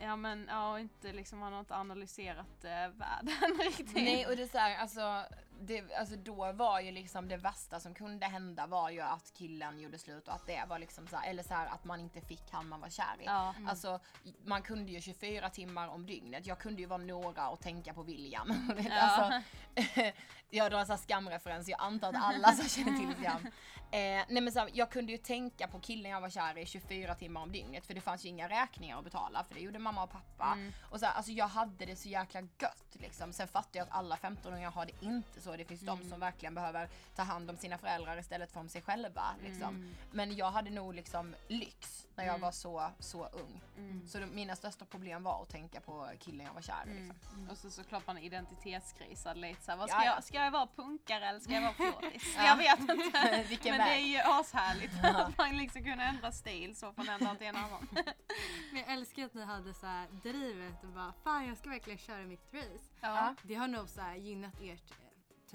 Ja 0.03 0.15
men 0.15 0.45
ja, 0.49 0.79
inte 0.79 1.13
liksom, 1.13 1.39
man 1.39 1.53
har 1.53 1.59
inte 1.59 1.75
analyserat 1.75 2.63
eh, 2.63 2.69
världen 2.71 3.59
riktigt. 3.59 3.95
Nej 3.95 4.27
och 4.27 4.35
det 4.35 4.43
är 4.43 4.47
såhär 4.47 4.77
alltså, 4.77 5.23
det, 5.65 5.93
alltså 5.93 6.15
då 6.15 6.52
var 6.52 6.80
ju 6.80 6.91
liksom 6.91 7.28
det 7.28 7.38
värsta 7.38 7.80
som 7.80 7.93
kunde 7.93 8.26
hända 8.26 8.67
var 8.67 8.89
ju 8.89 9.02
att 9.02 9.34
killen 9.34 9.80
gjorde 9.80 9.97
slut 9.97 10.28
och 10.28 10.34
att 10.34 10.47
det 10.47 10.65
var 10.69 10.80
liksom 10.80 11.08
så 11.08 11.15
här, 11.15 11.30
eller 11.30 11.43
så 11.43 11.54
här 11.54 11.67
att 11.67 11.86
man 11.86 11.99
inte 11.99 12.21
fick 12.21 12.52
han 12.52 12.67
man 12.67 12.82
var 12.82 12.89
kär 12.89 13.21
i. 13.21 13.26
Ja. 13.26 13.56
Alltså 13.67 13.99
man 14.45 14.62
kunde 14.62 14.91
ju 14.91 15.02
24 15.02 15.49
timmar 15.49 15.88
om 15.88 16.06
dygnet, 16.06 16.45
jag 16.45 16.60
kunde 16.60 16.82
ju 16.82 16.88
vara 16.88 17.02
Nora 17.02 17.49
och 17.49 17.60
tänka 17.60 17.93
på 17.93 18.04
William. 18.04 18.73
Ja. 18.89 19.02
alltså, 19.02 19.41
jag 20.49 20.71
drar 20.71 20.80
en 20.80 20.88
sån 20.88 20.97
skamreferens, 20.97 21.67
jag 21.67 21.82
antar 21.82 22.10
att 22.10 22.23
alla 22.23 22.52
som 22.52 22.69
känner 22.69 22.97
till 22.97 23.23
skam. 23.23 23.47
Eh, 23.93 24.26
nej 24.30 24.41
men 24.41 24.52
så 24.52 24.60
här, 24.60 24.69
jag 24.73 24.91
kunde 24.91 25.12
ju 25.12 25.17
tänka 25.17 25.67
på 25.67 25.80
killen 25.80 26.12
jag 26.12 26.21
var 26.21 26.30
kär 26.30 26.58
i 26.58 26.65
24 26.65 27.15
timmar 27.15 27.41
om 27.41 27.52
dygnet 27.52 27.86
för 27.86 27.93
det 27.93 28.02
fanns 28.02 28.26
ju 28.26 28.30
inga 28.30 28.49
räkningar 28.49 28.97
att 28.97 29.04
betala 29.04 29.43
för 29.43 29.56
det 29.56 29.62
gjorde 29.62 29.80
mamma 29.80 30.04
och 30.04 30.12
pappa. 30.12 30.52
Mm. 30.54 30.73
Och 30.89 30.99
så 30.99 31.06
här, 31.06 31.13
alltså 31.13 31.32
jag 31.32 31.47
hade 31.47 31.86
det 31.86 31.95
så 31.95 32.10
jäkla 32.10 32.41
gött 32.41 32.93
liksom. 32.93 33.34
Sen 33.34 33.47
fattar 33.47 33.80
jag 33.80 33.88
att 33.88 33.93
alla 33.93 34.15
15-åringar 34.15 34.71
har 34.71 34.86
det 34.86 35.06
inte 35.06 35.41
så. 35.41 35.52
Det 35.57 35.65
finns 35.65 35.81
Mm. 35.81 35.99
de 35.99 36.09
som 36.09 36.19
verkligen 36.19 36.55
behöver 36.55 36.89
ta 37.15 37.21
hand 37.23 37.49
om 37.49 37.57
sina 37.57 37.77
föräldrar 37.77 38.17
istället 38.17 38.51
för 38.51 38.59
om 38.59 38.69
sig 38.69 38.81
själva. 38.81 39.23
Liksom. 39.43 39.75
Mm. 39.75 39.95
Men 40.11 40.35
jag 40.35 40.51
hade 40.51 40.69
nog 40.69 40.93
liksom 40.93 41.35
lyx 41.47 42.07
när 42.15 42.23
jag 42.23 42.33
Mm. 42.33 42.41
var 42.41 42.51
så, 42.51 42.91
så 42.99 43.25
ung. 43.27 43.61
Mm. 43.77 44.07
Så 44.07 44.19
de, 44.19 44.25
mina 44.25 44.55
största 44.55 44.85
problem 44.85 45.23
var 45.23 45.41
att 45.41 45.49
tänka 45.49 45.79
på 45.81 46.09
killen 46.19 46.45
jag 46.45 46.53
var 46.53 46.61
kär 46.61 46.83
i. 46.87 46.91
Mm. 46.91 47.07
Liksom. 47.13 47.47
Och 47.51 47.57
så 47.57 47.69
såklart 47.71 48.07
man 48.07 48.17
identitetskrisar 48.17 49.35
lite 49.35 49.61
såhär, 49.63 49.77
vad 49.77 49.89
Ja, 49.89 49.93
ska, 49.93 50.05
ja. 50.05 50.13
jag, 50.15 50.23
ska 50.23 50.37
jag 50.37 50.51
vara 50.51 50.67
punkare 50.75 51.27
eller 51.27 51.39
ska 51.39 51.53
jag 51.53 51.61
vara 51.61 51.73
flåtis? 51.73 52.33
Ja. 52.37 52.45
Jag 52.47 52.55
vet 52.57 52.79
inte. 52.79 53.43
Vilken 53.49 53.77
Men 53.77 53.87
det 53.87 53.93
är 53.93 53.97
väg. 53.97 54.05
ju 54.07 54.19
ashärligt 54.19 54.91
att 55.03 55.37
man 55.37 55.57
liksom 55.57 55.83
kunna 55.83 56.03
ändra 56.03 56.31
stil 56.31 56.75
så 56.75 56.93
från 56.93 57.09
en 57.09 57.23
dag 57.23 57.37
till 57.37 57.47
en 57.47 57.55
annan. 57.55 57.87
Men 58.71 58.79
jag 58.81 58.91
älskar 58.93 59.25
att 59.25 59.33
ni 59.33 59.43
hade 59.45 59.73
så 59.73 59.85
här 59.85 60.07
drivet 60.23 60.83
och 60.83 60.89
bara 60.89 61.13
fan 61.23 61.47
jag 61.47 61.57
ska 61.57 61.69
verkligen 61.69 61.99
köra 61.99 62.23
mitt 62.23 62.53
race. 62.53 62.83
Ja. 63.01 63.35
Det 63.43 63.55
har 63.55 63.67
nog 63.67 63.89
så 63.89 64.01
gynnat 64.17 64.53
ert, 64.61 64.93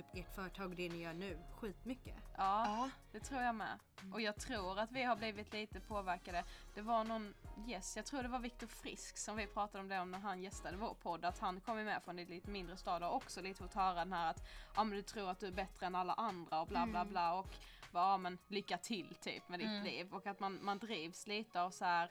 typ 0.02 0.06
ert 0.26 0.34
företag 0.34 0.70
och 0.70 0.76
det 0.76 0.88
ni 0.88 1.02
gör 1.02 1.12
nu 1.12 1.38
skitmycket. 1.56 2.16
ja, 2.37 2.64
Ja. 2.66 2.90
det 3.12 3.20
tror 3.20 3.42
jag 3.42 3.54
med. 3.54 3.78
Och 4.12 4.20
jag 4.20 4.37
tror 4.40 4.78
att 4.78 4.92
vi 4.92 5.02
har 5.02 5.16
blivit 5.16 5.52
lite 5.52 5.80
påverkade. 5.80 6.44
Det 6.74 6.80
var 6.82 7.04
någon 7.04 7.34
gäst, 7.66 7.96
jag 7.96 8.06
tror 8.06 8.22
det 8.22 8.28
var 8.28 8.38
Viktor 8.38 8.66
Frisk 8.66 9.18
som 9.18 9.37
vi 9.37 9.46
pratade 9.46 9.82
om 9.82 9.88
det 9.88 10.00
om 10.00 10.11
när 10.11 10.18
han 10.18 10.42
gästade 10.42 10.76
vår 10.76 10.94
podd. 10.94 11.24
Att 11.24 11.38
han 11.38 11.61
kom 11.61 11.84
med 11.84 12.02
från 12.02 12.18
ett 12.18 12.28
lite 12.28 12.50
mindre 12.50 12.76
stad 12.76 13.02
och 13.02 13.14
också 13.14 13.40
lite 13.40 13.62
fått 13.62 13.74
höra 13.74 13.94
den 13.94 14.12
här 14.12 14.30
att 14.30 14.48
ja 14.76 14.84
men 14.84 14.96
du 14.96 15.02
tror 15.02 15.30
att 15.30 15.40
du 15.40 15.46
är 15.46 15.52
bättre 15.52 15.87
än 15.87 15.94
alla 15.94 16.12
andra 16.12 16.61
och 16.61 16.66
bla 16.68 16.87
bla 16.87 17.00
Mm. 17.00 17.12
bla. 17.12 17.34
Och 17.34 17.48
bara 17.92 18.11
ja 18.11 18.16
men 18.18 18.38
lycka 18.48 18.78
till 18.78 19.14
typ 19.14 19.48
med 19.48 19.58
ditt 19.61 19.68
Mm. 19.68 19.84
liv. 19.84 20.14
Och 20.14 20.26
att 20.26 20.40
man, 20.40 20.64
man 20.64 20.78
drivs 20.78 21.26
lite 21.26 21.62
av 21.62 21.70
så 21.70 21.84
här 21.84 22.11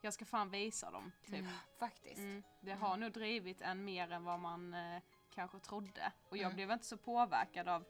jag 0.00 0.14
ska 0.14 0.24
fan 0.24 0.50
visa 0.50 0.90
dem. 0.90 1.12
Typ. 1.26 1.44
Faktiskt. 1.78 2.18
Mm. 2.18 2.42
Det 2.60 2.72
har 2.74 2.96
nog 2.96 3.12
drivit 3.12 3.60
en 3.60 3.84
mer 3.84 4.12
än 4.12 4.24
vad 4.24 4.40
man 4.40 4.74
eh, 4.74 5.02
kanske 5.34 5.58
trodde. 5.58 6.12
Och 6.28 6.36
jag 6.36 6.44
Mm. 6.44 6.54
blev 6.54 6.70
inte 6.70 6.86
så 6.86 6.96
påverkad 6.96 7.68
av 7.68 7.84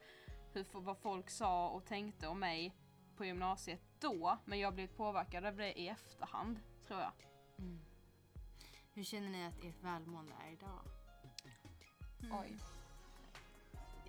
hur, 0.53 0.65
vad 0.73 0.97
folk 0.97 1.29
sa 1.29 1.69
och 1.69 1.85
tänkte 1.85 2.27
om 2.27 2.39
mig 2.39 2.73
på 3.17 3.25
gymnasiet 3.25 3.81
då. 3.99 4.37
Men 4.45 4.59
jag 4.59 4.73
blev 4.73 4.87
påverkad 4.87 5.45
av 5.45 5.55
det 5.55 5.79
i 5.79 5.87
efterhand, 5.89 6.59
tror 6.87 6.99
jag. 6.99 7.11
Mm. 7.59 7.79
Hur 8.93 9.03
känner 9.03 9.29
ni 9.29 9.45
att 9.47 9.63
ert 9.63 9.83
välmående 9.83 10.33
är 10.47 10.51
idag? 10.51 10.79
Oj. 12.31 12.57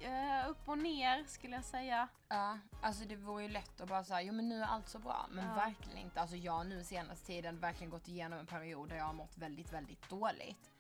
Eh, 0.01 0.49
upp 0.51 0.69
och 0.69 0.79
ner 0.79 1.25
skulle 1.25 1.55
jag 1.57 1.65
säga. 1.65 2.09
Ja, 2.29 2.59
alltså 2.83 3.05
det 3.05 3.17
vore 3.17 3.43
ju 3.43 3.49
lätt 3.49 3.81
att 3.81 3.89
bara 3.89 4.05
säga, 4.05 4.23
jo 4.23 4.33
men 4.33 4.49
nu 4.49 4.63
är 4.63 4.67
allt 4.67 4.89
så 4.89 4.99
bra. 4.99 5.27
Men 5.31 5.45
Ja. 5.49 5.55
verkligen 5.55 5.99
inte. 5.99 6.21
Alltså 6.21 6.37
jag 6.37 6.53
har 6.53 6.65
nu 6.65 6.85
senaste 6.85 7.27
tiden 7.27 7.61
verkligen 7.61 7.91
gått 7.91 8.09
igenom 8.09 8.39
en 8.39 8.47
period 8.47 8.89
där 8.89 8.97
jag 8.97 9.05
har 9.05 9.13
mått 9.13 9.39
väldigt, 9.39 9.73
väldigt 9.73 10.09
dåligt. 10.09 10.71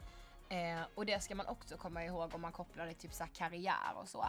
Eh, 0.49 0.83
och 0.95 1.07
det 1.07 1.23
ska 1.23 1.35
man 1.35 1.47
också 1.47 1.77
komma 1.77 2.05
ihåg 2.05 2.35
om 2.35 2.41
man 2.41 2.53
kopplar 2.53 2.87
det 2.87 2.95
till 2.95 3.11
så 3.11 3.25
här 3.25 3.31
karriär 3.31 3.95
och 3.95 4.09
så. 4.09 4.27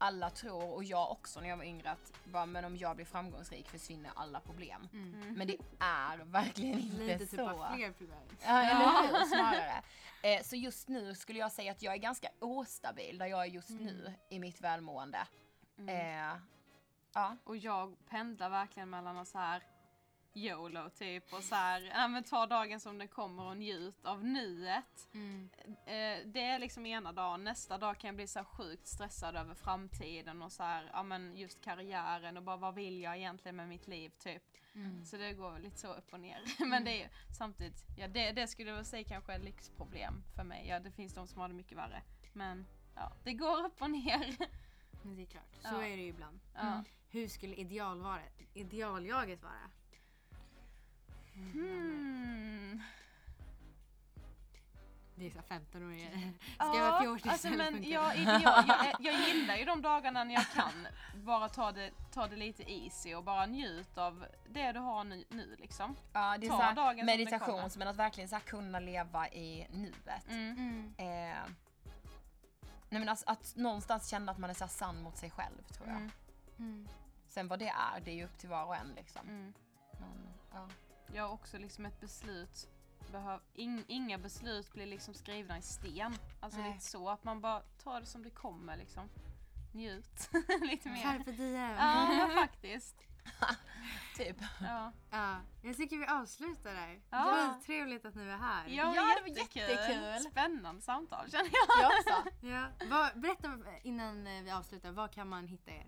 Alla 0.00 0.30
tror, 0.30 0.74
och 0.74 0.84
jag 0.84 1.10
också 1.10 1.40
när 1.40 1.48
jag 1.48 1.56
var 1.56 1.64
yngre, 1.64 1.90
att 1.90 2.12
bara, 2.24 2.46
men 2.46 2.64
om 2.64 2.76
jag 2.76 2.96
blir 2.96 3.06
framgångsrik 3.06 3.68
försvinner 3.68 4.10
alla 4.16 4.40
problem. 4.40 4.88
Mm. 4.92 5.34
Men 5.34 5.46
det 5.46 5.56
är 5.78 6.18
verkligen 6.18 6.78
inte 6.78 6.96
Lite 7.04 7.26
så. 7.26 7.36
typ 7.36 7.40
av 7.40 7.74
fler 7.74 7.92
problem. 7.92 8.18
Ja, 8.46 8.62
eller 8.62 9.18
hur? 9.18 9.24
Snarare. 9.26 9.82
Eh, 10.22 10.42
så 10.42 10.56
just 10.56 10.88
nu 10.88 11.14
skulle 11.14 11.38
jag 11.38 11.52
säga 11.52 11.72
att 11.72 11.82
jag 11.82 11.94
är 11.94 11.98
ganska 11.98 12.28
ostabil 12.38 13.18
där 13.18 13.26
jag 13.26 13.40
är 13.40 13.46
just 13.46 13.70
nu 13.70 14.12
i 14.28 14.38
mitt 14.38 14.60
välmående. 14.60 15.26
Eh, 15.88 16.36
ja. 17.14 17.36
Och 17.44 17.56
jag 17.56 17.96
pendlar 18.08 18.50
verkligen 18.50 18.90
mellan 18.90 19.18
att 19.18 19.28
så 19.28 19.38
här 19.38 19.62
YOLO 20.46 20.90
typ 20.90 21.32
och 21.32 21.42
så 21.44 21.54
här, 21.54 21.80
ja 21.94 22.08
men 22.08 22.24
ta 22.24 22.46
dagen 22.46 22.80
som 22.80 22.98
den 22.98 23.08
kommer 23.08 23.42
och 23.42 23.56
njut 23.56 24.04
av 24.04 24.24
nuet. 24.24 25.08
Mm. 25.14 25.50
Eh, 25.66 26.26
det 26.26 26.40
är 26.42 26.58
liksom 26.58 26.86
ena 26.86 27.12
dagen, 27.12 27.44
nästa 27.44 27.78
dag 27.78 27.98
kan 27.98 28.08
jag 28.08 28.16
bli 28.16 28.26
så 28.26 28.44
sjukt 28.44 28.86
stressad 28.86 29.36
över 29.36 29.54
framtiden 29.54 30.42
och 30.42 30.52
så 30.52 30.62
här, 30.62 30.90
ja 30.92 31.02
men 31.02 31.36
just 31.36 31.64
karriären 31.64 32.36
och 32.36 32.42
bara 32.42 32.56
vad 32.56 32.74
vill 32.74 33.00
jag 33.00 33.16
egentligen 33.16 33.56
med 33.56 33.68
mitt 33.68 33.86
liv 33.88 34.12
typ. 34.18 34.42
Mm. 34.74 35.04
Så 35.04 35.16
det 35.16 35.32
går 35.32 35.58
lite 35.58 35.78
så 35.78 35.94
upp 35.94 36.12
och 36.12 36.20
ner. 36.20 36.40
men 36.66 36.84
det 36.84 36.90
är 36.90 37.02
ju 37.04 37.08
samtidigt, 37.38 37.84
ja 37.98 38.08
det, 38.08 38.32
det 38.32 38.48
skulle 38.48 38.68
jag 38.70 38.76
väl 38.76 38.84
säga 38.84 39.04
kanske 39.08 39.32
är 39.32 39.36
ett 39.38 39.44
lyxproblem 39.44 40.22
för 40.36 40.44
mig. 40.44 40.66
Ja 40.68 40.80
det 40.80 40.90
finns 40.90 41.14
de 41.14 41.26
som 41.26 41.40
har 41.40 41.48
det 41.48 41.54
mycket 41.54 41.78
värre. 41.78 42.02
Men 42.32 42.66
ja, 42.94 43.12
det 43.24 43.32
går 43.32 43.64
upp 43.66 43.82
och 43.82 43.90
ner. 43.90 44.36
Men 45.02 45.16
det 45.16 45.22
är 45.22 45.26
klart, 45.26 45.54
så 45.60 45.68
Ja. 45.74 45.82
är 45.86 45.96
det 45.96 46.02
ju 46.02 46.08
ibland. 46.08 46.40
ja. 46.54 46.84
Hur 47.10 47.28
skulle 47.28 47.54
ideal 47.54 48.00
vara, 48.00 48.20
idealjaget 48.54 49.42
vara? 49.42 49.70
Hmm. 51.52 52.82
Det 55.18 55.26
är 55.26 55.30
så 55.30 55.38
här 55.38 55.44
15 55.46 55.82
år 55.82 55.98
Ska 55.98 56.08
Ja, 56.58 56.76
jag 56.76 56.90
vara 56.90 57.02
fjortis 57.02 57.32
alltså, 57.32 57.48
eller 57.48 57.70
men 57.70 57.90
jag, 57.90 58.16
ideal, 58.16 58.64
jag, 58.68 58.96
jag 59.00 59.28
gillar 59.28 59.56
ju 59.56 59.64
de 59.64 59.82
dagarna 59.82 60.24
när 60.24 60.34
jag 60.34 60.46
kan 60.46 60.88
bara 61.14 61.48
ta 61.48 61.72
det, 61.72 61.90
ta 62.12 62.26
det 62.26 62.36
lite 62.36 62.72
easy 62.72 63.14
och 63.14 63.24
bara 63.24 63.46
njut 63.46 63.98
av 63.98 64.26
det 64.48 64.72
du 64.72 64.78
har 64.78 65.04
nu, 65.04 65.24
nu 65.28 65.56
liksom. 65.58 65.96
Ja, 66.12 66.38
det 66.38 66.46
är 66.46 66.50
Ta 66.50 66.56
så 66.56 66.62
här 66.62 67.04
meditation, 67.04 67.70
men 67.76 67.88
att 67.88 67.96
verkligen 67.96 68.28
så 68.28 68.34
här 68.34 68.42
kunna 68.42 68.80
leva 68.80 69.28
i 69.28 69.66
nuet. 69.70 70.28
Mm. 70.28 70.56
Mm. 70.58 70.94
Eh, 70.98 71.38
nej 72.88 73.00
men 73.00 73.08
alltså, 73.08 73.24
att 73.28 73.56
någonstans 73.56 74.08
känna 74.08 74.32
att 74.32 74.38
man 74.38 74.50
är 74.50 74.54
så 74.54 74.64
här 74.64 74.68
sann 74.68 75.02
mot 75.02 75.16
sig 75.16 75.30
själv 75.30 75.62
tror 75.62 75.88
jag. 75.88 75.96
Mm. 75.96 76.10
Mm. 76.58 76.88
Sen 77.28 77.48
vad 77.48 77.58
det 77.58 77.68
är, 77.68 78.00
det 78.04 78.10
är 78.10 78.14
ju 78.14 78.24
upp 78.24 78.38
till 78.38 78.48
var 78.48 78.64
och 78.64 78.76
en 78.76 78.92
liksom. 78.96 79.28
Mm. 79.28 79.52
Men, 79.92 80.28
ja. 80.52 80.68
Jag 81.14 81.22
har 81.22 81.32
också 81.32 81.58
liksom 81.58 81.86
ett 81.86 82.00
beslut, 82.00 82.68
behöv, 83.12 83.40
ing, 83.54 83.84
inga 83.88 84.18
beslut 84.18 84.72
blir 84.72 84.86
liksom 84.86 85.14
skrivna 85.14 85.58
i 85.58 85.62
sten. 85.62 86.14
Alltså 86.40 86.60
Nej. 86.60 86.72
lite 86.72 86.84
så, 86.84 87.08
att 87.08 87.24
man 87.24 87.40
bara 87.40 87.60
tar 87.60 88.00
det 88.00 88.06
som 88.06 88.22
det 88.22 88.30
kommer 88.30 88.76
liksom. 88.76 89.08
Njut 89.72 90.30
lite 90.60 90.88
mer. 90.88 91.02
Carpe 91.02 91.32
diem. 91.32 91.76
Ja, 91.78 92.30
faktiskt. 92.34 92.96
Typ. 94.16 94.36
Ja, 94.60 94.92
Ja, 95.10 95.36
jag 95.62 95.76
tycker 95.76 95.98
vi 95.98 96.06
avslutar 96.06 96.74
där. 96.74 97.00
Ja. 97.10 97.54
Skittrevligt 97.58 98.04
att 98.04 98.14
ni 98.14 98.24
var 98.26 98.36
här. 98.36 98.68
ja, 98.68 98.92
Ja, 98.96 99.02
det 99.16 99.20
var 99.20 99.28
jättekul. 99.38 99.62
jättekul. 99.62 100.30
Spännande 100.30 100.82
samtal 100.82 101.30
känner 101.30 101.50
jag. 101.52 101.82
Jag 101.82 101.92
också. 101.98 102.30
Ja. 102.90 103.10
Berätta 103.14 103.58
innan 103.82 104.26
eh, 104.26 104.42
vi 104.42 104.50
avslutar, 104.50 104.90
var 104.92 105.08
kan 105.08 105.28
man 105.28 105.46
hitta 105.46 105.70
er? 105.70 105.86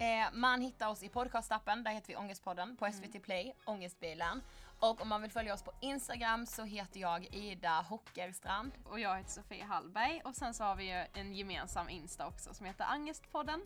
Eh, 0.00 0.32
man 0.32 0.60
hittar 0.60 0.88
oss 0.88 1.02
i 1.02 1.08
podcastappen, 1.08 1.82
där 1.84 1.90
heter 1.90 2.08
vi 2.08 2.16
Ångestpodden. 2.16 2.76
På 2.76 2.92
SVT 2.92 3.22
Play, 3.22 3.54
Ångestbilen. 3.64 4.42
Och 4.80 5.00
om 5.02 5.08
man 5.08 5.22
vill 5.22 5.30
följa 5.30 5.54
oss 5.54 5.62
på 5.62 5.72
Instagram 5.80 6.46
så 6.46 6.64
heter 6.64 7.00
jag 7.00 7.34
Ida 7.34 7.82
Hockerstrand. 7.88 8.72
Och 8.84 9.00
jag 9.00 9.16
heter 9.16 9.30
Sofie 9.30 9.64
Hallberg 9.64 10.20
och 10.24 10.34
sen 10.34 10.54
så 10.54 10.64
har 10.64 10.76
vi 10.76 10.84
ju 10.84 11.06
en 11.12 11.34
gemensam 11.34 11.88
Insta 11.88 12.26
också 12.26 12.54
som 12.54 12.66
heter 12.66 12.84
Angestpodden. 12.84 13.60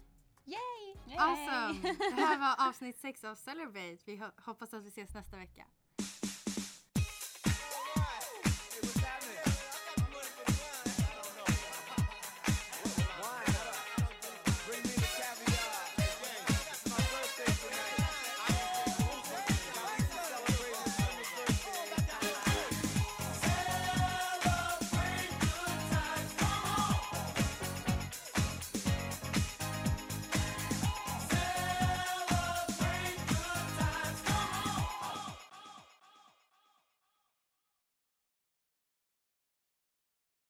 Yay! 0.45 0.95
Yay! 1.07 1.19
Awesome! 1.19 1.81
Det 2.17 2.23
här 2.23 2.39
var 2.39 2.69
avsnitt 2.69 2.99
6 2.99 3.25
av 3.25 3.35
Celebrate. 3.35 3.99
Vi 4.05 4.17
ho- 4.17 4.43
hoppas 4.45 4.75
att 4.75 4.83
vi 4.85 4.89
ses 4.89 5.15
nästa 5.15 5.37
vecka. 5.37 5.65